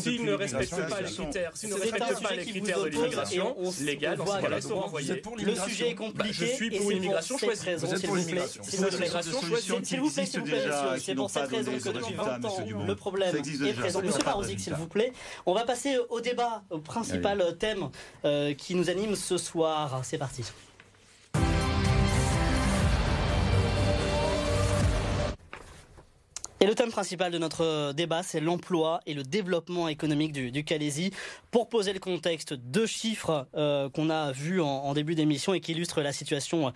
s'ils 0.00 0.24
ne 0.24 0.32
respectent 0.32 0.88
pas 0.88 1.00
les 1.00 1.12
critères, 1.12 1.50
s'ils 1.54 1.70
ne 1.70 1.74
respectent 1.74 2.22
pas 2.22 2.34
les 2.34 2.44
critères 2.44 2.82
de 2.82 2.88
l'immigration 2.88 3.56
légale, 3.82 4.16
dans 4.16 4.26
ce 4.26 4.40
cas-là. 4.40 4.58
Le 5.42 5.54
sujet 5.54 5.90
est 5.90 5.94
compliqué. 5.94 6.32
je 6.32 6.44
suis 6.44 6.70
pour 6.70 6.90
une 6.90 6.98
immigration 6.98 7.38
choisie. 7.38 7.66
Vous 7.78 7.94
êtes 7.94 8.06
pour 8.06 8.16
l'immigration 8.16 8.62
S'il 8.62 8.80
vous 8.80 10.08
plaît, 10.08 10.26
s'il 10.26 10.40
vous 10.40 10.46
plaît, 10.46 10.64
c'est 10.98 11.14
pour 11.14 11.30
cette 11.30 11.48
raison 11.48 11.72
que 11.72 11.88
depuis 11.90 12.14
20 12.14 12.44
ans, 12.44 12.56
le 12.86 12.94
problème 12.94 13.36
est 13.36 13.72
présent. 13.72 14.02
Monsieur 14.02 14.24
Parozic, 14.24 14.60
s'il 14.60 14.74
vous 14.74 14.88
plaît. 14.88 15.12
On 15.46 15.54
va 15.54 15.64
passer 15.64 15.98
au 16.08 16.20
débat, 16.20 16.62
au 16.70 16.78
principal 16.78 17.56
thème 17.58 17.90
qui 18.56 18.74
nous 18.74 18.90
anime 18.90 19.14
ce 19.14 19.38
soir. 19.38 20.00
C'est 20.04 20.18
parti. 20.18 20.44
Et 26.62 26.66
le 26.66 26.74
thème 26.74 26.90
principal 26.90 27.32
de 27.32 27.38
notre 27.38 27.92
débat, 27.92 28.22
c'est 28.22 28.38
l'emploi 28.38 29.00
et 29.06 29.14
le 29.14 29.22
développement 29.22 29.88
économique 29.88 30.32
du, 30.32 30.50
du 30.50 30.62
Calaisie. 30.62 31.10
Pour 31.50 31.70
poser 31.70 31.94
le 31.94 32.00
contexte, 32.00 32.52
deux 32.52 32.84
chiffres 32.84 33.48
euh, 33.56 33.88
qu'on 33.88 34.10
a 34.10 34.30
vus 34.32 34.60
en, 34.60 34.92
début 34.92 35.14
d'émission 35.14 35.54
et 35.54 35.60
qui 35.60 35.72
illustrent 35.72 36.02
la 36.02 36.12
situation 36.12 36.70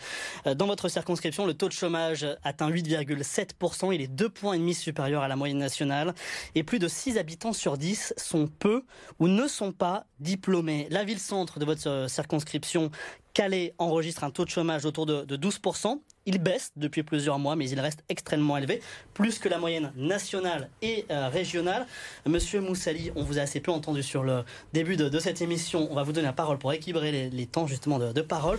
euh, 0.47 0.55
dans 0.55 0.67
votre 0.67 0.89
circonscription. 0.89 1.45
Le 1.45 1.53
taux 1.53 1.69
de 1.69 1.75
chômage 1.75 2.27
atteint 2.45 2.71
8,7%. 2.71 3.95
Il 3.95 4.01
est 4.01 4.07
deux 4.07 4.31
points 4.31 4.55
et 4.55 4.59
demi 4.59 4.73
supérieur 4.73 5.23
à 5.23 5.29
la 5.29 5.37
moyenne 5.37 5.59
nationale. 5.59 6.15
Et 6.55 6.63
plus 6.63 6.79
de 6.79 6.89
6 6.89 7.19
habitants 7.19 7.53
sur 7.53 7.77
10 7.77 8.15
sont 8.17 8.47
peu 8.47 8.85
ou 9.19 9.29
ne 9.29 9.47
sont 9.47 9.73
pas 9.73 10.07
diplômés. 10.19 10.87
La 10.89 11.05
ville-centre 11.05 11.59
de 11.59 11.67
votre 11.67 12.07
circonscription, 12.09 12.91
Calais 13.35 13.75
enregistre 13.77 14.25
un 14.25 14.31
taux 14.31 14.47
de 14.47 14.51
chômage 14.51 14.87
autour 14.87 15.05
de 15.05 15.37
12%. 15.37 16.01
Il 16.27 16.39
baisse 16.39 16.73
depuis 16.77 17.03
plusieurs 17.03 17.39
mois, 17.39 17.55
mais 17.57 17.69
il 17.69 17.79
reste 17.81 18.03
extrêmement 18.09 18.57
élevé, 18.57 18.81
plus 19.13 19.39
que 19.39 19.49
la 19.49 19.59
moyenne 19.59 19.93
nationale 19.97 20.71
et 20.81 21.05
euh, 21.11 21.29
régionale. 21.29 21.87
Monsieur 22.27 22.61
Moussali, 22.61 23.11
on 23.15 23.23
vous 23.23 23.39
a 23.39 23.43
assez 23.43 23.61
peu 23.61 23.73
entendu 23.73 24.03
sur 24.03 24.23
le 24.23 24.45
début 24.73 24.97
de, 24.97 25.19
cette 25.19 25.43
émission. 25.43 25.89
On 25.91 25.95
va 25.95 26.03
vous 26.03 26.13
donner 26.13 26.27
la 26.27 26.33
parole 26.33 26.59
pour 26.59 26.73
équilibrer 26.73 27.31
les, 27.31 27.47
temps 27.47 27.67
justement 27.67 27.99
de, 27.99 28.21
parole. 28.23 28.59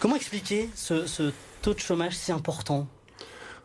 Comment 0.00 0.16
expliquer 0.16 0.68
ce 0.74 1.32
taux 1.62 1.74
de 1.74 1.78
chômage 1.78 2.16
si 2.16 2.32
important? 2.32 2.88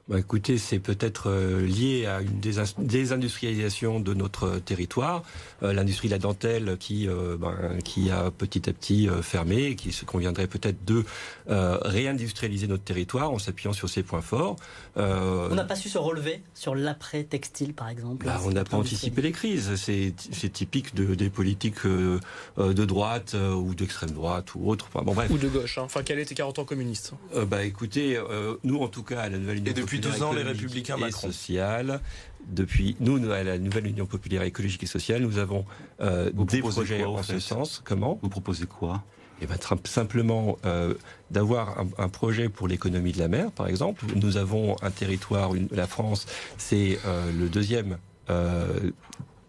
Bah 0.10 0.20
écoutez, 0.20 0.58
c'est 0.58 0.80
peut-être 0.80 1.30
euh, 1.30 1.66
lié 1.66 2.06
à 2.08 2.20
une 2.20 2.42
désindustrialisation 2.78 4.02
de 4.02 4.13
notre 4.13 4.60
territoire, 4.60 5.24
euh, 5.63 5.72
l'industrie 5.72 6.10
de 6.10 6.13
la 6.13 6.20
dentelle 6.20 6.76
qui 6.78 7.08
euh, 7.08 7.38
ben, 7.38 7.80
qui 7.86 8.12
a 8.12 8.30
petit 8.30 8.70
à 8.70 8.74
petit 8.74 9.08
euh, 9.08 9.22
fermé, 9.22 9.63
et 9.68 9.76
qui 9.78 9.94
se 9.94 10.04
conviendrait 10.04 10.48
peut-être 10.48 10.84
de 10.84 11.06
euh, 11.50 11.78
réindustrialiser 11.84 12.68
notre 12.68 12.84
territoire 12.84 13.32
en 13.32 13.39
s'appuyant 13.39 13.72
sur 13.72 13.88
ses 13.88 14.04
points 14.04 14.22
forts. 14.22 14.58
on 14.98 15.56
n'a 15.56 15.63
pas 15.63 15.78
su 15.78 15.88
se 15.88 15.98
relever 15.98 16.42
sur 16.54 16.76
l'après 16.76 17.24
textile, 17.24 17.74
par 17.74 17.88
exemple. 17.88 18.26
Bah, 18.26 18.42
on 18.44 18.52
n'a 18.52 18.66
pas 18.66 18.76
anticipé 18.76 19.22
les 19.22 19.32
crises. 19.32 19.76
C'est 19.76 20.52
typique 20.52 20.96
de, 20.96 21.16
des 21.16 21.30
politiques 21.30 21.86
de 21.86 22.86
droite 22.86 23.36
ou 23.36 23.74
d'extrême 23.74 24.12
droite 24.12 24.54
ou 24.56 24.70
autre. 24.70 24.89
Enfin, 24.94 25.06
bon, 25.06 25.13
bref. 25.13 25.32
Ou 25.32 25.38
de 25.38 25.48
gauche. 25.48 25.78
Hein. 25.78 25.84
Enfin, 25.84 26.02
quel 26.04 26.20
était 26.20 26.36
40 26.36 26.60
ans 26.60 26.66
communiste 26.66 27.13
Bah 27.48 27.63
écoutez, 27.63 28.22
nous 28.66 28.80
en 28.80 28.89
tout 28.89 29.04
cas 29.04 29.22
à 29.22 29.30
la 29.30 29.38
nouvelle 29.38 29.63
depuis 29.98 30.12
deux 30.12 30.24
ans, 30.24 30.34
les 30.34 30.44
républicains 30.44 30.98
et 30.98 31.12
sociale. 31.12 32.02
Depuis 32.48 32.98
nous, 33.00 33.32
à 33.32 33.44
la 33.44 33.58
nouvelle 33.58 33.88
Union 33.88 34.06
populaire 34.06 34.42
écologique 34.42 34.84
et 34.84 34.88
sociale, 34.88 35.22
nous 35.22 35.38
avons 35.38 35.66
euh, 36.02 36.30
des 36.32 36.60
projets 36.60 37.04
en 37.04 37.24
ce 37.24 37.40
sens. 37.40 37.82
Comment 37.84 38.20
Vous 38.22 38.30
proposez 38.30 38.66
quoi 38.66 39.04
eh 39.42 39.46
ben, 39.46 39.58
simplement 39.84 40.58
euh, 40.66 40.94
d'avoir 41.32 41.80
un, 41.80 41.88
un, 41.98 42.08
projet 42.08 42.48
pour 42.50 42.68
l'économie 42.68 43.12
de 43.12 43.20
la 43.20 43.28
mer, 43.28 43.52
par 43.52 43.68
exemple. 43.68 44.06
Nous 44.16 44.38
avons 44.38 44.78
un 44.82 44.92
territoire, 44.92 45.54
une, 45.56 45.68
la 45.72 45.88
France, 45.88 46.28
c'est 46.58 47.00
euh, 47.06 47.30
le 47.38 47.50
deuxième 47.50 47.98
euh, 48.30 48.92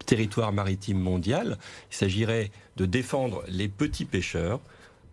territoire 0.05 0.51
maritime 0.51 0.99
mondial. 0.99 1.57
Il 1.91 1.95
s'agirait 1.95 2.51
de 2.75 2.85
défendre 2.85 3.43
les 3.47 3.69
petits 3.69 4.05
pêcheurs, 4.05 4.59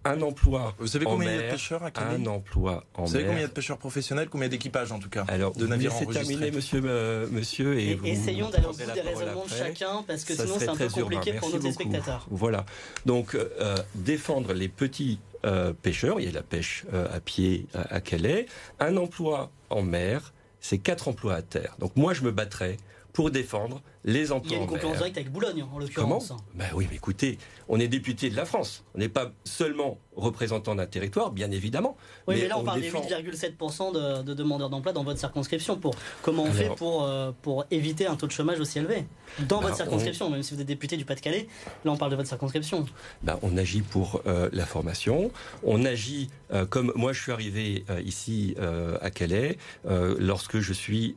un 0.05 0.21
emploi. 0.23 0.75
Vous 0.79 0.87
savez 0.87 1.05
combien 1.05 1.31
il 1.33 1.37
y 1.37 1.39
a 1.39 1.47
de 1.47 1.51
pêcheurs 1.53 1.83
à 1.85 1.91
Calais 1.91 2.17
Un 2.17 2.27
emploi 2.27 2.85
en 2.95 3.03
mer. 3.03 3.07
Vous 3.07 3.13
savez 3.13 3.25
combien 3.25 3.39
il 3.39 3.43
y 3.43 3.45
a 3.45 3.49
de 3.49 3.53
pêcheurs 3.53 3.79
professionnels, 3.79 4.29
combien 4.29 4.49
d'équipages 4.49 4.93
en 4.93 4.99
tout 4.99 5.09
cas 5.09 5.25
Alors, 5.29 5.53
de 5.53 5.67
navires 5.67 5.93
c'est 5.93 6.07
terminé, 6.07 6.51
monsieur, 6.51 6.83
euh, 6.85 7.27
monsieur. 7.31 7.79
Et, 7.79 7.91
et 7.91 7.95
vous, 7.95 8.07
essayons 8.07 8.51
d'aller 8.51 8.67
au 8.67 8.73
bout 8.73 8.79
des 8.79 9.01
raisonnements 9.01 9.45
de 9.45 9.51
chacun, 9.51 10.05
parce 10.07 10.25
que 10.25 10.35
Ça 10.35 10.45
sinon 10.45 10.57
c'est 10.59 10.69
un 10.69 10.77
peu 10.77 10.89
compliqué 10.89 11.33
pour 11.35 11.49
nos 11.49 11.55
beaucoup. 11.57 11.63
téléspectateurs. 11.63 12.27
Voilà. 12.31 12.65
Donc, 13.07 13.35
euh, 13.35 13.77
défendre 13.95 14.53
les 14.53 14.69
petits 14.69 15.19
euh, 15.45 15.73
pêcheurs, 15.73 16.21
il 16.21 16.27
y 16.27 16.29
a 16.29 16.33
la 16.33 16.43
pêche 16.43 16.85
euh, 16.93 17.07
à 17.15 17.21
pied 17.21 17.67
à, 17.75 17.97
à 17.97 18.01
Calais, 18.01 18.47
un 18.81 18.97
emploi 18.97 19.51
en 19.71 19.83
mer, 19.83 20.33
c'est 20.61 20.79
quatre 20.79 21.09
emplois 21.09 21.35
à 21.35 21.43
terre. 21.43 21.75
Donc 21.79 21.97
moi, 21.97 22.15
je 22.15 22.23
me 22.23 22.31
battrais 22.31 22.77
pour 23.13 23.31
défendre 23.31 23.83
les 24.05 24.33
emplois. 24.33 24.51
Il 24.51 24.57
y 24.57 24.61
a 24.61 24.63
une 24.63 24.69
concurrence 24.69 24.97
directe 24.97 25.17
avec 25.17 25.31
Boulogne, 25.31 25.63
en 25.63 25.79
l'occurrence. 25.79 26.29
Comment 26.29 26.41
Ben 26.55 26.67
oui, 26.75 26.87
mais 26.91 26.97
écoutez, 26.97 27.39
on 27.69 27.79
est 27.79 27.89
député 27.89 28.31
de 28.31 28.37
la 28.37 28.45
France. 28.45 28.85
On 28.95 28.99
n'est 28.99 29.09
pas 29.09 29.33
seulement 29.45 29.99
représentant 30.17 30.75
d'un 30.75 30.87
territoire, 30.87 31.31
bien 31.31 31.51
évidemment. 31.51 31.97
Oui, 32.27 32.35
mais, 32.35 32.43
mais 32.43 32.49
là, 32.49 32.59
on, 32.59 32.63
on 32.63 32.65
parle 32.65 32.81
défend... 32.81 33.01
des 33.01 33.15
8,7% 33.15 33.95
de, 33.95 34.23
de, 34.23 34.35
demandeurs 34.35 34.71
d'emploi 34.71 34.93
dans 34.93 35.05
votre 35.05 35.19
circonscription. 35.19 35.77
Pour, 35.79 35.95
comment 36.23 36.43
on 36.43 36.47
Alors, 36.47 36.57
fait 36.57 36.75
pour, 36.77 37.05
euh, 37.05 37.33
pour 37.43 37.65
éviter 37.71 38.07
un 38.07 38.17
taux 38.17 38.27
de 38.27 38.33
chômage 38.33 38.61
aussi 38.61 38.79
élevé 38.79 39.05
Dans 39.49 39.61
ben, 39.61 39.67
votre 39.67 39.77
circonscription, 39.77 40.27
on... 40.27 40.31
même 40.31 40.43
si 40.43 40.55
vous 40.55 40.61
êtes 40.61 40.67
député 40.67 40.97
du 40.97 41.05
Pas-de-Calais, 41.05 41.47
là, 41.85 41.93
on 41.93 41.97
parle 41.97 42.11
de 42.11 42.17
votre 42.17 42.29
circonscription. 42.29 42.85
Ben, 43.23 43.39
on 43.43 43.57
agit 43.57 43.83
pour 43.83 44.21
euh, 44.27 44.51
la 44.53 44.67
formation. 44.67 45.31
On 45.63 45.85
agit 45.85 46.29
euh, 46.53 46.67
comme 46.67 46.93
moi, 46.97 47.13
je 47.13 47.23
suis 47.23 47.33
arrivé 47.33 47.85
ici 48.05 48.55
à 49.01 49.11
Calais 49.11 49.59
lorsque 49.85 50.59
je 50.59 50.73
suis, 50.73 51.17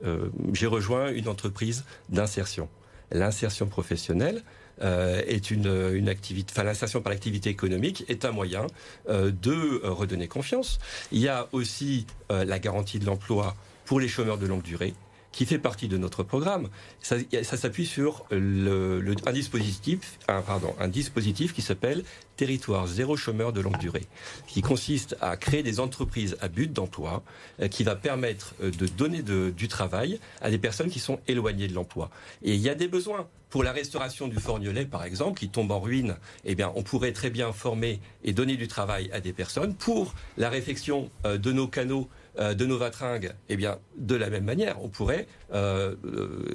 j'ai 0.54 0.68
rejoint 0.68 1.12
une 1.12 1.28
entreprise 1.28 1.84
d'insertion 2.10 2.70
l'insertion 3.12 3.68
professionnelle 3.68 4.44
euh, 4.82 5.22
est 5.26 5.52
une, 5.52 6.10
activité, 6.10 6.62
l'insertion 6.62 7.02
par 7.02 7.12
l'activité 7.12 7.50
économique 7.50 8.04
est 8.10 8.26
un 8.26 8.32
moyen 8.32 8.68
euh, 9.08 9.32
de 9.32 9.82
redonner 9.86 10.28
confiance. 10.28 10.80
Il 11.12 11.20
y 11.20 11.30
a 11.30 11.48
aussi 11.54 12.06
euh, 12.32 12.44
la 12.44 12.60
garantie 12.60 13.00
de 13.00 13.06
l'emploi 13.06 13.56
pour 13.86 14.00
les 14.00 14.08
chômeurs 14.08 14.38
de 14.38 14.48
longue 14.48 14.64
durée 14.64 14.94
qui 15.36 15.46
fait 15.46 15.60
partie 15.60 15.90
de 15.90 15.98
notre 15.98 16.24
programme. 16.24 16.70
Ça, 17.02 17.18
ça 17.44 17.58
s'appuie 17.58 17.86
sur 17.86 18.26
le, 18.32 19.02
le, 19.02 19.16
un 19.26 19.34
dispositif, 19.34 20.18
un, 20.30 20.42
pardon, 20.42 20.74
un 20.80 20.88
dispositif 20.88 21.54
qui 21.54 21.62
s'appelle 21.62 22.04
territoire 22.38 22.88
zéro 22.88 23.18
chômeur 23.18 23.52
de 23.52 23.60
longue 23.60 23.78
durée, 23.78 24.08
qui 24.48 24.62
consiste 24.62 25.18
à 25.20 25.36
créer 25.36 25.62
des 25.62 25.82
entreprises 25.82 26.38
à 26.40 26.48
but 26.48 26.72
d'emploi, 26.72 27.22
euh, 27.60 27.68
qui 27.68 27.84
va 27.84 27.96
permettre 27.96 28.56
euh, 28.62 28.72
de 28.72 28.88
donner 28.88 29.22
du 29.24 29.68
travail 29.68 30.20
à 30.42 30.50
des 30.50 30.58
personnes 30.58 30.90
qui 30.90 31.00
sont 31.00 31.20
éloignées 31.28 31.68
de 31.68 31.74
l'emploi. 31.74 32.10
Et 32.42 32.56
il 32.56 32.62
y 32.62 32.70
a 32.70 32.76
des 32.76 32.88
besoins. 32.88 33.28
Pour 33.50 33.64
la 33.64 33.72
restauration 33.72 34.28
du 34.28 34.38
Forgnolet, 34.38 34.86
par 34.86 35.06
exemple, 35.06 35.40
qui 35.40 35.48
tombe 35.48 35.72
en 35.72 35.80
ruine, 35.80 36.18
eh 36.44 36.56
bien, 36.56 36.74
on 36.76 36.84
pourrait 36.84 37.14
très 37.14 37.30
bien 37.30 37.54
former 37.54 38.02
et 38.26 38.34
donner 38.34 38.58
du 38.58 38.68
travail 38.68 39.10
à 39.14 39.22
des 39.22 39.32
personnes. 39.32 39.76
Pour 39.76 40.14
la 40.38 40.50
réfection 40.50 41.10
euh, 41.26 41.38
de 41.38 41.54
nos 41.54 41.68
canaux, 41.68 42.10
de 42.38 42.66
nos 42.66 42.78
vatringues, 42.78 43.34
eh 43.50 43.56
bien, 43.56 43.80
de 43.98 44.16
la 44.16 44.30
même 44.30 44.44
manière, 44.44 44.84
on 44.84 44.90
pourrait 44.90 45.28
euh, 45.54 45.96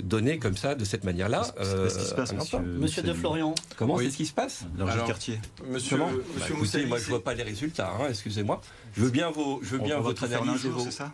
donner 0.02 0.38
comme 0.38 0.56
ça, 0.56 0.74
de 0.74 0.84
cette 0.84 1.04
manière-là. 1.04 1.46
Euh, 1.60 1.84
Qu'est-ce 1.84 1.98
qui 1.98 2.04
se 2.06 2.14
passe, 2.14 2.32
monsieur, 2.32 2.58
monsieur 2.58 3.02
de 3.02 3.12
Florian 3.12 3.54
Comment 3.76 3.94
oui. 3.94 4.06
c'est 4.06 4.10
ce 4.10 4.16
qui 4.16 4.26
se 4.26 4.32
passe 4.32 4.64
Dans 4.76 4.86
le 4.86 5.06
quartier. 5.06 5.38
Monsieur, 5.68 5.96
Comment 5.96 6.10
monsieur 6.10 6.24
bah, 6.38 6.46
écoutez, 6.50 6.86
moi, 6.86 6.98
je 6.98 7.06
vois 7.06 7.22
pas 7.22 7.34
les 7.34 7.42
résultats. 7.42 7.92
Hein, 7.98 8.06
excusez-moi. 8.08 8.60
Je 8.96 9.02
veux 9.02 9.10
bien 9.10 9.30
vos, 9.30 9.60
je 9.62 9.70
veux 9.70 9.78
bien 9.78 10.00
votre 10.00 10.24
analyse. 10.24 10.62
Jour, 10.62 10.80
c'est 10.82 10.90
ça 10.90 11.12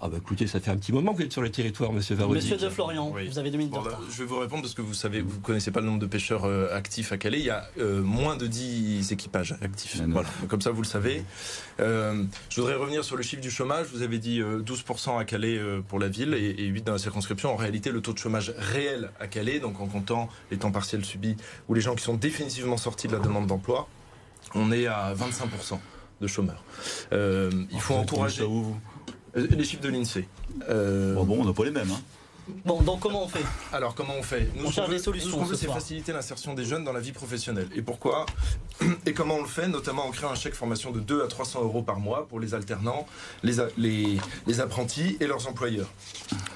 Ah 0.00 0.08
bah 0.08 0.16
écoutez, 0.16 0.46
ça 0.46 0.60
fait 0.60 0.70
un 0.70 0.76
petit 0.78 0.92
moment 0.92 1.12
que 1.12 1.18
vous 1.18 1.24
êtes 1.24 1.32
sur 1.32 1.42
le 1.42 1.50
territoire, 1.50 1.92
Monsieur 1.92 2.14
Varodi. 2.14 2.36
Monsieur 2.36 2.56
de 2.56 2.70
Florian, 2.70 3.10
oui. 3.14 3.28
vous 3.28 3.38
avez 3.38 3.50
deux 3.50 3.58
minutes. 3.58 3.74
Bon, 3.74 3.82
bah, 3.82 3.98
je 4.10 4.18
vais 4.18 4.24
vous 4.24 4.38
répondre 4.38 4.62
parce 4.62 4.74
que 4.74 4.80
vous 4.80 4.94
savez, 4.94 5.20
vous 5.20 5.40
connaissez 5.40 5.70
pas 5.70 5.80
le 5.80 5.86
nombre 5.86 5.98
de 5.98 6.06
pêcheurs 6.06 6.46
euh, 6.46 6.74
actifs 6.74 7.12
à 7.12 7.18
Calais. 7.18 7.40
Il 7.40 7.44
y 7.44 7.50
a 7.50 7.68
euh, 7.78 8.02
moins 8.02 8.36
de 8.36 8.46
10 8.46 9.12
équipages 9.12 9.56
actifs. 9.60 10.00
Voilà. 10.08 10.28
Comme 10.48 10.62
ça, 10.62 10.70
vous 10.70 10.80
le 10.82 10.86
savez. 10.86 11.22
Euh, 11.80 12.24
je 12.48 12.60
voudrais 12.60 12.76
revenir 12.76 13.04
sur 13.04 13.16
le 13.16 13.22
chiffre 13.22 13.42
du 13.42 13.50
chômage. 13.50 13.88
Vous 13.92 14.02
avez 14.02 14.18
dit 14.18 14.40
12% 14.40 15.18
à 15.18 15.24
Calais 15.24 15.60
pour 15.88 15.98
la 15.98 16.08
ville 16.08 16.32
et, 16.32 16.62
et 16.62 16.64
8 16.66 16.82
dans 16.86 16.92
la 16.92 16.98
circonscription. 16.98 17.27
En 17.44 17.56
réalité, 17.56 17.90
le 17.90 18.00
taux 18.00 18.12
de 18.12 18.18
chômage 18.18 18.54
réel 18.56 19.10
à 19.20 19.26
Calais, 19.26 19.60
donc 19.60 19.80
en 19.80 19.86
comptant 19.86 20.28
les 20.50 20.58
temps 20.58 20.70
partiels 20.70 21.04
subis 21.04 21.36
ou 21.68 21.74
les 21.74 21.80
gens 21.80 21.94
qui 21.94 22.02
sont 22.02 22.14
définitivement 22.14 22.76
sortis 22.76 23.08
de 23.08 23.12
la 23.12 23.18
demande 23.18 23.46
d'emploi, 23.46 23.88
on 24.54 24.72
est 24.72 24.86
à 24.86 25.14
25% 25.14 25.78
de 26.20 26.26
chômeurs. 26.26 26.62
Euh, 27.12 27.50
il 27.70 27.80
faut 27.80 27.94
encourager. 27.94 28.44
Vous? 28.44 28.76
Les 29.34 29.64
chiffres 29.64 29.82
de 29.82 29.88
l'INSEE. 29.88 30.26
Euh... 30.68 31.14
Bon, 31.14 31.24
bon, 31.24 31.40
on 31.40 31.44
n'a 31.44 31.52
pas 31.52 31.64
les 31.64 31.70
mêmes. 31.70 31.90
Hein. 31.90 32.00
Bon, 32.64 32.82
donc 32.82 33.00
comment 33.00 33.24
on 33.24 33.28
fait 33.28 33.44
Alors 33.72 33.94
comment 33.94 34.14
on 34.18 34.22
fait 34.22 34.48
nous, 34.56 34.66
On 34.66 34.70
cherche 34.70 34.90
des 34.90 34.98
solutions. 34.98 35.30
ce 35.30 35.34
qu'on 35.36 35.44
veut, 35.44 35.56
c'est 35.56 35.66
faciliter 35.66 36.12
l'insertion 36.12 36.54
des 36.54 36.64
jeunes 36.64 36.84
dans 36.84 36.92
la 36.92 37.00
vie 37.00 37.12
professionnelle. 37.12 37.68
Et 37.74 37.82
pourquoi 37.82 38.26
Et 39.06 39.12
comment 39.12 39.36
on 39.36 39.42
le 39.42 39.48
fait 39.48 39.68
Notamment 39.68 40.06
en 40.06 40.10
créant 40.10 40.30
un 40.30 40.34
chèque 40.34 40.54
formation 40.54 40.90
de 40.90 41.00
2 41.00 41.22
à 41.22 41.26
300 41.26 41.62
euros 41.62 41.82
par 41.82 41.98
mois 41.98 42.26
pour 42.28 42.40
les 42.40 42.54
alternants, 42.54 43.06
les, 43.42 43.56
les, 43.76 44.18
les 44.46 44.60
apprentis 44.60 45.16
et 45.20 45.26
leurs 45.26 45.48
employeurs. 45.48 45.90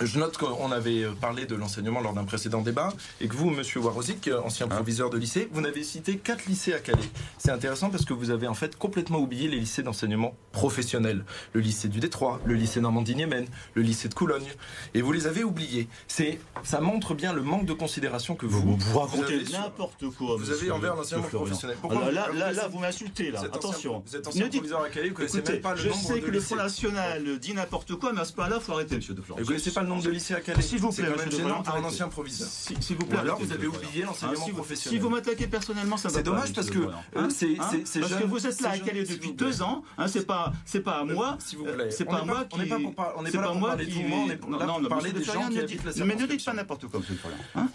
Je 0.01 0.19
note 0.19 0.37
qu'on 0.37 0.73
avait 0.73 1.05
parlé 1.21 1.47
de 1.47 1.55
l'enseignement 1.55 2.01
lors 2.01 2.13
d'un 2.13 2.25
précédent 2.25 2.63
débat 2.63 2.93
et 3.21 3.29
que 3.29 3.35
vous, 3.35 3.51
monsieur 3.51 3.81
Warozik, 3.81 4.31
ancien 4.45 4.67
ah. 4.71 4.75
proviseur 4.75 5.11
de 5.11 5.19
lycée, 5.19 5.49
vous 5.53 5.61
n'avez 5.61 5.83
cité 5.83 6.17
quatre 6.17 6.47
lycées 6.47 6.75
à 6.75 6.79
Calais. 6.79 6.99
C'est 7.39 7.51
intéressant 7.51 7.91
parce 7.91 8.05
que 8.05 8.13
vous 8.13 8.31
avez 8.31 8.47
en 8.47 8.55
fait 8.55 8.77
complètement 8.77 9.19
oublié 9.19 9.49
les 9.49 9.59
lycées 9.59 9.83
d'enseignement 9.83 10.35
professionnel. 10.53 11.25
Le 11.53 11.61
lycée 11.61 11.89
du 11.89 12.01
Détroit, 12.01 12.41
le 12.45 12.55
lycée 12.55 12.81
Normandie-Niemen, 12.81 13.47
le 13.75 13.83
lycée 13.83 14.09
de 14.09 14.15
Coulogne. 14.15 14.49
Et 14.95 15.03
vous 15.03 15.13
les 15.13 15.27
avez 15.27 15.45
oubliés. 15.45 15.82
C'est, 16.09 16.39
ça 16.63 16.81
montre 16.81 17.15
bien 17.15 17.33
le 17.33 17.43
manque 17.43 17.67
de 17.67 17.73
considération 17.73 18.35
que 18.35 18.47
vous. 18.47 18.63
Vous, 18.63 18.77
vous 18.77 18.99
racontez 18.99 19.43
n'importe 19.53 20.09
quoi. 20.11 20.37
Vous 20.37 20.51
avez 20.51 20.71
envers 20.71 20.97
l'enseignement 20.97 21.29
professionnel. 21.29 21.77
Pourquoi 21.81 22.11
là, 22.11 22.29
là, 22.35 22.53
là, 22.53 22.69
vous 22.69 22.79
m'insultez, 22.79 23.31
là. 23.31 23.41
Attention. 23.41 24.03
vous 24.07 24.17
êtes 24.17 24.27
ancien 24.27 24.49
proviseur 24.49 24.83
à 24.83 24.89
Calais, 24.89 25.09
vous 25.09 25.15
connaissez 25.15 25.43
même 25.43 25.61
pas 25.61 25.75
le 25.75 25.81
je 25.81 25.91
sais 25.91 26.21
que 26.21 26.31
le 26.31 26.41
Front 26.41 26.57
National 26.57 27.39
dit 27.39 27.55
n'importe 27.55 27.95
quoi, 27.97 28.13
mais 28.13 28.21
à 28.21 28.25
ce 28.25 28.33
point-là, 28.33 28.57
il 28.59 28.63
faut 28.63 28.73
arrêter, 28.73 28.97
monsieur 28.97 29.15
De 29.15 29.23
Florence. 29.23 29.43
Vous 29.43 29.49
connaissez 29.49 29.73
pas 29.73 29.83
le 29.83 29.89
nombre 29.89 30.03
de 30.03 30.11
lycées 30.11 30.35
à 30.35 30.41
Calais 30.41 30.63
S'il 30.63 30.81
vous 30.81 30.93
plaît, 30.93 31.09
même 31.09 31.31
gênant 31.31 31.63
un 31.67 31.85
ancien 31.85 32.09
proviseur. 32.09 32.49
S'il 32.49 32.97
vous 32.97 33.07
plaît, 33.07 33.19
alors 33.19 33.39
vous 33.39 33.53
avez 33.53 33.67
oublié 33.67 34.03
l'enseignement 34.03 34.47
ah, 34.47 34.53
professionnel. 34.53 34.99
Si 34.99 35.03
vous 35.03 35.11
m'attaquez 35.11 35.47
personnellement, 35.47 35.97
ça 35.97 36.09
va 36.09 36.15
C'est 36.15 36.23
dommage 36.23 36.53
parce 36.53 36.71
que 36.71 36.79
hein, 37.17 37.29
c'est 37.31 37.59
hein, 37.59 38.01
parce 38.01 38.15
que 38.15 38.25
vous 38.25 38.47
êtes 38.47 38.61
là 38.61 38.71
à 38.71 38.79
Calais 38.79 39.05
depuis 39.05 39.33
deux 39.33 39.63
ans. 39.63 39.83
Hein, 39.99 40.09
c'est 40.09 40.27
pas 40.27 40.53
c'est 40.65 40.81
pas 40.81 40.99
à 41.01 41.05
moi. 41.05 41.37
S'il 41.39 41.59
vous 41.59 41.65
plaît. 41.65 41.91
C'est 41.91 42.05
pas 42.05 42.19
à 42.19 42.25
moi 42.25 42.45
qui. 42.45 42.57
On 42.57 42.59
n'est 42.59 42.69
pas 42.69 42.79
pour 42.79 42.95
parler 42.95 43.87
de 43.87 43.91
tout 43.91 43.99
le 44.03 44.09
monde. 44.09 44.39
On 44.47 44.55
est 44.55 44.59
là 44.59 44.67
pour 44.67 44.89
parler 44.89 45.13
des 45.13 45.25
gens 45.25 45.49
qui 45.49 45.72
la 45.85 46.05
Mais 46.05 46.15
ne 46.15 46.27
dites 46.27 46.45
pas 46.45 46.53
n'importe 46.53 46.87
quoi, 46.87 47.01
monsieur 47.01 47.15
Florian. 47.15 47.69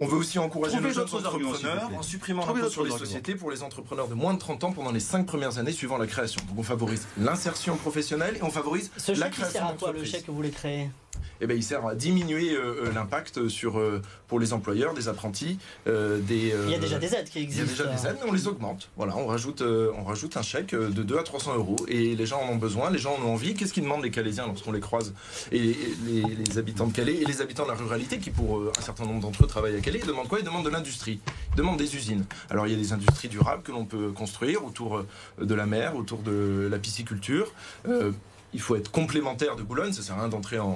On 0.00 0.06
veut 0.06 0.16
aussi 0.16 0.38
encourager 0.38 0.78
les 0.80 0.92
jeunes 0.92 1.02
entrepreneurs 1.04 1.90
en 1.96 2.02
supprimant 2.02 2.46
l'impôt 2.46 2.68
sur 2.70 2.84
les 2.84 2.90
sociétés 2.90 3.34
pour 3.34 3.50
les 3.50 3.62
entrepreneurs 3.62 4.06
de 4.06 4.14
moins 4.14 4.34
de 4.34 4.38
30 4.38 4.64
ans 4.64 4.72
pendant 4.72 4.92
les 4.92 5.00
5 5.00 5.26
premières 5.26 5.58
années 5.58 5.72
suivant 5.72 5.98
la 5.98 6.06
création. 6.06 6.40
Donc 6.46 6.58
on 6.58 6.62
favorise 6.62 7.06
l'insertion 7.18 7.76
professionnelle 7.76 8.36
et 8.36 8.42
on 8.42 8.50
favorise 8.50 8.90
la 9.16 9.28
création 9.28 9.64
d'entreprise. 9.64 10.02
Le 10.02 10.08
chèque 10.08 10.26
que 10.26 10.30
vous 10.30 10.36
voulez 10.36 10.50
créer? 10.50 10.88
Eh 11.40 11.46
ben, 11.46 11.56
il 11.56 11.62
sert 11.62 11.86
à 11.86 11.94
diminuer 11.94 12.52
euh, 12.52 12.86
euh, 12.86 12.92
l'impact 12.92 13.48
sur, 13.48 13.78
euh, 13.78 14.02
pour 14.26 14.40
les 14.40 14.52
employeurs, 14.52 14.94
des 14.94 15.08
apprentis. 15.08 15.58
des, 15.86 16.54
il 16.66 16.70
y 16.70 16.74
a 16.74 16.78
déjà 16.78 16.98
des 16.98 17.14
aides 17.14 17.28
qui 17.28 17.40
existent. 17.40 17.64
Il 17.64 17.78
y 17.78 17.80
a 17.80 17.92
déjà 17.92 17.96
des 17.96 18.06
aides, 18.08 18.18
mais 18.22 18.30
on 18.30 18.32
les 18.32 18.48
augmente. 18.48 18.90
Voilà, 18.96 19.16
on 19.16 19.26
rajoute, 19.26 19.62
on 19.62 20.04
rajoute 20.04 20.36
un 20.36 20.42
chèque 20.42 20.74
de 20.74 21.02
2 21.02 21.18
à 21.18 21.22
300 21.22 21.56
euros 21.56 21.76
et 21.88 22.14
les 22.14 22.26
gens 22.26 22.40
en 22.42 22.52
ont 22.52 22.56
besoin, 22.56 22.90
les 22.90 22.98
gens 22.98 23.16
en 23.18 23.26
ont 23.26 23.32
envie. 23.34 23.54
Qu'est-ce 23.54 23.72
qu'ils 23.72 23.82
demandent 23.82 24.02
les 24.02 24.10
Calaisiens 24.10 24.46
lorsqu'on 24.46 24.72
les 24.72 24.80
croise? 24.80 25.14
Et 25.52 25.76
les, 26.06 26.58
habitants 26.58 26.86
de 26.86 26.92
Calais 26.92 27.14
et 27.14 27.24
les 27.24 27.40
habitants 27.40 27.64
de 27.64 27.68
la 27.68 27.76
ruralité 27.76 28.18
qui, 28.18 28.30
pour 28.30 28.62
un 28.76 28.82
certain 28.82 29.04
nombre 29.04 29.20
d'entre 29.20 29.44
eux, 29.44 29.46
travaillent 29.46 29.76
à 29.76 29.80
Calais, 29.80 30.00
ils 30.02 30.06
demandent 30.06 30.28
quoi? 30.28 30.38
Ils 30.38 30.44
demandent 30.44 30.64
de 30.64 30.70
l'industrie, 30.70 31.20
ils 31.52 31.56
demandent 31.56 31.78
des 31.78 31.94
usines. 31.96 32.24
Alors 32.50 32.66
il 32.66 32.72
y 32.72 32.76
a 32.76 32.78
des 32.78 32.92
industries 32.92 33.28
durables 33.28 33.62
que 33.62 33.72
l'on 33.72 33.84
peut 33.84 34.10
construire 34.10 34.64
autour 34.64 35.04
de 35.40 35.54
la 35.54 35.66
mer, 35.66 35.96
autour 35.96 36.18
de 36.18 36.68
la 36.70 36.78
pisciculture 36.78 37.52
il 38.54 38.60
faut 38.60 38.76
être 38.76 38.90
complémentaire 38.90 39.56
de 39.56 39.62
Boulogne, 39.62 39.92
ça 39.92 40.02
sert 40.02 40.16
à 40.16 40.20
rien 40.20 40.28
d'entrer 40.28 40.58
en, 40.58 40.74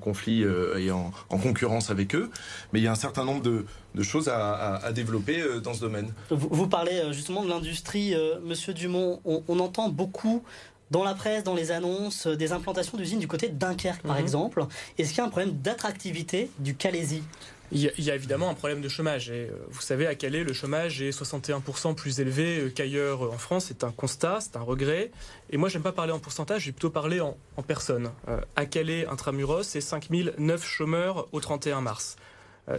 conflit 0.00 0.44
euh, 0.44 0.78
et 0.78 0.90
en, 0.90 1.10
concurrence 1.28 1.90
avec 1.90 2.14
eux, 2.14 2.30
mais 2.72 2.80
il 2.80 2.82
y 2.82 2.86
a 2.86 2.92
un 2.92 2.96
certain 2.96 3.24
nombre 3.24 3.42
de, 3.42 3.64
choses 4.02 4.28
à, 4.28 4.92
développer 4.92 5.40
euh, 5.40 5.60
dans 5.60 5.74
ce 5.74 5.80
domaine. 5.80 6.12
Vous, 6.30 6.68
parlez 6.68 6.98
euh, 6.98 7.12
justement 7.12 7.42
de 7.42 7.48
l'industrie, 7.48 8.14
Monsieur 8.44 8.74
Dumont, 8.74 9.20
on, 9.24 9.58
entend 9.58 9.88
beaucoup 9.88 10.42
dans 10.90 11.04
la 11.04 11.14
presse, 11.14 11.44
dans 11.44 11.54
les 11.54 11.70
annonces, 11.70 12.26
des 12.26 12.52
implantations 12.52 12.96
d'usines 12.96 13.18
du 13.18 13.28
côté 13.28 13.48
de 13.48 13.54
Dunkerque, 13.54 14.02
par 14.02 14.16
mhm. 14.16 14.22
exemple. 14.22 14.66
Est-ce 14.96 15.10
qu'il 15.10 15.18
y 15.18 15.20
a 15.20 15.24
un 15.24 15.30
problème 15.30 15.52
d'attractivité 15.52 16.50
du 16.58 16.74
Calaisie 16.74 17.22
il 17.70 17.80
y, 17.80 18.10
a, 18.10 18.14
évidemment 18.14 18.48
un 18.48 18.54
problème 18.54 18.80
de 18.80 18.88
chômage. 18.88 19.30
Et, 19.30 19.48
euh, 19.50 19.66
vous 19.68 19.82
savez, 19.82 20.06
à 20.06 20.14
Calais, 20.14 20.42
le 20.42 20.52
chômage 20.52 21.02
est 21.02 21.10
61% 21.10 21.94
plus 21.94 22.20
élevé 22.20 22.60
euh, 22.60 22.70
qu'ailleurs 22.70 23.26
euh, 23.26 23.30
en 23.30 23.38
France. 23.38 23.66
C'est 23.68 23.84
un 23.84 23.90
constat, 23.90 24.38
c'est 24.40 24.56
un 24.56 24.62
regret. 24.62 25.10
Et 25.50 25.58
moi, 25.58 25.68
j'aime 25.68 25.82
pas 25.82 25.92
parler 25.92 26.12
en 26.12 26.18
pourcentage, 26.18 26.62
je 26.62 26.66
vais 26.66 26.72
plutôt 26.72 26.90
parler 26.90 27.20
en, 27.20 27.36
personnes. 27.66 28.10
à 28.56 28.66
Calais, 28.66 29.06
intramuros, 29.06 29.64
c'est 29.64 29.80
5009 29.80 30.64
chômeurs 30.64 31.26
au 31.32 31.40
31 31.40 31.80
mars. 31.80 32.16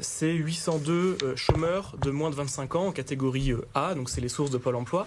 c'est 0.01 0.31
802 0.31 1.35
chômeurs 1.35 1.95
de 2.01 2.09
moins 2.11 2.29
de 2.29 2.35
25 2.35 2.75
ans 2.75 2.87
en 2.87 2.91
catégorie 2.91 3.53
A, 3.75 3.93
donc 3.93 4.09
c'est 4.09 4.21
les 4.21 4.29
sources 4.29 4.51
de 4.51 4.57
Pôle 4.57 4.75
emploi. 4.75 5.05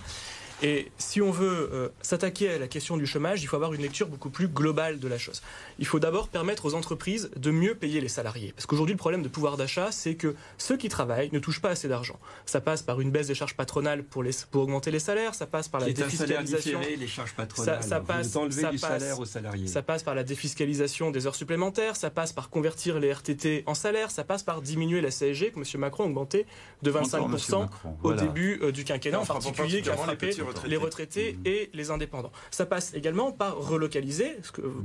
Et 0.63 0.93
si 0.97 1.21
on 1.21 1.31
veut 1.31 1.71
euh, 1.73 1.89
s'attaquer 2.03 2.51
à 2.51 2.59
la 2.59 2.69
question 2.69 2.97
du 2.97 3.05
chômage, 3.05 3.43
il 3.43 3.47
faut 3.47 3.57
avoir 3.57 3.75
une 3.75 3.83
lecture 3.83 4.07
beaucoup 4.07 4.31
plus 4.31 4.47
globale 4.47 5.01
de 5.01 5.09
la 5.09 5.19
chose. 5.19 5.43
Il 5.81 5.87
faut 5.87 5.99
d'abord 5.99 6.29
permettre 6.29 6.67
aux 6.67 6.75
entreprises 6.75 7.31
de 7.37 7.51
mieux 7.51 7.75
payer 7.75 8.01
les 8.01 8.09
salariés. 8.09 8.53
Parce 8.55 8.67
qu'aujourd'hui, 8.67 8.95
le 8.95 8.99
problème 8.99 9.23
de 9.23 9.29
pouvoir 9.29 9.57
d'achat, 9.57 9.91
c'est 9.91 10.15
que 10.15 10.37
ceux 10.59 10.77
qui 10.77 10.89
travaillent 10.89 11.31
ne 11.33 11.41
touchent 11.41 11.61
pas 11.61 11.71
assez 11.71 11.89
d'argent. 11.89 12.19
Ça 12.47 12.61
passe 12.61 12.83
par 12.83 13.01
une 13.01 13.11
baisse 13.11 13.27
des 13.27 13.35
charges 13.35 13.57
patronales 13.57 14.05
pour, 14.05 14.23
les, 14.23 14.31
pour 14.53 14.63
augmenter 14.63 14.93
les 14.93 15.01
salaires, 15.01 15.35
ça 15.35 15.47
passe 15.47 15.69
par 15.69 15.81
la 15.81 15.91
défiscalisation. 15.91 16.81
les 16.81 17.07
charges 17.09 17.35
patronales. 17.35 17.83
Ça, 17.83 18.01
passe, 18.01 18.29
ça 18.29 18.71
du 18.71 18.79
salaire 18.79 19.19
aux 19.19 19.25
salariés. 19.25 19.67
Ça 19.67 19.83
passe 19.83 20.05
par 20.05 20.15
la 20.15 20.23
défiscalisation 20.23 21.11
des 21.11 21.27
heures 21.27 21.35
supplémentaires, 21.35 21.97
ça 21.97 22.11
passe 22.11 22.33
par 22.33 22.51
convertir 22.51 23.01
les 23.01 23.13
RTT 23.13 23.65
en 23.67 23.75
salaire, 23.75 24.13
ça 24.13 24.23
passe 24.23 24.45
par 24.45 24.63
diminuer 24.63 25.01
la 25.01 25.11
CSG 25.11 25.51
que 25.51 25.59
M. 25.59 25.81
Macron 25.81 26.05
a 26.05 26.07
augmenté 26.07 26.47
de 26.83 26.93
25% 26.93 27.67
au 28.03 28.13
début 28.13 28.61
euh, 28.63 28.71
du 28.71 28.85
quinquennat, 28.85 29.21
en 29.21 29.27
particulier 29.27 29.83
qui 29.83 29.91
a 29.91 29.97
frappé 29.97 30.33
les 30.67 30.77
retraités 30.77 31.35
mmh. 31.35 31.47
et 31.47 31.71
les 31.73 31.91
indépendants. 31.91 32.33
Ça 32.51 32.67
passe 32.67 32.95
également 32.95 33.33
par 33.33 33.57
relocaliser, 33.57 34.37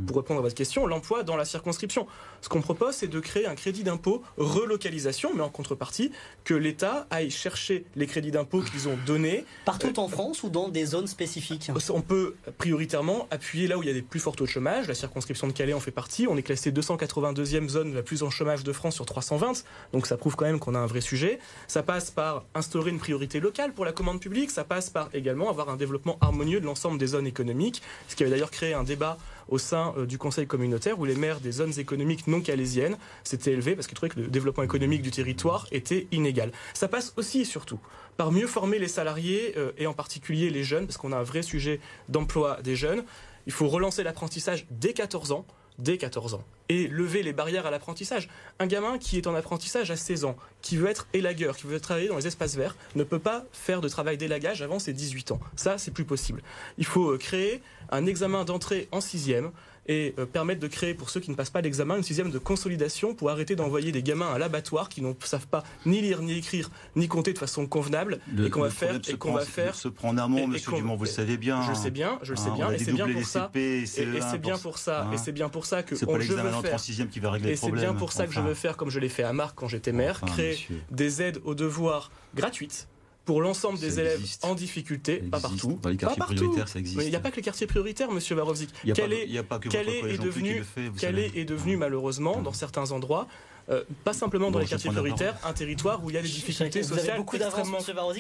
pour 0.05 0.17
répondre 0.17 0.39
à 0.39 0.43
votre 0.43 0.55
question, 0.55 0.85
l'emploi 0.85 1.23
dans 1.23 1.35
la 1.35 1.45
circonscription. 1.45 2.07
Ce 2.41 2.49
qu'on 2.49 2.61
propose, 2.61 2.95
c'est 2.95 3.07
de 3.07 3.19
créer 3.19 3.45
un 3.45 3.55
crédit 3.55 3.83
d'impôt 3.83 4.23
relocalisation, 4.37 5.31
mais 5.35 5.41
en 5.41 5.49
contrepartie, 5.49 6.11
que 6.43 6.53
l'État 6.53 7.07
aille 7.09 7.31
chercher 7.31 7.85
les 7.95 8.07
crédits 8.07 8.31
d'impôt 8.31 8.61
qu'ils 8.61 8.87
ont 8.87 8.97
donnés. 9.05 9.45
Partout 9.65 9.99
en 9.99 10.07
France 10.07 10.43
ou 10.43 10.49
dans 10.49 10.69
des 10.69 10.85
zones 10.85 11.07
spécifiques 11.07 11.71
On 11.89 12.01
peut 12.01 12.35
prioritairement 12.57 13.27
appuyer 13.31 13.67
là 13.67 13.77
où 13.77 13.83
il 13.83 13.87
y 13.87 13.91
a 13.91 13.93
des 13.93 14.01
plus 14.01 14.19
forts 14.19 14.35
taux 14.35 14.45
de 14.45 14.49
chômage. 14.49 14.87
La 14.87 14.93
circonscription 14.93 15.47
de 15.47 15.53
Calais 15.53 15.73
en 15.73 15.79
fait 15.79 15.91
partie. 15.91 16.27
On 16.27 16.37
est 16.37 16.43
classé 16.43 16.71
282e 16.71 17.67
zone 17.67 17.93
la 17.93 18.03
plus 18.03 18.23
en 18.23 18.29
chômage 18.29 18.63
de 18.63 18.73
France 18.73 18.95
sur 18.95 19.05
320. 19.05 19.63
Donc 19.93 20.07
ça 20.07 20.17
prouve 20.17 20.35
quand 20.35 20.45
même 20.45 20.59
qu'on 20.59 20.75
a 20.75 20.79
un 20.79 20.85
vrai 20.85 21.01
sujet. 21.01 21.39
Ça 21.67 21.83
passe 21.83 22.11
par 22.11 22.45
instaurer 22.53 22.91
une 22.91 22.99
priorité 22.99 23.39
locale 23.39 23.73
pour 23.73 23.85
la 23.85 23.91
commande 23.91 24.19
publique. 24.19 24.51
Ça 24.51 24.63
passe 24.63 24.89
par 24.89 25.09
également 25.13 25.49
avoir 25.49 25.56
un 25.65 25.75
développement 25.75 26.17
harmonieux 26.21 26.59
de 26.59 26.65
l'ensemble 26.65 26.97
des 26.97 27.07
zones 27.07 27.27
économiques, 27.27 27.81
ce 28.07 28.15
qui 28.15 28.23
avait 28.23 28.31
d'ailleurs 28.31 28.51
créé 28.51 28.73
un 28.73 28.83
débat 28.83 29.17
au 29.49 29.57
sein 29.57 29.93
euh, 29.97 30.05
du 30.05 30.17
Conseil 30.17 30.47
communautaire 30.47 30.99
où 30.99 31.05
les 31.05 31.15
maires 31.15 31.39
des 31.39 31.51
zones 31.51 31.77
économiques 31.79 32.27
non 32.27 32.41
calaisiennes 32.41 32.97
s'étaient 33.23 33.51
élevés 33.51 33.75
parce 33.75 33.87
qu'ils 33.87 33.95
trouvaient 33.95 34.13
que 34.13 34.19
le 34.19 34.27
développement 34.27 34.63
économique 34.63 35.01
du 35.01 35.11
territoire 35.11 35.67
était 35.71 36.07
inégal. 36.11 36.51
Ça 36.73 36.87
passe 36.87 37.13
aussi 37.17 37.41
et 37.41 37.45
surtout 37.45 37.79
par 38.17 38.31
mieux 38.31 38.47
former 38.47 38.79
les 38.79 38.87
salariés 38.87 39.53
euh, 39.57 39.71
et 39.77 39.87
en 39.87 39.93
particulier 39.93 40.49
les 40.49 40.63
jeunes, 40.63 40.85
parce 40.85 40.97
qu'on 40.97 41.11
a 41.11 41.17
un 41.17 41.23
vrai 41.23 41.43
sujet 41.43 41.79
d'emploi 42.09 42.59
des 42.63 42.75
jeunes. 42.75 43.03
Il 43.45 43.53
faut 43.53 43.67
relancer 43.67 44.03
l'apprentissage 44.03 44.65
dès 44.71 44.93
14 44.93 45.31
ans 45.31 45.45
dès 45.79 45.97
14 45.97 46.33
ans 46.33 46.43
et 46.69 46.87
lever 46.87 47.23
les 47.23 47.33
barrières 47.33 47.65
à 47.65 47.71
l'apprentissage. 47.71 48.29
Un 48.59 48.67
gamin 48.67 48.97
qui 48.97 49.17
est 49.17 49.27
en 49.27 49.35
apprentissage 49.35 49.91
à 49.91 49.95
16 49.95 50.25
ans, 50.25 50.35
qui 50.61 50.77
veut 50.77 50.89
être 50.89 51.07
élagueur, 51.13 51.55
qui 51.55 51.67
veut 51.67 51.79
travailler 51.79 52.07
dans 52.07 52.17
les 52.17 52.27
espaces 52.27 52.55
verts, 52.55 52.75
ne 52.95 53.03
peut 53.03 53.19
pas 53.19 53.45
faire 53.51 53.81
de 53.81 53.89
travail 53.89 54.17
d'élagage 54.17 54.61
avant 54.61 54.79
ses 54.79 54.93
18 54.93 55.31
ans. 55.31 55.39
Ça, 55.55 55.77
c'est 55.77 55.91
plus 55.91 56.05
possible. 56.05 56.41
Il 56.77 56.85
faut 56.85 57.11
euh, 57.11 57.17
créer 57.17 57.61
un 57.89 58.05
examen 58.05 58.43
d'entrée 58.43 58.87
en 58.91 59.01
sixième 59.01 59.51
et 59.87 60.13
euh, 60.19 60.25
permettre 60.25 60.59
de 60.59 60.67
créer 60.67 60.93
pour 60.93 61.09
ceux 61.09 61.19
qui 61.19 61.31
ne 61.31 61.35
passent 61.35 61.49
pas 61.49 61.61
l'examen 61.61 61.97
une 61.97 62.03
sixième 62.03 62.31
de 62.31 62.39
consolidation 62.39 63.13
pour 63.13 63.29
arrêter 63.29 63.55
d'envoyer 63.55 63.91
des 63.91 64.03
gamins 64.03 64.33
à 64.33 64.37
l'abattoir 64.37 64.89
qui 64.89 65.01
ne 65.01 65.13
savent 65.21 65.47
pas 65.47 65.63
ni 65.85 66.01
lire 66.01 66.21
ni 66.21 66.37
écrire 66.37 66.69
ni 66.95 67.07
compter 67.07 67.33
de 67.33 67.39
façon 67.39 67.67
convenable 67.67 68.19
et 68.43 68.49
qu'on 68.49 68.61
va 68.61 68.69
faire 68.69 68.99
et 69.07 69.17
qu'on 69.17 69.33
va 69.33 69.45
faire 69.45 69.75
se 69.75 69.87
prend 69.87 70.09
en 70.09 70.17
amont 70.17 70.47
monsieur 70.47 70.71
Dumont 70.73 70.95
vous 70.95 71.05
le 71.05 71.09
savez 71.09 71.37
bien 71.37 71.61
je 71.63 71.69
le 71.69 71.75
sais 71.75 71.91
bien 71.91 72.19
je 72.21 72.31
le 72.31 72.37
sais 72.37 72.51
bien 72.51 72.71
et 72.71 72.77
c'est 72.77 72.91
bien 72.93 73.07
pour 73.07 73.25
ça. 73.25 73.51
Et 73.55 73.85
c'est 73.85 74.37
bien 74.37 74.57
pour 74.57 74.77
ça 74.77 75.09
et 75.13 75.17
c'est 75.17 75.31
bien 75.31 75.49
pour 75.49 75.65
ça 75.65 75.83
que 75.83 75.95
je 75.95 76.05
veux 76.05 76.19
faire. 76.61 77.09
qui 77.09 77.19
va 77.19 77.31
régler 77.31 77.51
et 77.51 77.55
c'est 77.55 77.71
bien 77.71 77.93
pour 77.93 78.11
ça 78.11 78.27
que 78.27 78.33
je 78.33 78.41
veux 78.41 78.53
faire 78.53 78.77
comme 78.77 78.89
je 78.89 78.99
l'ai 78.99 79.09
fait 79.09 79.23
à 79.23 79.33
Marc 79.33 79.55
quand 79.55 79.67
j'étais 79.67 79.91
maire 79.91 80.21
créer 80.21 80.57
des 80.91 81.21
aides 81.21 81.39
aux 81.43 81.55
devoirs 81.55 82.11
gratuites 82.35 82.87
pour 83.27 83.41
l'ensemble 83.41 83.77
des 83.77 83.99
élèves 83.99 84.25
en 84.41 84.55
difficulté, 84.55 85.17
pas 85.17 85.41
partout. 85.41 85.77
Dans 85.83 85.89
les 85.89 85.97
quartiers 85.97 86.23
prioritaires, 86.23 86.69
ça 86.69 86.79
existe. 86.79 86.99
il 87.03 87.09
n'y 87.09 87.15
a 87.15 87.19
pas 87.19 87.29
que 87.29 87.35
les 87.35 87.41
quartiers 87.41 87.67
prioritaires, 87.67 88.09
monsieur 88.09 88.35
Varovzik. 88.35 88.69
Calais, 88.95 89.27
est 89.29 90.17
devenu, 90.17 90.63
Calais 90.97 91.31
est 91.35 91.45
devenu 91.45 91.75
malheureusement, 91.75 92.41
dans 92.41 92.53
certains 92.53 92.91
endroits, 92.93 93.27
euh, 93.69 93.83
pas 94.05 94.13
simplement 94.13 94.49
dans 94.49 94.59
les 94.59 94.65
quartiers 94.65 94.89
prioritaires, 94.89 95.37
un 95.43 95.51
territoire 95.51 96.03
où 96.03 96.09
il 96.09 96.13
y 96.13 96.17
a 96.17 96.21
des 96.21 96.29
difficultés 96.29 96.83
sociales 96.83 97.19
extrêmement, 97.19 97.79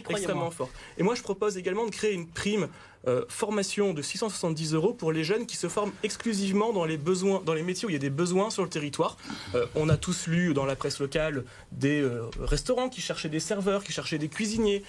extrêmement 0.09 0.51
fortes. 0.51 0.73
Et 0.97 1.03
moi, 1.03 1.15
je 1.15 1.23
propose 1.23 1.57
également 1.57 1.85
de 1.85 1.91
créer 1.91 2.13
une 2.13 2.27
prime 2.27 2.67
euh, 3.07 3.23
formation 3.29 3.93
de 3.93 4.01
670 4.01 4.73
euros 4.73 4.93
pour 4.93 5.13
les 5.13 5.23
jeunes 5.23 5.45
qui 5.45 5.55
se 5.55 5.69
forment 5.69 5.93
exclusivement 6.03 6.73
dans 6.73 6.83
les 6.83 6.97
besoins, 6.97 7.41
dans 7.45 7.53
les 7.53 7.63
métiers 7.63 7.85
où 7.85 7.89
il 7.89 7.93
y 7.93 7.97
a 7.97 7.99
des 7.99 8.09
besoins 8.09 8.49
sur 8.49 8.63
le 8.63 8.69
territoire. 8.69 9.17
Euh, 9.55 9.65
on 9.75 9.87
a 9.87 9.95
tous 9.95 10.27
lu 10.27 10.53
dans 10.53 10.65
la 10.65 10.75
presse 10.75 10.99
locale 10.99 11.45
des 11.71 12.01
euh, 12.01 12.23
restaurants 12.41 12.89
qui 12.89 12.99
cherchaient 12.99 13.29
des 13.29 13.39
serveurs, 13.39 13.83
qui 13.83 13.93
cherchaient 13.93 14.17
des 14.17 14.27
cuisiniers, 14.27 14.83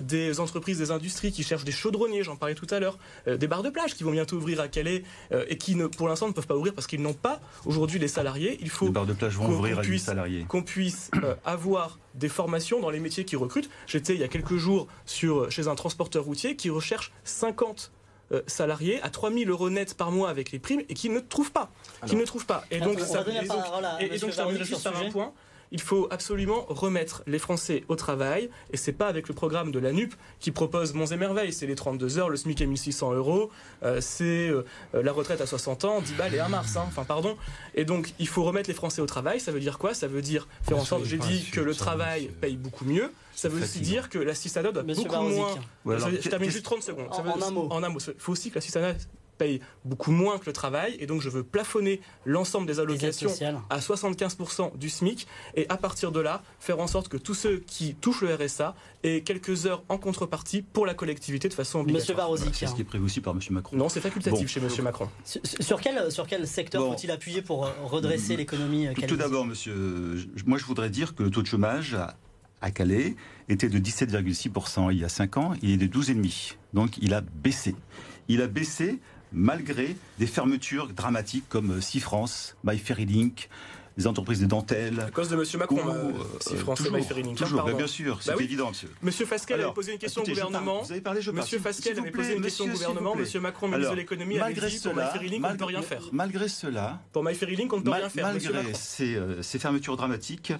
des 0.00 0.40
entreprises, 0.40 0.78
des 0.78 0.90
industries 0.90 1.32
qui 1.32 1.42
cherchent 1.42 1.64
des 1.64 1.72
chaudronniers, 1.72 2.22
j'en 2.22 2.36
parlais 2.36 2.54
tout 2.54 2.66
à 2.70 2.80
l'heure, 2.80 2.98
des 3.26 3.46
bars 3.46 3.62
de 3.62 3.70
plage 3.70 3.94
qui 3.94 4.04
vont 4.04 4.12
bientôt 4.12 4.36
ouvrir 4.36 4.60
à 4.60 4.68
Calais 4.68 5.02
et 5.48 5.58
qui 5.58 5.74
ne, 5.74 5.86
pour 5.86 6.08
l'instant 6.08 6.28
ne 6.28 6.32
peuvent 6.32 6.46
pas 6.46 6.56
ouvrir 6.56 6.74
parce 6.74 6.86
qu'ils 6.86 7.02
n'ont 7.02 7.12
pas 7.14 7.40
aujourd'hui 7.64 7.98
les 7.98 8.08
salariés. 8.08 8.58
Il 8.60 8.70
faut 8.70 8.86
les 8.86 8.92
bars 8.92 9.06
de 9.06 9.12
plage 9.12 9.36
vont 9.36 9.48
ouvrir 9.48 9.78
avec 9.78 9.98
salariés. 9.98 10.44
Qu'on 10.48 10.62
puisse 10.62 11.10
avoir 11.44 11.98
des 12.14 12.28
formations 12.28 12.80
dans 12.80 12.90
les 12.90 13.00
métiers 13.00 13.24
qui 13.24 13.36
recrutent. 13.36 13.70
J'étais 13.86 14.14
il 14.14 14.20
y 14.20 14.24
a 14.24 14.28
quelques 14.28 14.56
jours 14.56 14.86
sur, 15.04 15.50
chez 15.50 15.68
un 15.68 15.74
transporteur 15.74 16.24
routier 16.24 16.56
qui 16.56 16.70
recherche 16.70 17.12
50 17.24 17.92
euh, 18.32 18.42
salariés 18.46 19.02
à 19.02 19.10
3000 19.10 19.50
euros 19.50 19.70
net 19.70 19.94
par 19.94 20.10
mois 20.10 20.30
avec 20.30 20.50
les 20.52 20.58
primes 20.58 20.82
et 20.88 20.94
qui 20.94 21.10
ne 21.10 21.20
trouvent 21.20 21.52
pas. 21.52 21.70
qui 22.06 22.16
ne 22.16 22.24
trouvent 22.24 22.46
pas. 22.46 22.64
Et 22.70 22.80
donc, 22.80 23.00
ça, 23.00 23.24
et 24.00 24.18
donc, 24.18 24.32
ça 24.32 24.48
juste 24.54 24.82
par 24.82 24.96
un 24.96 25.10
point 25.10 25.32
il 25.74 25.80
faut 25.80 26.06
absolument 26.12 26.64
remettre 26.68 27.24
les 27.26 27.40
Français 27.40 27.82
au 27.88 27.96
travail. 27.96 28.48
Et 28.72 28.76
c'est 28.76 28.92
pas 28.92 29.08
avec 29.08 29.26
le 29.26 29.34
programme 29.34 29.72
de 29.72 29.80
la 29.80 29.92
NUP 29.92 30.14
qui 30.38 30.52
propose 30.52 30.94
Monts 30.94 31.06
et 31.06 31.16
Merveilles. 31.16 31.52
C'est 31.52 31.66
les 31.66 31.74
32 31.74 32.18
heures, 32.18 32.28
le 32.30 32.36
SMIC 32.36 32.62
à 32.62 32.66
1600 32.66 33.12
euros, 33.12 33.50
euh, 33.82 34.00
c'est 34.00 34.48
euh, 34.48 34.62
la 34.92 35.10
retraite 35.10 35.40
à 35.40 35.46
60 35.46 35.84
ans, 35.84 36.00
10 36.00 36.14
balles 36.14 36.34
et 36.34 36.38
1 36.38 36.48
mars. 36.48 36.76
Hein. 36.76 36.84
Enfin, 36.86 37.02
pardon. 37.02 37.36
Et 37.74 37.84
donc, 37.84 38.14
il 38.20 38.28
faut 38.28 38.44
remettre 38.44 38.70
les 38.70 38.74
Français 38.74 39.02
au 39.02 39.06
travail. 39.06 39.40
Ça 39.40 39.50
veut 39.50 39.58
dire 39.58 39.78
quoi? 39.78 39.94
Ça 39.94 40.06
veut 40.06 40.22
dire 40.22 40.46
faire 40.62 40.78
en 40.78 40.84
sorte, 40.84 41.06
j'ai 41.06 41.18
dit, 41.18 41.50
que 41.50 41.60
le 41.60 41.74
travail 41.74 42.30
paye 42.40 42.56
beaucoup 42.56 42.84
mieux. 42.84 43.10
Ça 43.34 43.48
veut 43.48 43.60
aussi 43.60 43.80
dire 43.80 44.08
que 44.10 44.18
l'assistanat 44.20 44.70
doit 44.70 44.84
beaucoup 44.84 45.22
moins. 45.24 45.56
je 45.84 46.28
termine 46.28 46.50
juste 46.50 46.64
30 46.64 46.84
secondes. 46.84 47.08
En, 47.10 47.42
un 47.42 47.50
mot. 47.50 47.66
En 47.70 47.82
un 47.82 47.88
mot. 47.88 47.98
Il 47.98 48.14
faut 48.18 48.30
aussi 48.30 48.50
que 48.50 48.54
l'assistanat 48.54 48.94
paye 49.44 49.60
beaucoup 49.84 50.10
moins 50.10 50.38
que 50.38 50.46
le 50.46 50.52
travail 50.52 50.96
et 50.98 51.06
donc 51.06 51.20
je 51.20 51.28
veux 51.28 51.42
plafonner 51.42 52.00
l'ensemble 52.24 52.66
des 52.66 52.80
allocations 52.80 53.30
à 53.68 53.78
75% 53.78 54.78
du 54.78 54.88
SMIC 54.88 55.26
et 55.54 55.66
à 55.68 55.76
partir 55.76 56.12
de 56.12 56.20
là 56.20 56.42
faire 56.58 56.78
en 56.80 56.86
sorte 56.86 57.08
que 57.08 57.18
tous 57.18 57.34
ceux 57.34 57.58
qui 57.58 57.94
touchent 57.94 58.22
le 58.22 58.34
RSA 58.34 58.74
aient 59.02 59.20
quelques 59.20 59.66
heures 59.66 59.82
en 59.88 59.98
contrepartie 59.98 60.62
pour 60.62 60.86
la 60.86 60.94
collectivité 60.94 61.48
de 61.48 61.54
façon 61.54 61.80
obligatoire. 61.80 62.30
Monsieur 62.30 62.50
C'est 62.52 62.66
ce 62.66 62.74
qui 62.74 62.80
est 62.80 62.84
prévu 62.84 63.04
aussi 63.04 63.20
par 63.20 63.34
Monsieur 63.34 63.52
Macron. 63.52 63.76
Non, 63.76 63.88
c'est 63.88 64.00
facultatif 64.00 64.48
chez 64.48 64.60
Monsieur 64.60 64.82
Macron. 64.82 65.08
Sur, 65.24 65.80
quel, 65.80 66.10
sur 66.10 66.26
quel 66.26 66.46
secteur 66.46 66.82
faut-il 66.86 67.10
appuyer 67.10 67.42
pour 67.42 67.66
euh, 67.66 67.70
redresser 67.84 68.36
l'économie 68.36 68.86
euh, 68.86 68.92
Tout 69.06 69.16
d'abord, 69.16 69.44
Monsieur, 69.44 70.16
moi 70.46 70.58
je 70.58 70.64
voudrais 70.64 70.90
dire 70.90 71.14
que 71.14 71.22
le 71.22 71.30
taux 71.30 71.42
de 71.42 71.46
chômage 71.46 71.96
à 72.60 72.70
Calais 72.70 73.14
était 73.48 73.68
de 73.68 73.78
17,6% 73.78 74.90
il 74.90 74.98
y 74.98 75.04
a 75.04 75.08
5 75.10 75.36
ans, 75.36 75.52
il 75.62 75.70
est 75.70 75.88
de 75.88 75.98
12,5%. 75.98 76.54
Donc 76.72 76.96
il 76.98 77.12
a 77.12 77.20
baissé. 77.20 77.74
Il 78.28 78.40
a 78.40 78.46
baissé 78.46 79.00
malgré 79.34 79.96
des 80.18 80.26
fermetures 80.26 80.88
dramatiques 80.88 81.48
comme 81.48 81.80
Cifrance, 81.80 82.56
MyFerryLink, 82.64 83.48
les 83.96 84.06
entreprises 84.06 84.40
de 84.40 84.46
dentelle. 84.46 85.00
À 85.00 85.10
cause 85.10 85.28
de 85.28 85.36
M. 85.36 85.44
Macron, 85.58 85.78
euh, 85.88 86.12
Cifrance 86.40 86.84
et 86.84 86.90
MyFerryLink. 86.90 87.36
Toujours, 87.36 87.68
hein, 87.68 87.74
bien 87.74 87.86
sûr, 87.86 88.18
c'est 88.20 88.34
bah 88.34 88.42
évident, 88.42 88.70
monsieur. 88.70 88.90
Monsieur 89.02 89.26
Fasquelle 89.26 89.60
avait 89.60 89.72
posé 89.72 89.92
une 89.92 89.98
question 89.98 90.22
au 90.22 90.26
gouvernement. 90.26 90.82
Vous 90.82 90.92
avez 90.92 91.00
parlé, 91.00 91.20
je 91.20 91.30
Monsieur 91.30 91.58
Fasquelle 91.58 91.98
avait 91.98 92.10
posé 92.10 92.34
une 92.34 92.42
question 92.42 92.64
au 92.64 92.68
gouvernement. 92.68 93.14
Monsieur 93.14 93.40
Macron, 93.40 93.68
ministre 93.68 93.92
de 93.92 93.96
l'économie, 93.96 94.38
avait 94.38 94.54
dit 94.54 94.80
pour 94.82 94.94
MyFerryLink, 94.94 95.44
on 95.44 95.52
ne 95.52 95.56
peut 95.56 95.64
rien 95.64 95.82
faire. 95.82 96.02
Malgré 96.12 96.48
cela. 96.48 97.00
Pour 97.12 97.24
MyFerryLink, 97.24 97.72
on 97.72 97.78
ne 97.78 97.82
peut 97.82 97.90
rien 97.90 98.08
faire. 98.08 98.26
Malgré 98.26 98.72
euh, 99.00 99.42
ces 99.42 99.58
fermetures 99.58 99.96
dramatiques, 99.96 100.52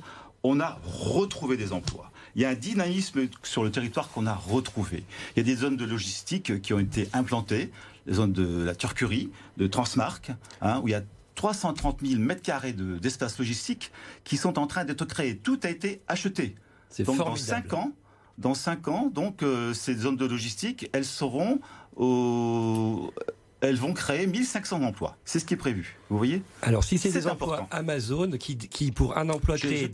on 0.43 0.61
a 0.61 0.79
retrouvé 0.85 1.57
des 1.57 1.72
emplois. 1.72 2.11
Il 2.37 2.43
y 2.43 2.45
a 2.45 2.51
un 2.51 2.55
dynamisme 2.55 3.29
sur 3.43 3.64
le 3.64 3.70
territoire 3.70 4.11
qu'on 4.11 4.27
a 4.27 4.35
retrouvé. 4.35 5.05
Il 5.35 5.39
y 5.39 5.41
a 5.41 5.45
des 5.45 5.57
zones 5.57 5.77
de 5.77 5.85
logistique 5.85 6.61
qui 6.62 6.75
ont 6.75 6.81
été 6.81 7.09
implantées 7.12 7.70
les 8.07 8.15
zones 8.15 8.33
de 8.33 8.65
la 8.65 8.75
Turquerie, 8.75 9.31
de 9.57 9.67
Transmark, 9.67 10.33
hein, 10.61 10.81
où 10.83 10.89
il 10.89 10.93
y 10.93 10.95
a 10.95 11.03
330 11.35 12.01
000 12.05 12.21
mètres 12.21 12.43
carrés 12.43 12.73
d'espace 12.73 13.39
logistique 13.39 13.91
qui 14.25 14.37
sont 14.37 14.59
en 14.59 14.67
train 14.67 14.85
d'être 14.85 15.05
créés. 15.05 15.37
Tout 15.37 15.59
a 15.63 15.71
été 15.71 16.03
acheté. 16.09 16.55
Donc 17.01 17.19
dans 17.19 17.37
5 17.37 17.73
ans, 17.73 17.93
dans 18.39 18.55
cinq 18.55 18.89
ans, 18.89 19.11
donc 19.13 19.43
euh, 19.43 19.73
ces 19.75 19.95
zones 19.95 20.17
de 20.17 20.27
logistique, 20.27 20.89
elles 20.93 21.05
seront 21.05 21.61
au, 21.97 23.13
elles 23.65 23.77
vont 23.77 23.93
créer 23.93 24.27
1500 24.27 24.83
emplois. 24.83 25.17
C'est 25.25 25.39
ce 25.39 25.45
qui 25.45 25.55
est 25.55 25.59
prévu. 25.59 25.97
Vous 26.11 26.19
voyez? 26.19 26.43
Alors, 26.62 26.85
si 26.85 26.99
c'est 26.99 27.11
des 27.11 27.27
emplois 27.27 27.67
Amazon 27.71 28.31
qui, 28.33 28.57
qui, 28.57 28.93
pour 28.93 29.17
un 29.17 29.29
emploi 29.31 29.57
créé, 29.57 29.89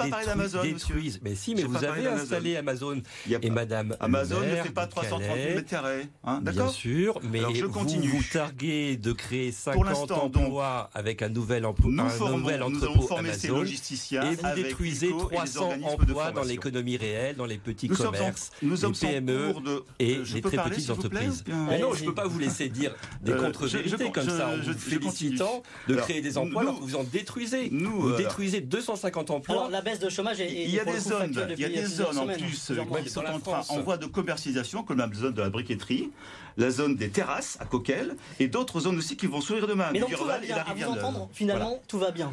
détruisent, 0.62 1.21
Mais 1.23 1.35
si, 1.35 1.55
mais 1.55 1.62
vous 1.62 1.85
avez 1.85 2.07
installé 2.07 2.57
Amazon. 2.57 3.01
et 3.29 3.51
Madame 3.51 3.97
Amazon 4.01 4.41
ne 4.41 4.57
fait 4.57 4.71
pas 4.71 4.87
330 4.87 5.23
000 5.23 5.37
mètres 5.55 5.68
carrés. 5.68 6.09
Hein, 6.25 6.41
Bien 6.43 6.68
sûr, 6.68 7.21
mais 7.23 7.41
je 7.55 7.66
continue. 7.66 8.09
Vous, 8.09 8.18
vous 8.18 8.25
targuez 8.33 8.97
de 8.97 9.12
créer 9.12 9.53
50 9.53 10.11
emplois 10.11 10.91
avec 10.95 11.23
un 11.23 11.29
nouvel, 11.29 11.64
emploi, 11.64 11.91
nous 11.91 12.25
un 12.27 12.37
nouvel 12.37 12.62
entrepôt 12.62 13.14
Amazon. 13.16 13.64
Et 13.64 14.35
vous 14.35 14.55
détruisez 14.55 15.11
300 15.11 15.75
emplois 15.85 16.33
dans 16.33 16.43
l'économie 16.43 16.97
réelle, 16.97 17.37
dans 17.37 17.47
les 17.47 17.59
petits 17.59 17.89
commerces, 17.89 18.51
les 18.62 18.77
PME 19.01 19.55
et 19.99 20.21
les 20.35 20.41
très 20.41 20.59
petites 20.59 20.91
entreprises. 20.91 21.45
Mais 21.47 21.79
non, 21.79 21.95
je 21.95 22.03
ne 22.03 22.09
peux 22.09 22.14
pas 22.14 22.27
vous 22.27 22.39
laisser 22.39 22.68
dire 22.68 22.95
des 23.23 23.33
contre 23.33 23.60
vérité 23.67 24.11
comme 24.11 24.29
ça, 24.29 24.49
en 24.49 24.57
vous 24.57 24.73
félicitant 24.73 25.63
de 25.89 25.95
créer 25.97 26.21
des 26.21 26.39
emplois 26.39 26.63
alors 26.63 26.79
que 26.79 26.85
vous 26.85 26.97
en 26.97 27.05
détruisez. 27.05 27.69
Nous, 27.71 28.01
vous 28.01 28.17
détruisez 28.17 28.61
250 28.61 29.31
emplois. 29.31 29.57
Alors 29.57 29.71
la 29.71 29.81
baisse 29.81 29.99
de 29.99 30.09
chômage 30.09 30.41
est, 30.41 30.53
il 30.53 30.71
y 30.71 30.81
a 30.81 30.85
des 30.85 31.01
zones, 31.01 31.35
il 31.53 31.61
y 31.61 31.65
a 31.65 31.69
des 31.69 31.87
zones 31.87 32.19
en 32.19 32.27
plus 32.27 32.73
qui 33.05 33.11
sont 33.11 33.25
en, 33.25 33.41
train, 33.41 33.63
en 33.69 33.81
voie 33.81 33.97
de 33.97 34.07
commercialisation, 34.07 34.83
comme 34.83 34.99
la 34.99 35.11
zone 35.13 35.35
de 35.35 35.43
la 35.43 35.51
briqueterie, 35.51 36.11
la 36.57 36.71
zone 36.71 36.97
des 36.97 37.11
terrasses 37.11 37.57
à 37.61 37.65
Coquel, 37.65 38.17
et 38.39 38.49
d'autres 38.49 38.81
zones 38.81 38.99
aussi 38.99 39.17
qui 39.17 39.27
vont 39.27 39.41
s'ouvrir 39.41 39.67
demain. 39.67 39.91
Mais 39.93 40.01
donc 40.01 40.15
tout 40.15 40.25
va 40.25 40.39
bien. 40.39 40.57
À 40.57 40.75
vous 40.75 40.85
entendre, 40.85 41.29
finalement, 41.33 41.81
tout 41.89 41.99
va 41.99 42.11
bien. 42.11 42.33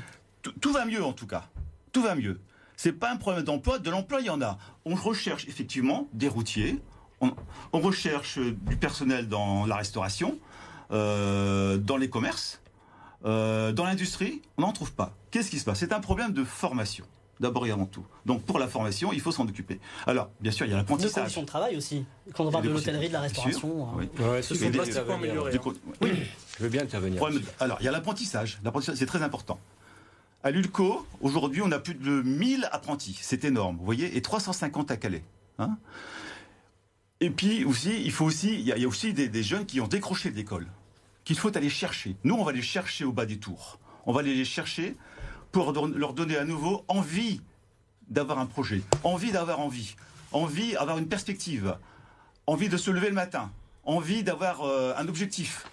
Tout 0.62 0.72
va 0.72 0.86
mieux 0.86 1.04
en 1.04 1.14
tout 1.14 1.28
cas. 1.28 1.50
Tout 1.92 2.02
va 2.02 2.16
mieux. 2.16 2.40
C'est 2.76 2.94
pas 2.94 3.12
un 3.12 3.18
problème 3.18 3.44
d'emploi. 3.44 3.80
De 3.80 3.90
l'emploi, 3.90 4.22
il 4.22 4.28
y 4.28 4.30
en 4.30 4.42
a. 4.42 4.58
On 4.86 4.96
recherche 4.96 5.48
effectivement 5.48 6.08
des 6.14 6.28
routiers. 6.28 6.80
on, 7.22 7.34
recherche 7.74 8.38
du 8.38 8.78
personnel 8.78 9.28
dans 9.28 9.66
la 9.66 9.78
restauration. 9.78 10.38
Euh, 10.92 11.78
dans 11.78 11.98
les 11.98 12.10
commerces, 12.10 12.62
euh, 13.26 13.72
dans 13.72 13.86
l'industrie, 13.86 14.42
on 14.58 14.62
n'en 14.62 14.72
trouve 14.72 14.94
pas. 14.94 15.14
Qu'est-ce 15.32 15.50
qui 15.50 15.60
se 15.60 15.66
passe? 15.66 15.80
C'est 15.80 15.94
un 15.94 16.00
problème 16.00 16.34
de 16.34 16.44
formation. 16.44 17.06
D'abord 17.40 17.68
et 17.68 17.72
avant 17.72 17.86
tout. 17.86 18.04
Donc 18.26 18.42
pour 18.44 18.58
la 18.58 18.68
formation, 18.68 19.14
il 19.14 19.22
faut 19.22 19.32
s'en 19.32 19.48
occuper. 19.48 19.80
Alors, 20.08 20.30
bien 20.40 20.52
sûr, 20.52 20.66
il 20.66 20.72
y 20.72 20.74
a 20.74 20.78
l'apprentissage. 20.78 21.14
De 21.14 21.20
conditions 21.20 21.42
de 21.42 21.48
travail 21.48 21.78
aussi. 21.78 22.04
Quand 22.34 22.46
on 22.46 22.52
parle 22.52 22.64
de 22.64 22.70
l'hôtellerie, 22.70 23.10
de 23.10 23.14
la 23.14 23.22
restauration. 23.22 23.90
Oui. 23.96 24.10
Ouais, 24.20 24.42
ce 24.42 24.56
sont 24.56 24.70
drastiquement 24.72 25.16
améliorés. 25.16 25.60
Oui, 26.02 26.12
je 26.58 26.64
veux 26.64 26.70
bien 26.70 26.82
intervenir. 26.82 27.22
Alors, 27.60 27.78
il 27.80 27.84
y 27.84 27.88
a 27.88 27.92
l'apprentissage. 27.92 28.60
L'apprentissage, 28.64 28.98
c'est 28.98 29.06
très 29.06 29.22
important. 29.22 29.60
À 30.44 30.50
l'ULCO, 30.50 31.06
aujourd'hui, 31.22 31.62
on 31.62 31.72
a 31.72 31.78
plus 31.78 31.94
de 31.94 32.22
1000 32.22 32.70
apprentis. 32.72 33.20
C'est 33.22 33.44
énorme, 33.44 33.78
vous 33.78 33.86
voyez, 33.86 34.18
et 34.18 34.22
350 34.22 34.90
à 34.90 34.98
Calais. 34.98 35.24
Hein 35.60 35.78
et 37.20 37.30
puis 37.30 37.66
aussi, 37.66 38.02
il 38.04 38.12
faut 38.12 38.26
aussi, 38.26 38.54
il 38.54 38.62
y 38.62 38.72
a, 38.72 38.88
aussi 38.88 39.14
des, 39.14 39.44
jeunes 39.44 39.66
qui 39.66 39.82
ont 39.82 39.88
décroché 39.88 40.30
de 40.30 40.36
l'école, 40.36 40.68
qu'il 41.28 41.38
faut 41.38 41.58
aller 41.58 41.70
chercher. 41.70 42.16
Nous, 42.24 42.36
on 42.36 42.44
va 42.46 42.54
les 42.54 42.62
chercher 42.62 43.04
au 43.04 43.12
bas 43.12 43.26
des 43.26 43.38
tours. 43.38 43.80
On 44.06 44.14
va 44.14 44.22
les 44.22 44.46
chercher 44.46 44.96
pour 45.52 45.74
leur 45.74 46.14
donner 46.14 46.38
à 46.38 46.46
nouveau 46.46 46.86
envie 46.88 47.42
d'avoir 48.08 48.40
un 48.40 48.46
projet, 48.46 48.82
envie 49.04 49.34
d'avoir 49.34 49.60
envie, 49.60 49.98
envie 50.32 50.72
d'avoir 50.72 50.98
une 50.98 51.10
perspective, 51.10 51.76
envie 52.46 52.70
de 52.70 52.78
se 52.78 52.92
lever 52.92 53.10
le 53.10 53.16
matin, 53.16 53.52
envie 53.84 54.24
d'avoir 54.24 54.62
euh, 54.62 54.94
un 54.96 55.10
objectif, 55.10 55.66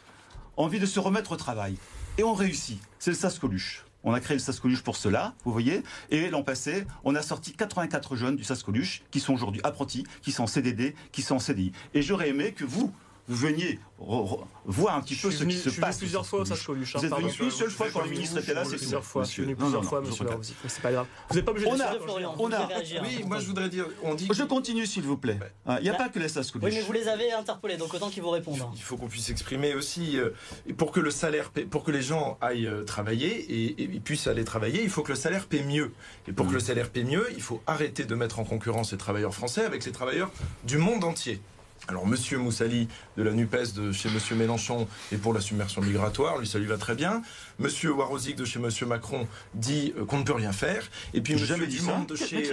envie 0.57 0.81
de 0.81 0.87
se 0.87 0.99
remettre 0.99 1.31
au 1.31 1.37
travail. 1.37 1.77
Et 2.19 2.25
on 2.25 2.35
réussit. 2.35 2.81
C'est 2.99 3.13
le 3.13 3.17
SAS 3.17 3.39
Coluche. 3.39 3.85
On 4.03 4.13
a 4.13 4.19
créé 4.19 4.37
le 4.37 4.43
SAS 4.43 4.61
pour 4.83 4.97
cela, 4.97 5.35
vous 5.45 5.53
voyez. 5.53 5.85
Et 6.11 6.31
l'an 6.31 6.43
passé, 6.43 6.85
on 7.05 7.15
a 7.15 7.23
sorti 7.23 7.53
84 7.53 8.17
jeunes 8.17 8.35
du 8.35 8.43
SAS 8.43 8.65
qui 9.13 9.21
sont 9.21 9.33
aujourd'hui 9.33 9.61
apprentis, 9.63 10.05
qui 10.21 10.33
sont 10.33 10.43
en 10.43 10.49
CDD, 10.49 10.97
qui 11.13 11.23
sont 11.23 11.37
en 11.37 11.39
CDI. 11.39 11.71
Et 11.95 12.03
j'aurais 12.03 12.31
aimé 12.31 12.53
que 12.53 12.65
vous, 12.65 12.93
vous 13.29 13.37
veniez 13.37 13.79
voir 13.99 14.97
un 14.97 15.01
petit 15.01 15.15
peu 15.15 15.31
ce 15.31 15.45
qui 15.45 15.57
se 15.57 15.81
passe. 15.81 15.99
plusieurs 15.99 16.27
fois 16.27 16.41
au 16.41 16.45
Sage 16.45 16.65
Coluche. 16.65 16.97
Vous 16.97 17.05
êtes 17.05 17.15
venu 17.15 17.33
une 17.41 17.51
seule 17.51 17.71
fois 17.71 17.87
quand 17.93 18.03
le 18.03 18.11
ministre 18.11 18.39
était 18.39 18.55
là, 18.55 18.65
c'est 18.65 18.77
plusieurs 18.77 19.05
fois. 19.05 19.25
Je 19.25 19.31
suis 19.31 19.43
venu 19.43 19.57
plusieurs 19.57 19.85
fois, 19.85 20.01
monsieur 20.01 20.27
C'est 20.67 20.83
pas 20.83 20.93
grave. 20.93 21.07
Vous 21.29 21.37
n'êtes 21.37 21.45
pas 21.45 21.53
obligé 21.53 21.71
de 21.71 21.99
Florian. 22.03 22.35
On 22.39 22.53
a. 22.53 22.69
Oui, 23.03 23.25
moi 23.27 23.39
je 23.39 23.47
voudrais 23.47 23.69
dire. 23.69 23.87
On 24.03 24.15
dit. 24.15 24.29
Je 24.33 24.43
continue, 24.43 24.87
s'il 24.87 25.03
vous 25.03 25.17
plaît. 25.17 25.39
Il 25.79 25.83
n'y 25.83 25.91
a 25.91 25.95
pas 25.95 26.09
que 26.09 26.19
les 26.19 26.29
Sage 26.29 26.47
Oui, 26.55 26.71
mais 26.73 26.83
vous 26.83 26.93
les 26.93 27.09
avez 27.09 27.33
interpellés, 27.33 27.77
donc 27.77 27.93
autant 27.95 28.11
qu'ils 28.11 28.23
vous 28.23 28.31
répondent. 28.31 28.59
Il 28.75 28.83
faut 28.83 28.97
qu'on 28.97 29.09
puisse 29.09 29.31
exprimer 29.31 29.75
aussi 29.75 30.19
euh, 30.19 30.31
pour 30.77 30.93
que 30.93 31.01
le 31.01 31.11
salaire, 31.11 31.51
pour 31.71 31.85
que 31.85 31.91
les 31.91 32.03
gens 32.03 32.39
aillent 32.41 32.67
euh, 32.67 32.85
travailler 32.85 33.83
et 33.83 33.87
puissent 34.01 34.27
aller 34.27 34.45
travailler, 34.45 34.83
il 34.83 34.91
faut 34.91 35.03
que 35.03 35.13
le 35.13 35.17
salaire 35.17 35.47
paie 35.47 35.63
mieux. 35.63 35.93
Et 36.29 36.33
pour 36.33 36.47
que 36.49 36.53
le 36.53 36.61
salaire 36.61 36.91
paie 36.91 37.05
mieux, 37.05 37.29
il 37.35 37.43
faut 37.43 37.63
arrêter 37.67 38.05
de 38.05 38.15
mettre 38.15 38.39
en 38.39 38.45
concurrence 38.45 38.93
les 38.93 38.99
travailleurs 38.99 39.35
français 39.35 39.65
avec 39.65 39.85
les 39.85 39.93
travailleurs 39.93 40.31
du 40.65 40.79
monde 40.79 41.05
entier. 41.05 41.41
Alors, 41.87 42.07
Monsieur 42.07 42.39
Moussali 42.39 42.89
de 43.17 43.23
la 43.23 43.33
NUPES 43.33 43.75
de 43.77 43.93
chez 43.93 44.09
Monsieur 44.11 44.37
Mélenchon 44.37 44.89
est 45.13 45.17
pour 45.17 45.33
la 45.33 45.41
submersion 45.41 45.83
migratoire, 45.83 46.39
lui 46.39 46.47
ça 46.47 46.59
lui 46.59 46.67
va 46.67 46.77
très 46.77 46.95
bien. 46.95 47.23
Monsieur 47.59 47.93
Warozik 47.93 48.37
de 48.37 48.45
chez 48.45 48.59
Monsieur 48.59 48.87
Macron 48.87 49.27
dit 49.55 49.93
euh, 49.97 50.05
qu'on 50.05 50.19
ne 50.19 50.25
peut 50.25 50.33
rien 50.33 50.53
faire. 50.53 50.89
Et 51.13 51.21
puis 51.21 51.35
Monsieur 51.35 51.57
Dumont 51.67 52.05
de 52.05 52.17
chez 52.17 52.53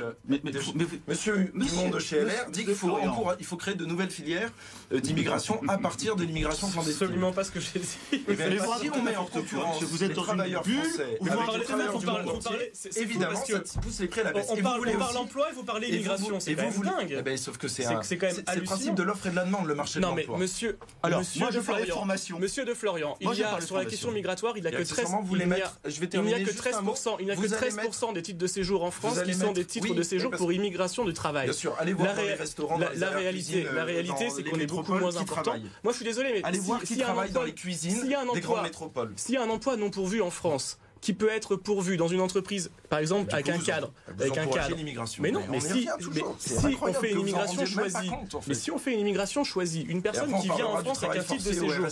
Monsieur 1.08 1.52
Dumont 1.54 1.90
de 1.90 2.00
chez 2.00 2.24
LR 2.24 2.50
dit 2.52 2.66
qu'il 2.66 2.76
faut, 2.76 2.98
il 3.40 3.46
faut 3.46 3.58
créer 3.58 3.76
de 3.76 3.86
nouvelles 3.86 4.12
filières 4.12 4.52
euh, 4.92 5.00
d'immigration 5.00 5.62
à 5.68 5.78
partir 5.78 6.16
de 6.16 6.24
l'immigration 6.24 6.70
clandestine. 6.70 7.08
Absolument 7.08 7.32
pas 7.32 7.44
ce 7.44 7.52
que 7.52 7.60
j'ai 7.60 7.80
dit. 7.80 7.98
Et 8.14 8.22
eh 8.28 8.60
si 8.82 8.90
on 8.94 9.04
met 9.04 9.16
en 9.16 9.26
concurrence 9.26 9.82
vous 9.84 10.04
êtes 10.04 10.10
les 10.10 10.16
travailleurs 10.16 10.66
français 10.66 11.18
vous 11.20 11.30
avec 11.30 11.58
les 11.58 11.64
travailleurs 11.64 12.00
du 12.00 12.06
monde 12.06 12.30
entier, 12.30 12.72
évidemment 12.98 13.44
ça 13.46 13.60
pousse 13.82 14.00
les 14.00 14.08
prix 14.08 14.22
à 14.22 14.26
la 14.26 14.34
baisse. 14.34 14.48
On 14.50 14.62
parle 14.62 15.18
emploi 15.18 15.50
et 15.50 15.54
vous 15.54 15.64
parlez 15.64 15.90
immigration, 15.90 16.40
c'est 16.40 16.56
dingue. 16.56 17.16
Eh 17.18 17.22
ben, 17.22 17.38
sauf 17.38 17.58
que 17.58 17.68
c'est 17.68 17.86
le 17.86 18.64
principe 18.64 18.96
de 18.96 19.04
l'offre 19.04 19.28
et 19.28 19.32
de 19.32 19.36
la 19.36 19.46
demande, 19.46 19.68
le 19.68 19.76
marché 19.76 20.00
de 20.00 20.06
l'emploi. 20.06 20.38
Monsieur, 20.52 20.78
alors 21.02 21.22
moi 21.38 21.50
je 21.50 21.60
parlais 21.60 21.86
de 21.86 21.92
formation. 21.92 22.38
Monsieur 22.38 22.66
de 22.66 22.74
Florian, 22.74 23.16
il 23.22 23.34
y 23.34 23.44
a 23.44 23.62
sur 23.62 23.78
la 23.78 23.86
question 23.86 24.12
migratoire, 24.12 24.58
il 24.58 24.62
n'y 24.62 24.68
a 24.68 24.72
que 24.72 24.84
13 24.84 25.08
il 25.32 25.48
n'y 25.48 26.34
a 26.34 26.40
que 26.40 26.52
13%, 26.52 27.16
il 27.20 27.26
n'y 27.26 27.32
a 27.32 27.36
que 27.36 27.42
13% 27.42 28.14
des 28.14 28.22
titres 28.22 28.38
de 28.38 28.48
séjour 28.48 28.84
en 28.84 28.92
France 28.92 29.22
qui 29.24 29.34
sont 29.34 29.54
des 29.54 29.66
titres 29.66 29.94
de 29.94 30.04
séjour 30.04 30.32
pour 30.32 30.52
immigration 30.52 31.06
de 31.06 31.12
travail. 31.12 31.46
Bien 31.46 31.54
sûr, 31.54 31.76
allez 31.80 31.94
voir 31.94 32.16
dans 32.16 32.24
les 32.24 32.34
restaurants. 32.34 32.78
La 32.78 33.10
réalité, 33.10 33.66
la 33.74 33.86
réalité, 33.86 34.30
c'est 34.30 34.44
qu'on 34.44 34.60
est 34.60 34.68
beaucoup 34.68 34.94
moins 34.94 35.16
important. 35.16 35.56
Moi, 35.84 35.94
je 35.94 35.98
suis 35.98 36.06
désolé, 36.06 36.34
mais 36.34 36.44
allez 36.44 36.60
voir 36.60 36.82
qui 36.82 36.98
travaille 36.98 37.32
dans 37.32 37.44
les 37.44 37.54
cuisines 37.54 38.08
des 38.34 38.42
grandes 38.42 38.64
métropoles. 38.64 39.14
S'il 39.16 39.36
y 39.36 39.38
a 39.38 39.44
un 39.44 39.50
emploi 39.50 39.78
non 39.78 39.90
pourvu 39.90 40.22
en 40.22 40.32
France, 40.32 40.78
qui 41.02 41.14
peut 41.14 41.30
être 41.30 41.56
pourvu 41.56 41.98
dans 41.98 42.08
une 42.08 42.22
entreprise, 42.22 42.72
par 42.90 43.00
exemple 43.00 43.34
avec 43.34 43.50
un 43.50 43.58
cadre, 43.58 43.92
avec 44.08 44.38
un 44.38 44.46
cadre. 44.46 44.78
Mais 45.20 45.32
non, 45.32 45.42
mais, 45.50 45.60
si, 45.60 45.90
si 46.38 46.78
on 46.82 46.94
fait 46.94 47.12
une 47.12 47.22
immigration 47.22 47.66
choisie, 47.66 48.12
mais 48.48 48.54
si 48.54 48.72
on 48.72 48.78
fait 48.78 48.94
une 48.94 49.00
immigration 49.00 49.44
choisie, 49.44 49.82
une 49.82 50.04
personne 50.04 50.32
qui 50.40 50.50
vient 50.50 50.68
en 50.68 50.78
France 50.78 51.04
avec 51.04 51.22
un 51.22 51.24
titre 51.24 51.44
de 51.44 51.54
séjour, 51.54 51.88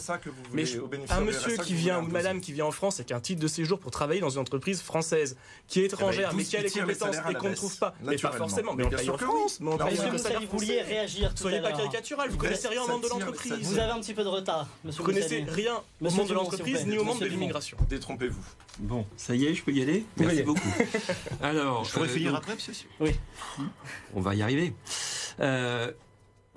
mais 0.53 0.64
un 1.10 1.22
monsieur 1.22 1.57
qui 1.57 1.74
vient 1.74 1.99
ou 1.99 2.05
une 2.05 2.12
madame 2.12 2.39
qui 2.39 2.53
vient 2.53 2.66
en 2.66 2.72
France 2.72 2.99
avec 2.99 3.12
un 3.12 3.20
titre 3.20 3.41
de 3.41 3.47
séjour 3.47 3.80
pour 3.80 3.91
travailler 3.91 4.22
dans 4.22 4.30
une 4.30 4.41
entreprise 4.41 4.82
française, 4.82 5.36
qui 5.68 5.80
est 5.80 5.86
eh 5.86 5.88
ben, 5.88 5.95
étrangère, 5.95 6.34
mais 6.36 6.43
qui 6.43 6.57
a 6.57 6.62
les 6.62 6.70
compétences 6.70 7.16
et 7.30 7.34
qu'on 7.34 7.49
ne 7.49 7.55
trouve 7.55 7.78
pas, 7.78 7.95
mais 8.03 8.16
pas 8.16 8.32
forcément, 8.32 8.76
mais 8.76 8.86
on 8.86 8.89
paye 8.89 9.10
en 9.10 9.18
France, 9.18 9.60
mais 9.60 9.72
on 9.72 9.78
paye 9.78 9.97
Vous 10.51 10.57
vouliez 10.60 10.82
réagir 10.82 11.32
Soyez 11.36 11.62
pas 11.62 11.72
caricatural, 11.72 12.30
vous 12.30 12.38
connaissez 12.38 12.68
rien 12.68 12.84
au 12.84 12.88
monde 12.88 13.03
de 13.03 13.10
l'entreprise. 13.10 13.53
Vous 13.62 13.80
avez 13.80 13.91
un 13.91 13.99
petit 13.99 14.14
peu 14.14 14.24
de 14.24 14.30
retard, 14.30 14.68
monsieur. 14.84 14.99
Vous 14.99 15.10
connaissez 15.10 15.43
rien 15.47 15.82
au 15.99 16.12
monde 16.12 16.28
de 16.28 16.34
l'entreprise 16.34 16.86
ni 16.86 16.97
au 16.97 17.03
monde 17.03 17.20
de 17.20 17.26
l'immigration. 17.26 17.78
Détrompez-vous. 17.89 18.43
Bon, 18.99 19.05
ça 19.15 19.33
y 19.33 19.45
est, 19.45 19.53
je 19.53 19.63
peux 19.63 19.71
y 19.71 19.81
aller 19.81 20.03
Merci 20.17 20.43
beaucoup. 20.43 20.67
Alors, 21.41 21.85
je 21.85 21.93
pourrais 21.93 22.09
euh, 22.09 22.11
finir 22.11 22.35
après, 22.35 22.53
monsieur 22.53 22.73
Oui. 22.99 23.11
On 24.13 24.19
va 24.19 24.35
y 24.35 24.41
arriver. 24.41 24.73
Euh, 25.39 25.89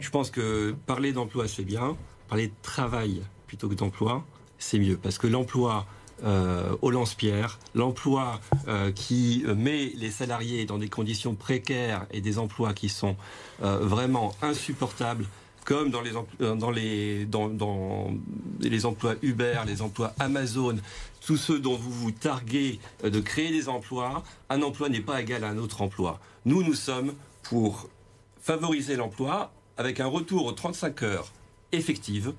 je 0.00 0.10
pense 0.10 0.32
que 0.32 0.74
parler 0.86 1.12
d'emploi, 1.12 1.46
c'est 1.46 1.62
bien. 1.62 1.96
Parler 2.26 2.48
de 2.48 2.54
travail 2.62 3.22
plutôt 3.46 3.68
que 3.68 3.74
d'emploi, 3.74 4.24
c'est 4.58 4.80
mieux. 4.80 4.96
Parce 4.96 5.18
que 5.18 5.28
l'emploi 5.28 5.86
euh, 6.24 6.74
au 6.82 6.90
lance-pierre, 6.90 7.60
l'emploi 7.76 8.40
euh, 8.66 8.90
qui 8.90 9.44
met 9.56 9.92
les 9.94 10.10
salariés 10.10 10.64
dans 10.64 10.78
des 10.78 10.88
conditions 10.88 11.36
précaires 11.36 12.06
et 12.10 12.20
des 12.20 12.40
emplois 12.40 12.74
qui 12.74 12.88
sont 12.88 13.16
vraiment 13.60 14.34
insupportables, 14.42 15.26
comme 15.64 15.90
dans 15.90 16.00
les, 16.00 16.12
dans 17.26 18.10
les, 18.60 18.86
emplois 18.86 19.14
Uber, 19.22 19.60
les 19.66 19.82
emplois 19.82 20.14
Amazon, 20.18 20.76
tous 21.24 21.36
ceux 21.36 21.60
dont 21.60 21.76
vous 21.76 21.92
vous 21.92 22.10
targuez 22.10 22.80
euh, 23.04 23.10
de 23.10 23.20
créer 23.20 23.50
des 23.50 23.68
emplois, 23.68 24.22
un 24.50 24.62
emploi 24.62 24.88
n'est 24.88 25.00
pas 25.00 25.20
égal 25.20 25.44
à 25.44 25.48
un 25.48 25.58
autre 25.58 25.82
emploi. 25.82 26.20
Nous, 26.44 26.62
nous 26.62 26.74
sommes 26.74 27.14
pour 27.42 27.88
favoriser 28.40 28.96
l'emploi 28.96 29.52
avec 29.76 30.00
un 30.00 30.06
retour 30.06 30.46
aux 30.46 30.52
35 30.52 31.02
heures 31.02 31.32
effectives, 31.70 32.34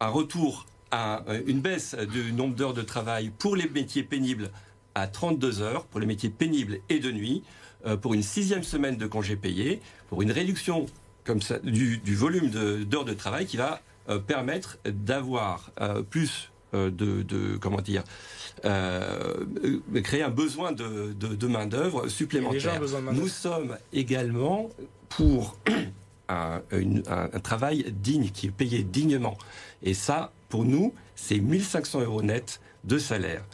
un 0.00 0.08
retour 0.08 0.66
à 0.90 1.24
euh, 1.28 1.42
une 1.46 1.60
baisse 1.60 1.94
du 1.94 2.32
nombre 2.32 2.54
d'heures 2.54 2.74
de 2.74 2.82
travail 2.82 3.30
pour 3.36 3.56
les 3.56 3.68
métiers 3.68 4.02
pénibles 4.02 4.50
à 4.94 5.06
32 5.06 5.60
heures, 5.60 5.84
pour 5.84 6.00
les 6.00 6.06
métiers 6.06 6.30
pénibles 6.30 6.78
et 6.88 6.98
de 6.98 7.10
nuit, 7.10 7.42
euh, 7.86 7.96
pour 7.96 8.14
une 8.14 8.22
sixième 8.22 8.62
semaine 8.62 8.96
de 8.96 9.06
congés 9.06 9.36
payés, 9.36 9.80
pour 10.08 10.22
une 10.22 10.32
réduction 10.32 10.86
comme 11.28 11.42
ça, 11.42 11.58
du, 11.60 12.00
volume 12.16 12.48
d'heures 12.50 13.04
de, 13.04 13.14
travail 13.14 13.46
qui 13.46 13.58
va 13.58 13.80
permettre 14.26 14.78
d'avoir 14.84 15.70
plus 16.10 16.50
euh, 16.74 16.90
de, 16.90 17.56
comment 17.56 17.80
dire 17.80 18.04
euh, 18.66 19.46
créer 20.04 20.22
un 20.22 20.28
besoin 20.28 20.72
de, 20.72 21.14
de, 21.14 21.46
main 21.46 21.64
d'œuvre 21.64 22.08
supplémentaire. 22.08 22.78
Nous 23.12 23.28
sommes 23.28 23.78
également 23.94 24.68
pour 25.08 25.56
un, 26.28 26.60
un, 27.08 27.40
travail 27.40 27.86
digne 28.02 28.28
qui 28.28 28.48
est 28.48 28.50
payé 28.50 28.82
dignement. 28.82 29.38
Et 29.82 29.94
ça, 29.94 30.30
pour 30.50 30.66
nous, 30.66 30.92
c'est 31.14 31.38
1500 31.38 32.02
euros 32.02 32.22
net 32.22 32.60
de 32.84 32.98
salaire. 32.98 33.44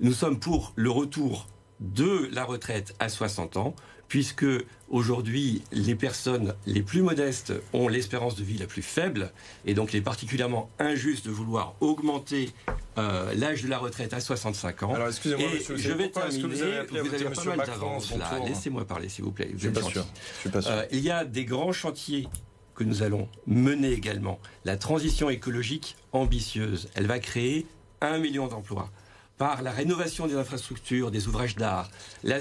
Nous 0.00 0.12
sommes 0.12 0.40
pour 0.40 0.72
le 0.74 0.90
retour 0.90 1.46
de 1.78 2.28
la 2.32 2.42
retraite 2.42 2.96
à 2.98 3.08
60 3.08 3.56
ans 3.56 3.76
puisque 4.14 4.46
aujourd'hui, 4.90 5.64
les 5.72 5.96
personnes 5.96 6.54
les 6.66 6.82
plus 6.82 7.02
modestes 7.02 7.52
ont 7.72 7.88
l'espérance 7.88 8.36
de 8.36 8.44
vie 8.44 8.58
la 8.58 8.66
plus 8.66 8.80
faible, 8.80 9.32
et 9.66 9.74
donc 9.74 9.92
il 9.92 9.96
est 9.96 10.02
particulièrement 10.02 10.70
injuste 10.78 11.26
de 11.26 11.32
vouloir 11.32 11.74
augmenter 11.80 12.50
euh, 12.96 13.34
l'âge 13.34 13.64
de 13.64 13.68
la 13.68 13.78
retraite 13.78 14.12
à 14.12 14.20
65 14.20 14.84
ans. 14.84 14.94
Alors 14.94 15.08
excusez-moi, 15.08 15.48
monsieur, 15.52 15.76
je 15.76 15.90
vais 15.90 16.10
terminer. 16.10 16.42
Vous 16.46 16.62
avez, 16.62 16.78
appelé 16.78 17.00
vous 17.00 17.12
avez 17.12 17.24
pas 17.24 17.44
mal 17.44 17.66
d'avance 17.66 18.16
là. 18.16 18.38
Laissez-moi 18.46 18.84
parler, 18.84 19.08
s'il 19.08 19.24
vous 19.24 19.32
plaît. 19.32 19.50
je 19.56 19.68
suis 19.68 19.70
pas 19.70 19.82
sûr. 19.82 20.06
suis 20.42 20.50
pas 20.50 20.62
sûr. 20.62 20.70
Euh, 20.70 20.86
il 20.92 21.00
y 21.00 21.10
a 21.10 21.24
des 21.24 21.44
grands 21.44 21.72
chantiers 21.72 22.28
que 22.76 22.84
nous 22.84 23.02
allons 23.02 23.28
mener 23.48 23.90
également. 23.90 24.38
La 24.64 24.76
transition 24.76 25.28
écologique 25.28 25.96
ambitieuse, 26.12 26.88
elle 26.94 27.08
va 27.08 27.18
créer 27.18 27.66
un 28.00 28.18
million 28.18 28.46
d'emplois 28.46 28.90
par 29.38 29.62
la 29.62 29.72
rénovation 29.72 30.26
des 30.26 30.34
infrastructures, 30.34 31.10
des 31.10 31.26
ouvrages 31.26 31.56
d'art, 31.56 31.90
la, 32.22 32.38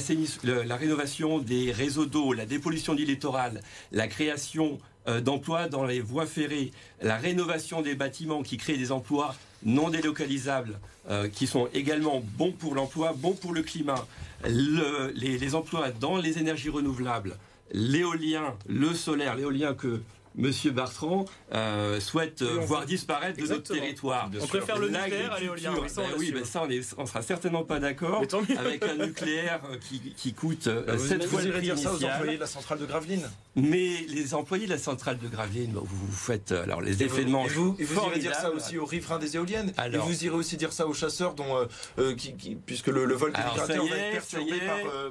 rénovation 0.75 1.39
des 1.39 1.71
réseaux 1.71 2.05
d'eau, 2.05 2.33
la 2.33 2.45
dépollution 2.45 2.93
du 2.93 3.05
littoral, 3.05 3.61
la 3.91 4.07
création 4.07 4.79
euh, 5.07 5.19
d'emplois 5.19 5.67
dans 5.67 5.85
les 5.85 6.01
voies 6.01 6.27
ferrées, 6.27 6.71
la 7.01 7.17
rénovation 7.17 7.81
des 7.81 7.95
bâtiments 7.95 8.43
qui 8.43 8.57
créent 8.57 8.77
des 8.77 8.91
emplois 8.91 9.35
non 9.63 9.89
délocalisables, 9.89 10.79
euh, 11.09 11.27
qui 11.29 11.47
sont 11.47 11.67
également 11.73 12.21
bons 12.37 12.51
pour 12.51 12.75
l'emploi, 12.75 13.13
bons 13.15 13.33
pour 13.33 13.53
le 13.53 13.63
climat, 13.63 14.05
les 14.45 15.55
emplois 15.55 15.89
dans 15.89 16.17
les 16.17 16.37
énergies 16.37 16.69
renouvelables, 16.69 17.37
l'éolien, 17.71 18.55
le 18.67 18.93
solaire, 18.93 19.35
l'éolien 19.35 19.73
que 19.73 20.01
Monsieur 20.35 20.71
Bertrand 20.71 21.25
euh, 21.53 21.99
souhaite 21.99 22.41
voir 22.41 22.85
disparaître 22.85 23.39
de 23.39 23.47
notre 23.47 23.73
territoire. 23.73 24.29
On 24.41 24.47
préfère 24.47 24.79
le 24.79 24.89
nucléaire 24.89 25.33
à 25.33 25.39
l'éolien. 25.39 25.73
oui, 26.17 26.31
mais 26.33 26.43
ça, 26.43 26.63
on, 26.63 26.67
ne 26.67 27.07
sera 27.07 27.21
certainement 27.21 27.63
pas 27.63 27.79
d'accord 27.79 28.23
avec 28.57 28.83
un 28.83 28.95
nucléaire 29.05 29.61
euh, 29.69 29.77
qui, 30.15 30.33
coûte 30.33 30.67
euh, 30.67 30.97
sept 30.97 31.21
7 31.21 31.25
fois 31.25 31.41
le 31.41 31.51
prix 31.51 31.61
dire 31.61 31.77
ça 31.77 31.93
aux 31.93 32.03
employés 32.03 32.35
de 32.35 32.39
la 32.39 32.47
centrale 32.47 32.79
de 32.79 32.85
Gravelines 32.85 33.29
Mais 33.55 34.05
les 34.09 34.33
employés 34.33 34.65
de 34.65 34.71
la 34.71 34.77
centrale 34.77 35.19
de 35.19 35.27
Gravelines, 35.27 35.73
vous, 35.75 36.07
vous 36.07 36.11
faites 36.11 36.51
alors 36.51 36.81
les 36.81 37.03
effets 37.03 37.25
de 37.25 37.29
manche. 37.29 37.51
Et 37.79 37.83
vous, 37.83 38.01
irez 38.07 38.19
dire 38.19 38.35
ça 38.35 38.51
aussi 38.51 38.77
aux 38.77 38.85
riverains 38.85 39.19
des 39.19 39.35
éoliennes. 39.35 39.71
et 39.91 39.97
vous 39.97 40.25
irez 40.25 40.35
aussi 40.35 40.57
dire 40.57 40.73
ça 40.73 40.87
aux 40.87 40.93
chasseurs, 40.93 41.35
dont, 41.35 41.67
qui, 42.17 42.33
puisque 42.65 42.87
le, 42.87 43.13
vol 43.13 43.31
des 43.33 43.39
migrateurs 43.39 43.85
va 43.85 43.97
être 43.97 44.11
perturbé 44.11 44.59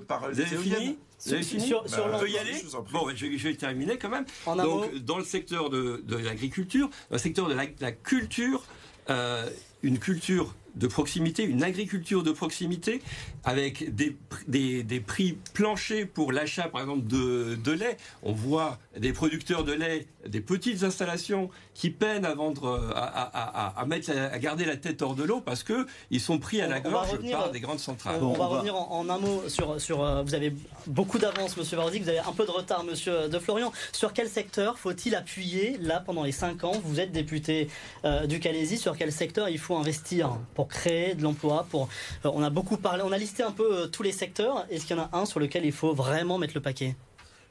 par, 0.09 0.21
par 0.21 0.31
les 0.31 0.55
éoliennes. 0.55 0.97
Sur, 1.23 1.89
sur 1.89 2.09
bah, 2.09 2.21
y 2.27 2.37
aller 2.37 2.55
Bon, 2.93 3.09
je, 3.15 3.27
vais 3.27 3.55
terminer 3.55 3.97
quand 3.97 4.09
même. 4.09 4.25
Donc, 4.47 4.95
dans 4.97 5.19
le 5.19 5.25
secteur 5.25 5.71
de, 5.71 6.03
l'agriculture, 6.09 6.89
dans 7.11 7.17
le 7.17 7.19
secteur 7.19 7.49
de 7.49 7.55
la, 7.55 7.93
culture, 7.93 8.65
euh, 9.09 9.49
une 9.83 9.99
culture 9.99 10.55
de 10.75 10.87
proximité, 10.87 11.45
une 11.45 11.63
agriculture 11.63 12.23
de 12.23 12.33
proximité, 12.33 13.03
avec 13.45 13.95
des, 13.95 14.17
des, 14.49 15.01
prix 15.01 15.39
planchers 15.53 16.09
pour 16.09 16.33
l'achat, 16.33 16.69
par 16.69 16.81
exemple, 16.81 17.07
de, 17.07 17.55
de, 17.55 17.73
lait. 17.73 17.97
On 18.23 18.33
voit 18.33 18.79
des 18.99 19.13
producteurs 19.13 19.65
de 19.65 19.73
lait, 19.73 20.07
des 20.27 20.41
petites 20.41 20.83
installations 20.83 21.51
qui 21.75 21.91
peinent 21.91 22.25
à 22.25 22.35
vendre, 22.35 22.67
euh, 22.67 22.91
à, 22.95 23.81
à, 23.81 23.85
mettre, 23.87 24.11
à 24.11 24.39
garder 24.39 24.65
la 24.65 24.77
tête 24.77 25.03
hors 25.03 25.15
de 25.15 25.25
l'eau 25.25 25.41
parce 25.41 25.63
que 25.63 25.87
ils 26.11 26.21
sont 26.21 26.39
pris 26.39 26.61
à 26.61 26.69
la 26.69 26.81
gorge 26.81 27.19
par 27.31 27.51
des 27.51 27.61
grandes 27.61 27.79
centrales. 27.79 28.23
On, 28.23 28.33
va, 28.33 28.47
revenir 28.47 28.77
en, 28.77 29.09
un 29.09 29.19
mot 29.19 29.43
sur, 29.49 29.81
sur 29.81 30.05
euh, 30.05 30.23
vous 30.23 30.35
avez 30.35 30.55
beaucoup 30.87 31.19
d'avance, 31.19 31.57
Monsieur 31.57 31.77
Vardy, 31.77 32.01
vous 32.01 32.09
avez 32.09 32.21
un 32.21 32.33
peu 32.33 32.47
de 32.47 32.51
retard, 32.51 32.85
Monsieur 32.85 33.29
De 33.29 33.39
Florian. 33.39 33.73
Sur 33.93 34.13
quel 34.13 34.29
secteur 34.29 34.79
faut-il 34.79 35.15
appuyer 35.15 35.79
là 35.79 36.01
pendant 36.01 36.25
les 36.25 36.33
cinq 36.33 36.65
ans 36.65 36.73
Vous 36.85 37.01
êtes 37.01 37.13
député 37.13 37.69
euh, 38.05 38.27
du 38.27 38.41
Calaisie. 38.41 38.79
Sur 38.79 38.97
quel 38.97 39.13
secteur 39.13 39.49
il 39.49 39.59
faut 39.59 39.77
investir 39.77 40.39
pour 40.55 40.69
créer 40.69 41.15
de 41.15 41.23
l'emploi 41.23 41.67
Pour 41.71 41.89
on 42.25 42.43
a 42.43 42.51
beaucoup 42.51 42.77
parlé, 42.77 43.03
on 43.05 43.13
a 43.13 43.19
listé 43.19 43.43
un 43.43 43.53
peu 43.53 43.89
tous 43.89 44.03
les 44.03 44.13
secteurs. 44.13 44.67
Est-ce 44.71 44.87
qu'il 44.87 44.97
y 44.97 45.01
en 45.01 45.03
a 45.03 45.11
un 45.13 45.27
sur 45.27 45.41
lequel 45.41 45.65
il 45.65 45.73
faut 45.73 45.95
vraiment 45.95 46.39
mettre 46.39 46.55
le 46.55 46.63
paquet? 46.63 46.97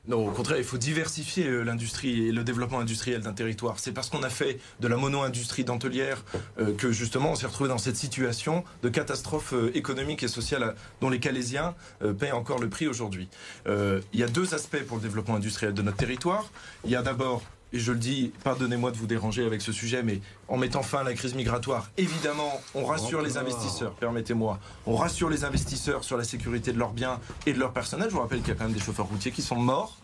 Non, 0.08 0.28
au 0.28 0.32
contraire, 0.32 0.58
il 0.58 0.64
faut 0.64 0.80
diversifier 0.80 1.46
euh, 1.46 1.62
l'industrie 1.62 2.28
et 2.28 2.32
le 2.32 2.44
développement 2.44 2.80
industriel 2.80 3.22
d'un 3.22 3.34
territoire. 3.34 3.78
C'est 3.78 3.92
parce 3.92 4.10
qu'on 4.10 4.24
a 4.24 4.32
fait 4.32 4.60
de 4.80 4.88
la 4.88 4.98
mono-industrie 4.98 5.64
dentelière 5.64 6.26
euh, 6.60 6.74
que 6.74 6.92
justement 6.92 7.32
on 7.32 7.36
s'est 7.36 7.46
retrouvé 7.46 7.70
dans 7.70 7.78
cette 7.78 7.98
situation 7.98 8.64
de 8.82 8.90
catastrophe 8.90 9.54
euh, 9.54 9.72
économique 9.78 10.24
et 10.24 10.28
sociale 10.28 10.76
dont 11.02 11.10
les 11.10 11.20
Calaisiens 11.20 11.76
paient 12.20 12.32
encore 12.32 12.60
le 12.60 12.70
prix 12.70 12.88
aujourd'hui. 12.88 13.28
il 13.68 14.20
y 14.20 14.24
a 14.24 14.28
deux 14.28 14.54
aspects 14.54 14.84
pour 14.88 14.98
le 14.98 15.04
développement 15.04 15.36
industriel 15.36 15.74
de 15.74 15.82
notre 15.82 15.98
territoire. 15.98 16.50
Il 16.86 16.92
y 16.92 16.96
a 16.96 17.02
d'abord 17.02 17.44
et 17.74 17.80
je 17.80 17.92
le 17.92 18.00
dis, 18.00 18.32
pardonnez-moi 18.44 18.92
de 18.92 18.98
vous 18.98 19.08
déranger 19.08 19.46
avec 19.46 19.62
ce 19.62 19.72
sujet, 19.72 20.04
mais 20.04 20.20
en 20.48 20.58
mettant 20.58 20.84
fin 20.84 21.00
à 21.00 21.04
la 21.04 21.14
crise 21.14 21.36
migratoire, 21.36 21.90
évidemment, 21.98 22.62
on 22.76 22.86
rassure 22.86 23.22
les 23.22 23.38
investisseurs, 23.38 23.94
permettez-moi, 23.94 24.60
on 24.86 24.96
rassure 24.96 25.30
les 25.30 25.46
investisseurs 25.46 26.04
sur 26.04 26.18
la 26.18 26.24
sécurité 26.24 26.74
de 26.74 26.80
leurs 26.80 26.94
biens 26.94 27.20
et 27.46 27.54
de 27.54 27.60
leur 27.60 27.72
personnel. 27.72 28.10
Je 28.10 28.14
vous 28.16 28.22
rappelle 28.22 28.40
qu'il 28.40 28.50
y 28.50 28.52
a 28.52 28.56
quand 28.56 28.66
même 28.66 28.74
des 28.74 28.80
chauffeurs 28.80 29.08
routiers 29.08 29.32
qui 29.32 29.42
sont 29.42 29.56
morts 29.56 29.98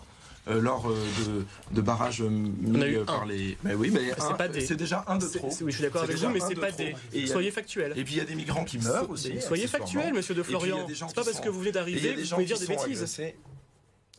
euh, 0.50 0.62
lors 0.62 0.90
euh, 0.90 1.46
de, 1.72 1.82
barrages 1.82 2.22
mis 2.22 2.82
euh, 2.82 3.04
par 3.04 3.26
les. 3.26 3.58
Mais 3.64 3.74
oui, 3.74 3.92
mais 3.92 4.14
c'est 4.62 4.78
déjà 4.78 5.04
un 5.08 5.18
de 5.18 5.26
trop. 5.26 5.50
Oui, 5.62 5.72
je 5.72 5.78
suis 5.78 5.84
d'accord 5.84 6.04
avec 6.04 6.16
vous, 6.16 6.30
mais 6.30 6.40
c'est 6.40 6.56
pas 6.56 6.72
des. 6.72 6.96
Soyez 7.28 7.52
factuel. 7.52 7.94
Et 7.98 8.04
puis 8.04 8.14
il 8.14 8.18
y 8.18 8.22
a 8.22 8.26
des 8.26 8.36
migrants 8.36 8.64
qui 8.64 8.78
meurent 8.78 9.10
aussi. 9.10 9.42
Soyez 9.42 9.68
factuel, 9.68 10.14
monsieur 10.14 10.36
de 10.36 10.44
Florian. 10.44 10.88
C'est 10.88 11.16
pas 11.16 11.24
parce 11.24 11.42
que 11.42 11.50
vous 11.50 11.60
venez 11.60 11.72
d'arriver 11.72 12.16
que 12.16 12.22
vous 12.22 12.36
pouvez 12.36 12.46
dire 12.46 12.60
des 12.60 12.68
bêtises. 12.68 13.22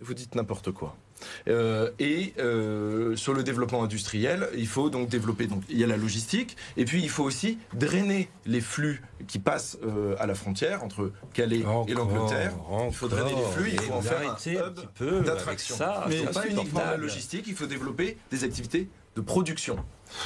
Vous 0.01 0.14
dites 0.14 0.34
n'importe 0.34 0.70
quoi. 0.70 0.96
Euh, 1.49 1.90
et 1.99 2.34
euh, 2.38 3.16
sur 3.16 3.34
le 3.34 3.42
développement 3.42 3.82
industriel, 3.82 4.49
il 4.57 4.66
faut 4.66 4.90
donc 4.90 5.09
développer. 5.09 5.46
Donc 5.46 5.62
il 5.68 5.78
y 5.78 5.84
a 5.84 5.86
la 5.86 5.96
logistique, 5.96 6.57
et 6.76 6.84
puis 6.84 7.03
il 7.03 7.11
faut 7.11 7.24
aussi 7.24 7.59
drainer 7.74 8.28
les 8.46 8.61
flux 8.61 9.03
qui 9.26 9.38
passent 9.38 9.78
euh, 9.84 10.14
à 10.18 10.26
la 10.26 10.34
frontière 10.34 10.84
entre 10.84 11.11
Calais 11.32 11.64
et 11.88 11.94
l'Angleterre. 11.94 12.55
Il 12.86 12.94
faut 12.94 13.09
drainer 13.09 13.34
les 13.34 13.51
flux, 13.53 13.70
il 13.72 13.80
faut 13.80 13.94
en 13.94 14.03
faire 14.03 14.20
un 14.20 14.36
hub 14.51 15.24
d'attraction. 15.24 15.76
Mais 16.09 16.22
pas 16.26 16.46
uniquement 16.46 16.84
la 16.84 16.96
logistique, 16.96 17.44
il 17.49 17.55
faut 17.55 17.66
développer 17.66 18.18
des 18.30 18.44
activités 18.44 18.88
production. 19.21 19.77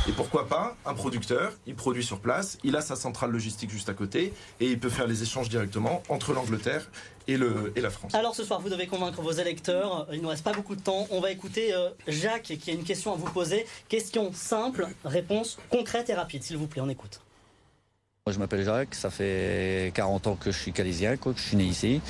Et 0.08 0.12
pourquoi 0.12 0.46
pas 0.48 0.76
un 0.86 0.94
producteur, 0.94 1.52
il 1.66 1.74
produit 1.74 2.04
sur 2.04 2.20
place, 2.20 2.58
il 2.62 2.76
a 2.76 2.80
sa 2.80 2.96
centrale 2.96 3.30
logistique 3.30 3.70
juste 3.70 3.88
à 3.88 3.94
côté 3.94 4.32
et 4.60 4.66
il 4.66 4.78
peut 4.78 4.88
faire 4.88 5.06
les 5.06 5.22
échanges 5.22 5.48
directement 5.48 6.02
entre 6.08 6.32
l'Angleterre 6.32 6.88
et, 7.26 7.36
le, 7.36 7.72
et 7.76 7.80
la 7.80 7.90
France. 7.90 8.14
Alors 8.14 8.34
ce 8.34 8.44
soir, 8.44 8.60
vous 8.60 8.68
devez 8.68 8.86
convaincre 8.86 9.20
vos 9.22 9.32
électeurs. 9.32 10.06
Il 10.12 10.18
ne 10.18 10.22
nous 10.22 10.28
reste 10.28 10.44
pas 10.44 10.52
beaucoup 10.52 10.76
de 10.76 10.82
temps. 10.82 11.06
On 11.10 11.20
va 11.20 11.30
écouter 11.30 11.74
euh, 11.74 11.90
Jacques 12.06 12.54
qui 12.60 12.70
a 12.70 12.74
une 12.74 12.84
question 12.84 13.12
à 13.12 13.16
vous 13.16 13.30
poser. 13.30 13.66
Question 13.88 14.32
simple, 14.32 14.86
réponse 15.04 15.58
concrète 15.70 16.10
et 16.10 16.14
rapide, 16.14 16.42
s'il 16.42 16.56
vous 16.56 16.66
plaît. 16.66 16.82
On 16.82 16.88
écoute. 16.88 17.20
Je 18.30 18.38
m'appelle 18.38 18.64
Jacques, 18.64 18.94
ça 18.94 19.10
fait 19.10 19.90
40 19.96 20.28
ans 20.28 20.36
que 20.36 20.52
je 20.52 20.56
suis 20.56 20.70
calaisien, 20.70 21.16
que 21.16 21.32
je 21.34 21.42
suis 21.42 21.56
né 21.56 21.64
ici. 21.64 22.00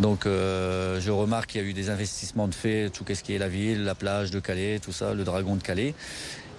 Donc, 0.00 0.26
euh, 0.26 1.00
je 1.00 1.12
remarque 1.12 1.50
qu'il 1.50 1.60
y 1.60 1.64
a 1.64 1.66
eu 1.68 1.72
des 1.72 1.90
investissements 1.90 2.48
de 2.48 2.54
fait, 2.54 2.90
tout 2.90 3.04
ce 3.06 3.22
qui 3.22 3.36
est 3.36 3.38
la 3.38 3.46
ville, 3.46 3.84
la 3.84 3.94
plage 3.94 4.32
de 4.32 4.40
Calais, 4.40 4.80
tout 4.80 4.90
ça, 4.90 5.14
le 5.14 5.22
dragon 5.22 5.54
de 5.54 5.62
Calais. 5.62 5.94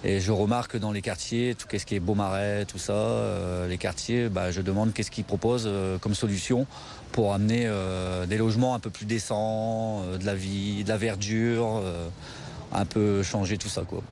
Et 0.02 0.18
je 0.18 0.32
remarque 0.32 0.78
dans 0.78 0.92
les 0.92 1.02
quartiers, 1.02 1.54
tout 1.54 1.68
ce 1.70 1.84
qui 1.84 1.94
est 1.94 2.00
Beaumarais, 2.00 2.64
tout 2.64 2.78
ça, 2.78 2.94
euh, 2.94 3.68
les 3.68 3.76
quartiers, 3.76 4.30
bah, 4.30 4.50
je 4.50 4.62
demande 4.62 4.94
qu'est-ce 4.94 5.10
qu'ils 5.10 5.24
proposent 5.24 5.66
euh, 5.66 5.98
comme 5.98 6.14
solution 6.14 6.66
pour 7.12 7.34
amener 7.34 7.70
des 8.28 8.38
logements 8.38 8.74
un 8.74 8.78
peu 8.78 8.88
plus 8.88 9.04
décents, 9.04 10.02
de 10.18 10.24
la 10.24 10.34
vie, 10.34 10.84
de 10.84 10.88
la 10.88 10.96
verdure, 10.96 11.82
un 12.72 12.86
peu 12.86 13.22
changer 13.22 13.58
tout 13.58 13.68
ça, 13.68 13.82
quoi. 13.82 14.02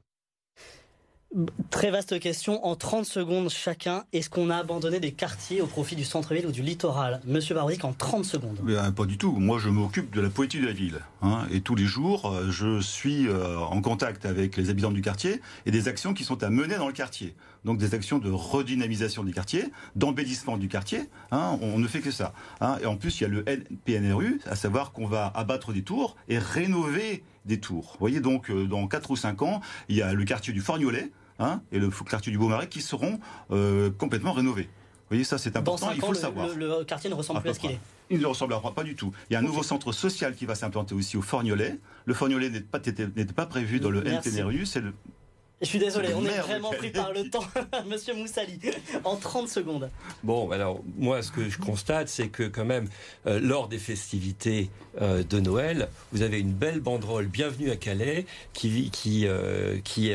Très 1.71 1.93
vaste 1.93 2.19
question. 2.19 2.65
En 2.67 2.75
30 2.75 3.05
secondes 3.05 3.51
chacun, 3.51 4.03
est-ce 4.13 4.29
qu'on 4.29 4.51
a 4.51 4.57
abandonné 4.57 4.99
des 4.99 5.13
quartiers 5.13 5.61
au 5.61 5.67
profit 5.67 5.95
du 5.95 6.05
centre-ville 6.05 6.45
ou 6.47 6.51
du 6.51 6.63
littoral? 6.63 7.21
Monsieur 7.25 7.55
Barzik, 7.55 7.85
en 7.85 7.93
30 7.93 8.25
secondes. 8.25 8.59
Euh, 8.67 8.91
pas 8.91 9.05
du 9.05 9.17
tout. 9.17 9.31
Moi, 9.33 9.61
je 9.61 9.69
m'occupe 9.69 10.13
de 10.13 10.21
la 10.21 10.29
politique 10.29 10.63
de 10.63 10.67
la 10.67 10.73
ville. 10.73 11.01
Hein. 11.23 11.47
et 11.53 11.61
tous 11.61 11.77
les 11.77 11.85
jours, 11.85 12.31
euh, 12.31 12.51
je 12.51 12.81
suis 12.81 13.29
euh, 13.29 13.59
en 13.59 13.81
contact 13.81 14.27
avec 14.27 14.57
les 14.57 14.71
habitants 14.71 14.91
du 14.91 15.03
quartier 15.03 15.41
et 15.67 15.71
des 15.71 15.87
actions 15.87 16.15
qui 16.15 16.25
sont 16.25 16.43
à 16.43 16.51
mener 16.51 16.77
dans 16.77 16.89
le 16.89 16.93
quartier. 16.93 17.37
Donc 17.65 17.79
des 17.79 17.95
actions 17.95 18.19
de 18.19 18.31
redynamisation 18.31 19.23
du 19.23 19.33
quartier, 19.33 19.67
d'embellissement 19.95 20.57
du 20.57 20.67
quartier. 20.67 21.11
Hein. 21.31 21.59
on 21.63 21.79
ne 21.79 21.87
fait 21.87 22.01
que 22.01 22.11
ça. 22.11 22.33
Hein. 22.61 22.79
et 22.83 22.87
en 22.87 22.97
plus, 22.97 23.21
il 23.21 23.25
y 23.25 23.27
a 23.27 23.29
le 23.29 23.45
PNRU, 23.85 24.41
à 24.47 24.57
savoir 24.57 24.91
qu'on 24.91 25.07
va 25.07 25.31
abattre 25.37 25.73
des 25.73 25.83
tours 25.83 26.17
et 26.29 26.39
rénover 26.39 27.23
des 27.51 27.61
tours. 27.61 27.93
Vous 27.93 28.01
voyez, 28.01 28.21
donc, 28.21 28.51
dans 28.51 28.87
4 28.87 29.11
ou 29.11 29.17
5 29.17 29.43
ans, 29.43 29.61
il 29.89 29.97
y 29.97 30.03
a 30.03 30.15
le 30.15 30.25
quartier 30.25 30.53
du 30.53 30.61
Forgnolet, 30.61 31.11
Hein, 31.41 31.63
et 31.73 31.79
le 31.79 31.89
quartier 31.89 32.31
du 32.31 32.37
Beaumarais 32.37 32.69
qui 32.69 32.83
seront 32.83 33.19
euh, 33.51 33.91
complètement 33.91 34.33
rénovés. 34.33 34.65
Vous 34.65 35.17
voyez, 35.17 35.25
ça 35.25 35.39
c'est 35.39 35.57
important, 35.57 35.91
il 35.91 36.01
faut 36.01 36.13
le, 36.13 36.19
savoir. 36.19 36.49
Le, 36.55 36.85
quartier 36.85 37.09
ne 37.09 37.15
ressemble 37.15 37.41
plus 37.41 37.51
à 37.51 37.55
ce 37.55 37.61
qu'il 37.61 37.71
est. 37.71 37.81
Il 38.11 38.21
ne 38.21 38.27
ressemblera 38.27 38.75
pas 38.75 38.85
du 38.85 38.95
tout. 38.95 39.13
Il 39.29 39.33
y 39.33 39.37
a 39.37 39.39
un 39.39 39.43
nouveau 39.43 39.63
centre 39.63 39.91
social 39.91 40.35
qui 40.35 40.45
va 40.45 40.55
s'implanter 40.55 40.95
aussi 40.95 41.17
au 41.17 41.23
Forgnolet. 41.23 41.79
Le 42.05 42.15
Forgnolet 42.15 42.51
n'était 42.51 42.61
pas, 42.61 42.81
pas, 43.35 43.47
prévu 43.47 43.81
dans 43.81 43.89
le 43.89 44.07
NPNRU, 44.07 44.67
c'est 44.67 44.81
le 44.81 44.93
je 45.61 45.67
suis 45.67 45.79
désolé, 45.79 46.15
on 46.15 46.25
est 46.25 46.39
vraiment 46.39 46.71
pris 46.71 46.91
par 46.91 47.13
le 47.13 47.29
temps, 47.29 47.45
Monsieur 47.87 48.15
Moussali, 48.15 48.59
en 49.05 49.17
30 49.17 49.49
secondes. 49.49 49.91
Bon, 50.23 50.51
alors 50.51 50.81
moi, 50.97 51.23
ce 51.23 51.31
que 51.31 51.49
je 51.51 51.59
constate, 51.59 52.09
c'est 52.09 52.29
que 52.29 52.45
quand 52.45 52.65
même, 52.65 52.89
euh, 53.27 53.39
lors 53.41 53.69
des 53.69 53.79
festivités 53.79 54.71
euh, 55.03 55.23
de 55.23 55.39
Noël, 55.39 55.89
vous 56.13 56.23
avez 56.23 56.41
une 56.41 56.53
belle 56.53 56.81
banderole 56.81 57.27
Bienvenue 57.27 57.71
à 57.71 57.77
Calais 57.77 58.25
qui, 58.55 58.91
qui, 58.91 59.27
euh, 59.27 59.79
qui 59.85 60.13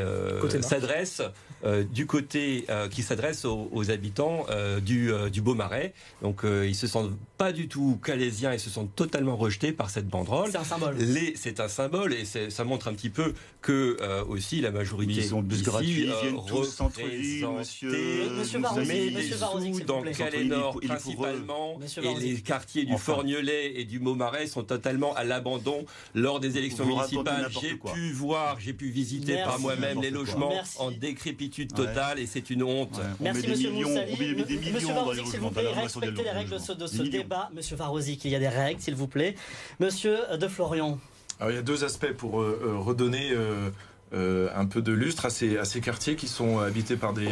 s'adresse 0.61 1.21
du 1.65 2.05
côté 2.05 2.65
euh, 2.69 2.87
qui 2.87 3.01
s'adresse 3.01 3.45
aux, 3.45 3.91
habitants 3.91 4.45
euh, 4.49 4.79
du, 4.79 5.11
du 5.31 5.41
Beaumarais. 5.41 5.93
Donc 6.21 6.41
ils 6.43 6.75
se 6.75 6.87
sentent 6.87 7.11
pas 7.37 7.51
du 7.51 7.67
tout 7.67 7.99
calaisiens, 8.03 8.53
ils 8.53 8.59
se 8.59 8.69
sentent 8.69 8.95
totalement 8.95 9.35
rejetés 9.35 9.71
par 9.71 9.89
cette 9.89 10.07
banderole. 10.07 10.49
C'est 10.51 10.57
un 10.57 10.63
symbole. 10.63 10.97
C'est 11.35 11.59
un 11.59 11.67
symbole 11.67 12.13
et 12.13 12.25
ça 12.25 12.63
montre 12.63 12.87
un 12.87 12.93
petit 12.93 13.09
peu 13.09 13.33
que 13.61 13.97
aussi 14.27 14.61
la 14.61 14.71
majorité 14.71 15.13
ils 15.13 15.35
ont 15.35 15.41
bus 15.41 15.63
gratuits, 15.63 16.07
ils 16.07 16.29
viennent 16.29 16.45
tous 16.47 16.65
centre-ville, 16.65 17.47
monsieur. 17.57 18.29
Monsieur 18.37 18.59
Varosi, 18.59 19.69
monsieur 19.69 19.85
dans 19.85 20.01
Calais 20.03 20.45
Nord 20.45 20.79
principalement 20.79 21.79
et 22.01 22.19
les 22.19 22.35
quartiers 22.41 22.85
du 22.85 22.97
Forgnelet 22.97 23.79
et 23.79 23.85
du 23.85 23.99
Beaumarais 23.99 24.47
sont 24.47 24.63
totalement 24.63 25.15
à 25.15 25.23
l'abandon 25.23 25.85
lors 26.13 26.39
des 26.39 26.57
élections 26.57 26.85
municipales. 26.85 27.47
J'ai 27.61 27.75
pu 27.75 28.11
voir, 28.11 28.59
j'ai 28.59 28.73
pu 28.73 28.89
visiter 28.89 29.37
par 29.43 29.59
moi-même 29.59 30.01
les 30.01 30.11
logements 30.11 30.53
en 30.77 30.91
décrépitude 30.91 31.54
totale 31.63 32.19
et 32.19 32.25
c'est 32.25 32.49
une 32.49 32.63
honte. 32.63 32.99
Merci 33.19 33.47
Monsieur 33.47 33.71
Moussali. 33.71 34.35
Monsieur 34.73 34.93
Varozic, 34.93 35.27
s'il 35.27 35.39
vous 35.39 35.49
plaît, 35.49 35.71
respectez 35.73 36.23
les 36.23 36.31
règles 36.31 36.51
de 36.51 36.87
ce, 36.87 37.01
débat. 37.03 37.49
Monsieur 37.53 37.75
Varozic, 37.75 38.23
il 38.25 38.31
y 38.31 38.35
a 38.35 38.39
des 38.39 38.49
règles, 38.49 38.81
s'il 38.81 38.95
vous 38.95 39.07
plaît. 39.07 39.35
Monsieur 39.79 40.17
De 40.37 40.47
Florian. 40.47 40.99
Alors, 41.39 41.51
il 41.51 41.55
y 41.55 41.59
a 41.59 41.63
deux 41.63 41.83
aspects 41.83 42.13
pour 42.13 42.41
euh, 42.41 42.61
euh, 42.63 42.77
redonner 42.77 43.31
euh, 43.31 43.69
un 44.13 44.65
peu 44.65 44.81
de 44.81 44.93
lustre 44.93 45.25
à 45.25 45.29
ces, 45.29 45.57
à 45.57 45.65
ces, 45.65 45.81
quartiers 45.81 46.15
qui 46.15 46.27
sont 46.27 46.59
habités 46.59 46.95
par 46.95 47.13
des, 47.13 47.27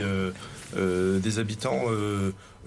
des 0.76 1.40
habitants 1.40 1.84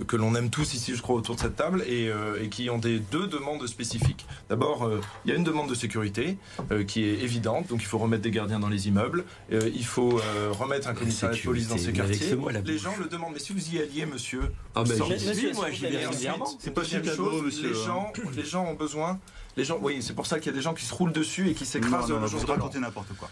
que 0.06 0.16
l'on 0.16 0.34
aime 0.34 0.50
tous 0.50 0.74
ici, 0.74 0.94
je 0.94 1.02
crois, 1.02 1.16
autour 1.16 1.36
de 1.36 1.40
cette 1.40 1.56
table, 1.56 1.82
et, 1.86 2.08
euh, 2.08 2.46
qui 2.48 2.68
ont 2.68 2.78
des 2.78 2.98
deux 2.98 3.26
demandes 3.26 3.66
spécifiques. 3.66 4.26
D'abord, 4.48 4.84
euh, 4.84 5.00
il 5.24 5.30
y 5.30 5.34
a 5.34 5.36
une 5.36 5.44
demande 5.44 5.68
de 5.68 5.74
sécurité 5.74 6.36
euh, 6.70 6.84
qui 6.84 7.04
est 7.04 7.20
évidente, 7.22 7.68
donc 7.68 7.80
il 7.82 7.86
faut 7.86 7.98
remettre 7.98 8.22
des 8.22 8.30
gardiens 8.30 8.60
dans 8.60 8.68
les 8.68 8.88
immeubles, 8.88 9.24
il 9.50 9.84
faut 9.84 10.20
remettre 10.50 10.88
un 10.88 10.94
commissariat 10.94 11.36
de 11.36 11.42
police 11.42 11.68
dans 11.68 11.78
ces 11.78 11.92
quartiers. 11.92 12.36
les 12.64 12.78
gens 12.78 12.94
le 12.98 13.06
demandent, 13.06 13.32
mais 13.32 13.38
si 13.38 13.52
vous 13.52 13.74
y 13.74 13.78
alliez, 13.78 14.06
monsieur, 14.06 14.52
ah 14.74 14.82
ben, 14.84 14.98
monsieur, 15.08 15.52
moi 15.54 15.70
j'y 15.70 15.82
vais 15.82 16.06
régulièrement. 16.06 16.46
C'est 16.58 16.72
pas 16.72 16.84
chose. 16.84 17.42
Monsieur. 17.42 17.68
Les 17.68 17.74
gens, 17.74 18.12
les 18.34 18.44
gens 18.44 18.64
ont 18.66 18.74
besoin 18.74 19.18
les 19.56 19.64
gens, 19.64 19.78
oui, 19.80 20.02
c'est 20.02 20.14
pour 20.14 20.26
ça 20.26 20.38
qu'il 20.38 20.46
y 20.46 20.54
a 20.54 20.56
des 20.56 20.62
gens 20.62 20.74
qui 20.74 20.84
se 20.84 20.94
roulent 20.94 21.12
dessus 21.12 21.50
et 21.50 21.54
qui 21.54 21.66
s'écrasent 21.66 22.08
dans 22.08 22.20
le 22.20 22.26
jour 22.26 22.40
raconter 22.46 22.78
n'importe 22.78 23.08
quoi. 23.18 23.30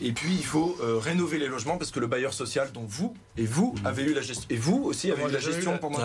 et 0.00 0.12
puis 0.12 0.34
il 0.34 0.44
faut 0.44 0.76
rénover 0.80 1.38
les 1.38 1.48
logements 1.48 1.78
parce 1.78 1.90
que 1.90 2.00
le 2.00 2.06
bailleur 2.06 2.32
social, 2.32 2.70
dont 2.72 2.84
vous 2.86 3.14
et 3.36 3.44
vous 3.44 3.74
mmh. 3.82 3.86
avez 3.86 4.02
eu 4.02 4.14
la 4.14 4.20
gestion, 4.20 4.46
et 4.50 4.56
vous 4.56 4.82
aussi 4.84 5.10
avez 5.10 5.24
eu 5.24 5.30
la 5.30 5.38
gestion 5.38 5.78
pendant 5.78 5.98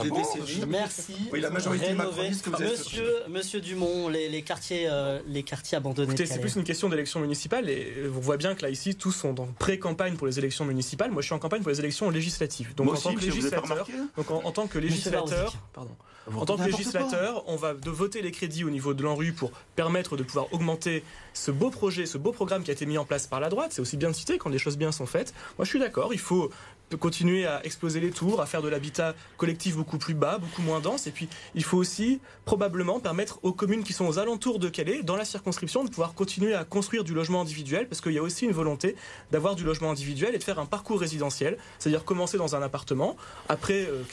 Merci. 0.67 1.15
Oui, 1.31 1.39
la 1.39 1.49
majorité 1.49 1.93
macroniste 1.93 2.45
que 2.45 2.49
vous 2.49 2.63
Monsieur, 2.63 3.13
Monsieur 3.29 3.61
Dumont, 3.61 4.09
les, 4.09 4.41
quartiers, 4.41 4.87
euh, 4.89 5.19
les 5.27 5.43
quartiers 5.43 5.77
abandonnés. 5.77 6.15
c'est 6.25 6.39
plus 6.39 6.55
une 6.55 6.63
question 6.63 6.89
d'élection 6.89 7.19
municipale 7.19 7.69
et 7.69 8.07
vous 8.07 8.21
voyez 8.21 8.37
bien 8.37 8.55
que 8.55 8.61
là 8.61 8.69
ici 8.69 8.95
tous 8.95 9.11
sont 9.11 9.39
en 9.39 9.47
pré-campagne 9.47 10.15
pour 10.15 10.27
les 10.27 10.39
élections 10.39 10.65
municipales. 10.65 11.11
Moi, 11.11 11.21
je 11.21 11.27
suis 11.27 11.35
en 11.35 11.39
campagne 11.39 11.61
pour 11.61 11.71
les 11.71 11.79
élections 11.79 12.09
législatives. 12.09 12.73
Donc, 12.75 12.91
en, 12.91 12.95
tant 12.95 13.13
que 13.13 13.21
législateur, 13.21 13.87
donc 14.17 14.31
en, 14.31 14.51
tant 14.51 14.67
que 14.67 14.79
législateur, 14.79 15.55
pardon. 15.73 15.95
En 16.35 16.45
tant 16.45 16.57
que 16.57 16.63
législateur, 16.63 17.43
on 17.47 17.55
va 17.55 17.73
de 17.73 17.89
voter 17.89 18.21
les 18.21 18.31
crédits 18.31 18.63
au 18.63 18.69
niveau 18.69 18.93
de 18.93 19.03
l'ANRU 19.03 19.33
pour 19.33 19.51
permettre 19.75 20.17
de 20.17 20.23
pouvoir 20.23 20.51
augmenter 20.53 21.03
ce 21.33 21.51
beau 21.51 21.69
projet, 21.69 22.05
ce 22.05 22.17
beau 22.17 22.31
programme 22.31 22.63
qui 22.63 22.71
a 22.71 22.73
été 22.73 22.85
mis 22.85 22.97
en 22.97 23.05
place 23.05 23.27
par 23.27 23.39
la 23.39 23.49
droite. 23.49 23.71
C'est 23.73 23.81
aussi 23.81 23.97
bien 23.97 24.09
de 24.09 24.15
citer 24.15 24.37
quand 24.37 24.49
les 24.49 24.59
choses 24.59 24.77
bien 24.77 24.91
sont 24.91 25.05
faites. 25.05 25.33
Moi, 25.57 25.65
je 25.65 25.69
suis 25.69 25.79
d'accord. 25.79 26.13
Il 26.13 26.19
faut 26.19 26.51
continuer 26.95 27.45
à 27.45 27.65
exploser 27.65 27.99
les 27.99 28.11
tours, 28.11 28.41
à 28.41 28.45
faire 28.45 28.61
de 28.61 28.69
l'habitat 28.69 29.15
collectif 29.37 29.75
beaucoup 29.75 29.97
plus 29.97 30.13
bas, 30.13 30.37
beaucoup 30.37 30.61
moins 30.61 30.79
dense. 30.79 31.07
Et 31.07 31.11
puis, 31.11 31.27
il 31.55 31.63
faut 31.63 31.77
aussi 31.77 32.19
probablement 32.45 32.99
permettre 32.99 33.39
aux 33.43 33.53
communes 33.53 33.83
qui 33.83 33.93
sont 33.93 34.05
aux 34.05 34.19
alentours 34.19 34.59
de 34.59 34.69
Calais, 34.69 35.03
dans 35.03 35.15
la 35.15 35.25
circonscription, 35.25 35.83
de 35.83 35.89
pouvoir 35.89 36.13
continuer 36.13 36.53
à 36.53 36.63
construire 36.63 37.03
du 37.03 37.13
logement 37.13 37.41
individuel, 37.41 37.87
parce 37.87 38.01
qu'il 38.01 38.13
y 38.13 38.17
a 38.17 38.23
aussi 38.23 38.45
une 38.45 38.51
volonté 38.51 38.95
d'avoir 39.31 39.55
du 39.55 39.63
logement 39.63 39.91
individuel 39.91 40.35
et 40.35 40.37
de 40.37 40.43
faire 40.43 40.59
un 40.59 40.65
parcours 40.65 40.99
résidentiel, 40.99 41.57
c'est-à-dire 41.79 42.03
commencer 42.03 42.37
dans 42.37 42.55
un 42.55 42.61
appartement, 42.61 43.15
après 43.49 43.87
euh, 43.87 44.03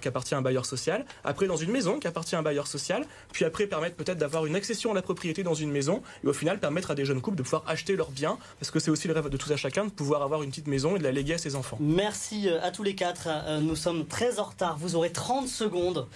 qui, 0.00 0.08
appartient 0.08 0.34
à 0.34 0.38
un 0.38 0.42
bailleur 0.42 0.66
social, 0.66 1.04
après 1.24 1.46
dans 1.46 1.56
une 1.56 1.70
maison 1.70 1.98
qui 1.98 2.06
appartient 2.06 2.34
à 2.34 2.38
un 2.38 2.42
bailleur 2.42 2.66
social, 2.66 3.06
puis 3.32 3.44
après 3.44 3.66
permettre 3.66 3.96
peut-être 3.96 4.18
d'avoir 4.18 4.46
une 4.46 4.56
accession 4.56 4.92
à 4.92 4.94
la 4.94 5.02
propriété 5.02 5.42
dans 5.42 5.54
une 5.54 5.70
maison, 5.70 6.02
et 6.24 6.26
au 6.26 6.32
final 6.32 6.60
permettre 6.60 6.90
à 6.90 6.94
des 6.94 7.04
jeunes 7.04 7.20
couples 7.20 7.36
de 7.36 7.42
pouvoir 7.42 7.64
acheter 7.66 7.96
leurs 7.96 8.10
biens, 8.10 8.38
parce 8.58 8.70
que 8.70 8.78
c'est 8.78 8.90
aussi 8.90 9.08
le 9.08 9.14
rêve 9.14 9.28
de 9.28 9.36
tout 9.36 9.52
à 9.52 9.56
chacun 9.56 9.84
de 9.84 9.90
pouvoir 9.90 10.22
avoir 10.22 10.42
une 10.42 10.50
petite 10.50 10.68
maison 10.68 10.96
et 10.96 10.98
de 10.98 11.04
la 11.04 11.12
léguer 11.12 11.34
à 11.34 11.38
ses 11.38 11.56
enfants. 11.56 11.78
Merci 11.80 12.21
Merci 12.22 12.48
à 12.50 12.70
tous 12.70 12.84
les 12.84 12.94
quatre. 12.94 13.28
Nous 13.62 13.74
sommes 13.74 14.06
très 14.06 14.38
en 14.38 14.44
retard. 14.44 14.78
Vous 14.78 14.94
aurez 14.94 15.10
30 15.10 15.48
secondes 15.48 16.06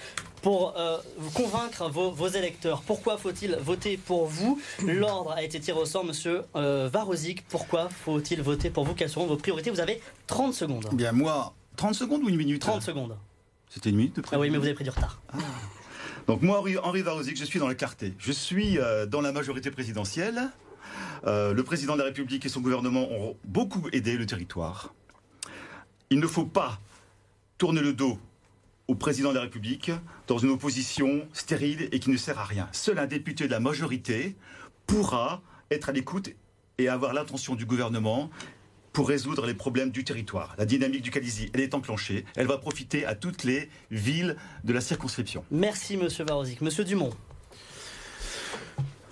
pour 0.41 0.73
convaincre 1.35 1.91
vos, 1.91 2.29
électeurs. 2.29 2.83
Pourquoi 2.83 3.19
faut-il 3.19 3.57
voter 3.57 3.97
pour 3.97 4.27
vous? 4.27 4.61
L'ordre 4.87 5.33
a 5.33 5.43
été 5.43 5.59
tiré 5.59 5.81
au 5.81 5.85
sort, 5.85 6.05
monsieur 6.05 6.43
euh, 6.55 6.89
Pourquoi 7.49 7.89
faut-il 7.89 8.41
voter 8.41 8.71
pour 8.71 8.85
vous? 8.85 8.95
Quelles 8.95 9.09
seront 9.09 9.27
vos 9.27 9.37
priorités? 9.37 9.71
Vous 9.71 9.81
avez 9.81 10.01
30 10.29 10.55
secondes. 10.55 10.89
Bien, 10.93 11.11
moi, 11.11 11.55
30 11.75 11.97
secondes 11.97 12.23
ou 12.23 12.29
une 12.29 12.37
minute? 12.37 12.63
30 12.63 12.83
secondes. 12.83 13.17
C'était 13.69 13.91
une 13.91 13.97
minute 13.97 14.15
de 14.15 14.23
Ah 14.31 14.39
oui, 14.39 14.49
mais 14.49 14.59
vous 14.59 14.65
avez 14.65 14.75
pris 14.75 14.85
du 14.85 14.91
retard. 14.91 15.21
Ah. 15.33 15.39
Donc 16.29 16.41
moi, 16.41 16.63
Henri 16.85 17.03
Varozic, 17.03 17.37
je 17.37 17.45
suis 17.45 17.59
dans 17.59 17.69
le 17.69 17.75
quartier. 17.75 18.15
Je 18.19 18.31
suis 18.31 18.79
euh, 18.79 19.07
dans 19.07 19.23
la 19.23 19.33
majorité 19.33 19.73
présidentielle. 19.73 20.53
Euh, 21.27 21.53
le 21.53 21.65
président 21.65 21.95
de 21.95 21.99
la 21.99 22.05
République 22.05 22.47
et 22.47 22.49
son 22.49 22.61
gouvernement 22.61 23.11
ont 23.11 23.37
beaucoup 23.45 23.89
aidé 23.93 24.17
le 24.17 24.27
territoire. 24.27 24.95
Il 26.11 26.21
ne 26.21 26.27
faut 26.27 26.47
pas 26.47 26.81
tourner 27.59 27.81
le 27.81 27.93
dos 27.93 28.19
au 28.89 28.95
président 28.95 29.31
de 29.31 29.35
la 29.35 29.41
République 29.43 29.91
dans 30.29 30.39
une 30.39 30.51
opposition 30.51 31.27
stérile 31.33 31.89
et 31.91 31.99
qui 31.99 32.11
ne 32.11 32.17
sert 32.17 32.39
à 32.39 32.45
rien. 32.45 32.69
Seul 32.73 32.99
un 32.99 33.07
député 33.07 33.47
de 33.47 33.51
la 33.51 33.61
majorité 33.61 34.37
pourra 34.87 35.43
être 35.71 35.89
à 35.89 35.93
l'écoute 35.93 36.31
et 36.79 36.89
avoir 36.89 37.13
l'attention 37.13 37.55
du 37.57 37.67
gouvernement 37.67 38.31
pour 38.93 39.09
résoudre 39.09 39.47
les 39.47 39.55
problèmes 39.55 39.91
du 39.91 40.05
territoire. 40.05 40.55
La 40.59 40.65
dynamique 40.65 41.03
du 41.03 41.11
Calaisie, 41.11 41.51
elle 41.53 41.61
est 41.61 41.75
enclenchée. 41.75 42.25
Elle 42.37 42.47
va 42.47 42.57
profiter 42.57 43.05
à 43.05 43.15
toutes 43.15 43.45
les 43.45 43.69
villes 43.91 44.37
de 44.65 44.73
la 44.73 44.81
circonscription. 44.81 45.45
Merci, 45.51 45.97
Monsieur 45.97 46.25
Varozic. 46.25 46.61
Monsieur 46.61 46.85
Dumont. 46.85 47.13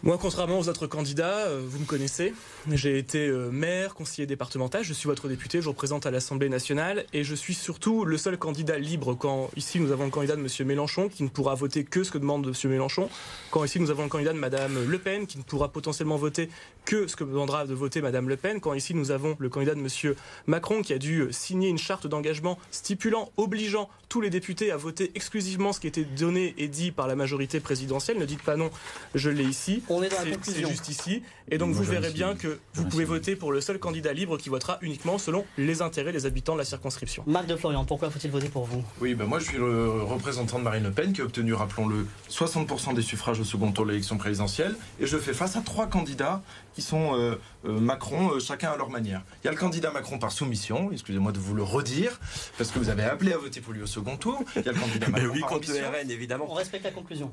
Moi, 0.05 0.18
contrairement 0.20 0.59
aux 0.59 0.68
autres 0.68 0.86
candidats, 0.86 1.46
euh, 1.46 1.62
vous 1.66 1.78
me 1.78 1.86
connaissez. 1.86 2.34
J'ai 2.70 2.98
été 2.98 3.26
euh, 3.26 3.48
maire, 3.50 3.94
conseiller 3.94 4.26
départemental, 4.26 4.84
je 4.84 4.92
suis 4.92 5.07
votre 5.07 5.28
député, 5.28 5.62
je 5.62 5.68
représente 5.70 6.05
à 6.05 6.11
l'Assemblée 6.11 6.50
nationale 6.50 7.07
et 7.14 7.24
je 7.24 7.34
suis 7.34 7.55
surtout 7.55 8.05
le 8.05 8.18
seul 8.18 8.36
candidat 8.36 8.78
libre 8.78 9.14
quand 9.14 9.48
ici 9.57 9.80
nous 9.80 9.92
avons 9.92 10.05
le 10.05 10.11
candidat 10.11 10.36
de 10.36 10.42
M. 10.42 10.66
Mélenchon 10.66 11.09
qui 11.09 11.22
ne 11.22 11.30
pourra 11.30 11.55
voter 11.55 11.84
que 11.84 12.05
ce 12.05 12.11
que 12.11 12.18
demande 12.18 12.46
M. 12.46 12.70
Mélenchon, 12.70 13.09
quand 13.50 13.64
ici 13.64 13.80
nous 13.80 13.90
avons 13.90 14.02
le 14.02 14.11
candidat 14.11 14.34
de 14.34 14.38
Mme 14.38 14.84
Le 14.86 14.98
Pen 14.98 15.26
qui 15.26 15.38
ne 15.38 15.42
pourra 15.42 15.68
potentiellement 15.68 16.16
voter 16.16 16.50
que 16.84 17.07
ce 17.07 17.16
que 17.16 17.24
demandera 17.24 17.64
de 17.64 17.72
voter 17.72 18.02
Mme 18.02 18.28
Le 18.28 18.36
Pen, 18.36 18.61
quand 18.61 18.74
ici 18.74 18.92
nous 18.92 19.11
avons 19.11 19.36
le 19.38 19.48
candidat 19.48 19.74
de 19.74 19.80
M. 19.80 20.14
Macron 20.46 20.82
qui 20.82 20.92
a 20.92 20.98
dû 20.98 21.20
euh, 21.20 21.32
signer 21.32 21.70
une 21.70 21.78
charte 21.78 22.07
d'engagement 22.07 22.59
stipulant, 22.70 23.30
obligeant 23.38 23.88
tous 24.11 24.20
les 24.20 24.30
députés 24.30 24.70
à 24.70 24.76
voter 24.76 25.11
exclusivement 25.14 25.72
ce 25.72 25.80
qui 25.80 25.86
était 25.86 26.05
donné 26.05 26.55
et 26.59 26.68
dit 26.68 26.92
par 26.92 27.09
la 27.09 27.16
majorité 27.16 27.59
présidentielle. 27.59 28.18
Ne 28.18 28.26
dites 28.26 28.42
pas 28.42 28.57
non, 28.57 28.70
je 29.14 29.30
l'ai 29.30 29.44
ici. 29.44 29.82
On 29.95 30.03
est 30.03 30.09
dans 30.09 30.16
la 30.16 30.30
conclusion. 30.30 30.68
C'est 30.68 30.74
juste 30.74 30.88
ici. 30.88 31.22
Et 31.51 31.59
donc 31.59 31.72
vous 31.72 31.84
verrez 31.84 32.11
bien 32.11 32.34
que 32.34 32.59
vous 32.74 32.84
pouvez 32.86 33.05
voter 33.05 33.36
pour 33.36 33.53
le 33.53 33.61
seul 33.61 33.78
candidat 33.78 34.12
libre 34.12 34.38
qui 34.38 34.49
votera 34.49 34.78
uniquement 34.80 35.18
selon 35.18 35.45
les 35.57 35.82
intérêts 35.82 36.12
des 36.12 36.26
habitants 36.26 36.55
de 36.55 36.59
la 36.59 36.64
circonscription. 36.64 37.22
Marc 37.26 37.47
de 37.47 37.57
Florian, 37.57 37.84
pourquoi 37.84 38.11
faut-il 38.11 38.30
voter 38.30 38.49
pour 38.49 38.64
vous? 38.64 38.82
Oui, 39.01 39.14
ben 39.14 39.26
moi 39.26 39.38
je 39.38 39.45
suis 39.45 39.59
le 39.59 40.03
représentant 40.03 40.59
de 40.59 40.64
Marine 40.64 40.84
Le 40.84 40.90
Pen 40.90 41.12
qui 41.12 41.20
a 41.20 41.24
obtenu, 41.24 41.55
rappelons-le, 41.55 42.07
60% 42.30 42.95
des 42.95 43.03
suffrages 43.03 43.38
au 43.38 43.45
second 43.45 43.70
tour 43.70 43.84
de 43.84 43.90
l'élection 43.90 44.16
présidentielle. 44.16 44.76
Et 45.01 45.07
je 45.07 45.16
fais 45.16 45.32
face 45.32 45.57
à 45.57 45.61
trois 45.61 45.86
candidats 45.86 46.42
qui 46.75 46.83
sont 46.83 47.14
euh, 47.14 47.37
euh, 47.64 47.81
Macron, 47.81 48.33
euh, 48.33 48.41
chacun 48.41 48.72
à 48.72 48.77
leur 48.77 48.91
manière. 48.91 49.22
Il 49.43 49.47
y 49.47 49.49
a 49.49 49.53
le 49.53 49.57
candidat 49.57 49.91
Macron 49.91 50.18
par 50.18 50.33
soumission, 50.33 50.91
excusez-moi 50.93 51.33
de 51.33 51.39
vous 51.39 51.55
le 51.55 51.62
redire, 51.62 52.18
parce 52.59 52.70
que 52.70 52.79
vous 52.79 52.89
avez 52.89 53.05
appelé 53.05 53.33
à 53.33 53.39
voter 53.39 53.61
pour 53.61 53.72
lui 53.72 53.83
au 53.83 53.87
second 53.87 54.16
tour. 54.16 54.43
Il 54.57 54.64
y 54.64 54.68
a 54.68 54.72
le 54.72 54.79
candidat 54.79 55.09
Macron 55.11 55.31
oui, 55.33 55.41
par 55.41 55.49
contre 55.51 55.70
le 55.70 55.79
RN, 55.79 56.11
évidemment. 56.11 56.47
On 56.49 56.55
respecte 56.55 56.85
la 56.85 56.91
conclusion. 56.91 57.33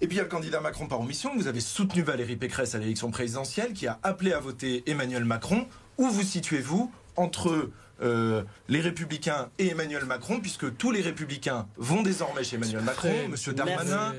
Et 0.00 0.06
puis 0.06 0.16
il 0.16 0.18
y 0.18 0.20
a 0.20 0.24
le 0.24 0.28
candidat 0.28 0.60
Macron 0.60 0.86
par 0.86 1.00
omission. 1.00 1.30
Vous 1.36 1.46
avez 1.46 1.60
soutenu 1.60 2.02
Valérie 2.02 2.36
Pécresse 2.36 2.74
à 2.74 2.78
l'élection 2.78 3.10
présidentielle, 3.10 3.72
qui 3.72 3.86
a 3.86 3.98
appelé 4.02 4.32
à 4.32 4.40
voter 4.40 4.82
Emmanuel 4.86 5.24
Macron. 5.24 5.66
Où 5.98 6.08
vous 6.08 6.22
situez-vous 6.22 6.90
entre 7.16 7.70
euh, 8.02 8.42
les 8.68 8.80
Républicains 8.80 9.48
et 9.58 9.68
Emmanuel 9.68 10.04
Macron, 10.04 10.40
puisque 10.40 10.76
tous 10.76 10.90
les 10.90 11.02
Républicains 11.02 11.66
vont 11.76 12.02
désormais 12.02 12.42
chez 12.42 12.56
Emmanuel 12.56 12.82
Macron, 12.82 13.28
Monsieur 13.28 13.52
Darmanin, 13.52 14.12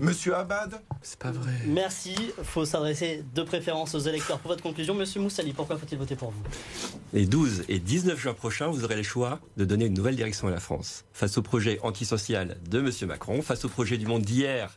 Monsieur 0.00 0.34
Abad. 0.34 0.80
C'est 1.02 1.18
pas 1.18 1.30
vrai. 1.30 1.58
Merci. 1.66 2.14
Il 2.38 2.44
faut 2.44 2.64
s'adresser 2.64 3.22
de 3.34 3.42
préférence 3.42 3.94
aux 3.94 3.98
électeurs. 3.98 4.38
Pour 4.38 4.50
votre 4.50 4.62
conclusion, 4.62 4.94
Monsieur 4.94 5.20
Moussali, 5.20 5.52
pourquoi 5.52 5.76
faut-il 5.76 5.98
voter 5.98 6.16
pour 6.16 6.30
vous? 6.30 6.42
Les 7.12 7.26
12 7.26 7.64
et 7.68 7.80
19 7.80 8.18
juin 8.18 8.34
prochains, 8.34 8.68
vous 8.68 8.84
aurez 8.84 8.96
le 8.96 9.02
choix 9.02 9.40
de 9.58 9.64
donner 9.66 9.86
une 9.86 9.94
nouvelle 9.94 10.16
direction 10.16 10.48
à 10.48 10.50
la 10.50 10.60
France. 10.60 11.04
Face 11.12 11.36
au 11.36 11.42
projet 11.42 11.78
antisocial 11.82 12.56
de 12.70 12.80
Monsieur 12.80 13.06
Macron, 13.06 13.42
face 13.42 13.64
au 13.66 13.68
projet 13.68 13.98
du 13.98 14.06
monde 14.06 14.22
d'hier 14.22 14.74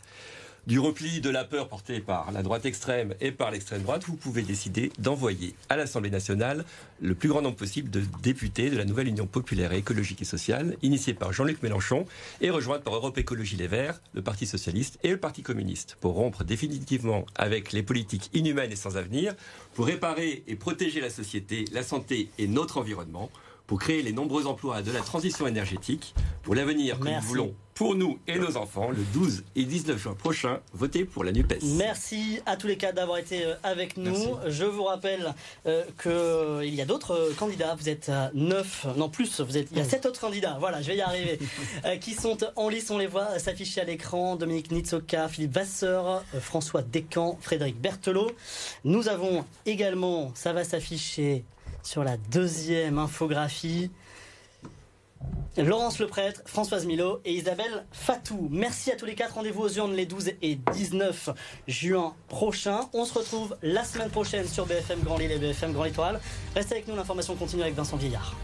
du 0.68 0.80
repli 0.80 1.22
de 1.22 1.30
la 1.30 1.44
peur 1.44 1.68
porté 1.68 2.00
par 2.00 2.32
la 2.32 2.42
droite 2.42 2.66
extrême 2.66 3.14
et 3.22 3.32
par 3.32 3.52
l'extrême 3.52 3.84
droite, 3.84 4.04
vous 4.08 4.16
pouvez 4.16 4.42
décider 4.42 4.92
d'envoyer 4.98 5.56
à 5.70 5.78
l'Assemblée 5.78 6.10
nationale 6.10 6.66
le 7.02 7.14
plus 7.14 7.30
grand 7.30 7.42
nombre 7.42 7.56
possible 7.56 7.90
de 7.90 8.02
députés 8.24 8.70
de 8.70 8.78
la 8.78 8.86
nouvelle 8.86 9.08
Union 9.08 9.28
populaire 9.28 9.74
et 9.74 9.78
écologique 9.78 10.22
et 10.22 10.26
sociale, 10.26 10.76
initiée 10.82 11.14
par 11.14 11.34
Jean-Luc 11.34 11.62
Mélenchon 11.62 12.06
et 12.42 12.50
rejointe 12.50 12.84
par 12.84 12.96
Europe 12.96 13.18
Écologie 13.18 13.58
Les 13.58 13.68
Verts, 13.68 14.02
le 14.14 14.22
Parti 14.22 14.48
socialiste 14.48 14.98
et 15.04 15.10
le 15.10 15.18
Parti 15.18 15.44
communiste, 15.44 15.98
pour 16.02 16.14
rompre 16.14 16.44
définitivement 16.44 17.26
avec 17.36 17.72
les 17.72 17.84
politiques 17.84 18.30
inhumaines 18.34 18.72
et 18.72 18.76
sans 18.76 18.98
avenir, 18.98 19.36
pour 19.76 19.86
réparer 19.86 20.44
et 20.48 20.56
protéger 20.56 21.02
la 21.02 21.10
société, 21.10 21.66
la 21.74 21.84
santé 21.84 22.30
et 22.40 22.48
notre 22.48 22.78
environnement 22.78 23.30
pour 23.68 23.80
créer 23.80 24.04
les 24.04 24.14
nombreux 24.14 24.46
emplois 24.46 24.82
de 24.82 24.92
la 24.92 25.02
transition 25.02 25.48
énergétique, 25.48 26.14
pour 26.44 26.54
l'avenir 26.54 27.00
que 27.00 27.10
nous 27.10 27.22
voulons 27.22 27.56
pour 27.76 27.94
nous 27.94 28.18
et 28.26 28.40
nos 28.40 28.56
enfants, 28.56 28.90
le 28.90 29.04
12 29.14 29.44
et 29.58 29.66
19 29.66 29.98
juin 29.98 30.14
prochain, 30.14 30.62
votez 30.74 31.04
pour 31.04 31.26
la 31.26 31.34
NUPES. 31.34 31.60
Merci 31.76 32.40
à 32.46 32.56
tous 32.56 32.68
les 32.68 32.78
cas 32.78 32.94
d'avoir 32.94 33.18
été 33.18 33.46
euh, 33.46 33.56
avec 33.64 33.98
nous. 33.98 34.38
Je 34.48 34.64
vous 34.64 34.86
rappelle 34.86 35.34
euh, 35.66 35.84
qu'il 36.02 36.74
y 36.74 36.82
a 36.82 36.86
d'autres 36.86 37.12
euh, 37.12 37.34
candidats. 37.38 37.76
Vous 37.76 37.90
êtes 37.90 38.10
neuf, 38.34 38.88
non 38.96 39.10
plus, 39.10 39.42
vous 39.42 39.58
êtes, 39.58 39.68
il 39.72 39.78
y 39.78 39.82
a 39.82 39.84
sept 39.84 40.06
autres 40.06 40.22
candidats, 40.22 40.56
voilà, 40.58 40.82
je 40.82 40.88
vais 40.88 40.96
y 40.96 41.02
arriver, 41.02 41.38
qui 42.00 42.14
sont 42.14 42.38
en 42.56 42.70
lice, 42.70 42.90
on 42.92 42.98
les 42.98 43.08
voit 43.08 43.38
s'afficher 43.40 43.82
à 43.82 43.84
l'écran. 43.84 44.38
Dominique 44.38 44.72
Nitsoka, 44.72 45.28
Philippe 45.28 45.54
Vasseur, 45.54 46.24
François 46.40 46.82
Descamps, 46.82 47.38
Frédéric 47.42 47.80
Berthelot. 47.82 48.32
Nous 48.86 49.10
avons 49.10 49.44
également, 49.66 50.32
ça 50.34 50.54
va 50.54 50.64
s'afficher 50.64 51.44
sur 51.84 52.06
la 52.06 52.16
deuxième 52.16 53.00
infographie. 53.00 53.92
Laurence 55.58 56.00
Leprêtre, 56.00 56.42
Françoise 56.46 56.86
Milo 56.86 57.22
et 57.24 57.34
Isabelle 57.34 57.86
Fatou. 57.92 58.50
Merci 58.52 58.92
à 58.92 58.96
tous 58.96 59.06
les 59.06 59.16
quatre. 59.16 59.36
Rendez-vous 59.36 59.64
aux 59.64 59.70
urnes 59.70 59.94
les 59.94 60.06
12 60.06 60.32
et 60.42 60.56
19 60.74 61.30
juin 61.68 62.14
prochains. 62.28 62.90
On 62.94 63.06
se 63.06 63.14
retrouve 63.14 63.56
la 63.62 63.84
semaine 63.84 64.10
prochaine 64.10 64.48
sur 64.48 64.66
BFM 64.66 65.00
Grand 65.02 65.18
Lille 65.18 65.32
et 65.32 65.40
BFM 65.40 65.72
Grand 65.72 65.86
Littoral. 65.86 66.20
Restez 66.56 66.76
avec 66.76 66.88
nous, 66.88 66.96
l'information 66.96 67.36
continue 67.36 67.62
avec 67.62 67.76
Vincent 67.76 67.96
Vieillard. 67.96 68.36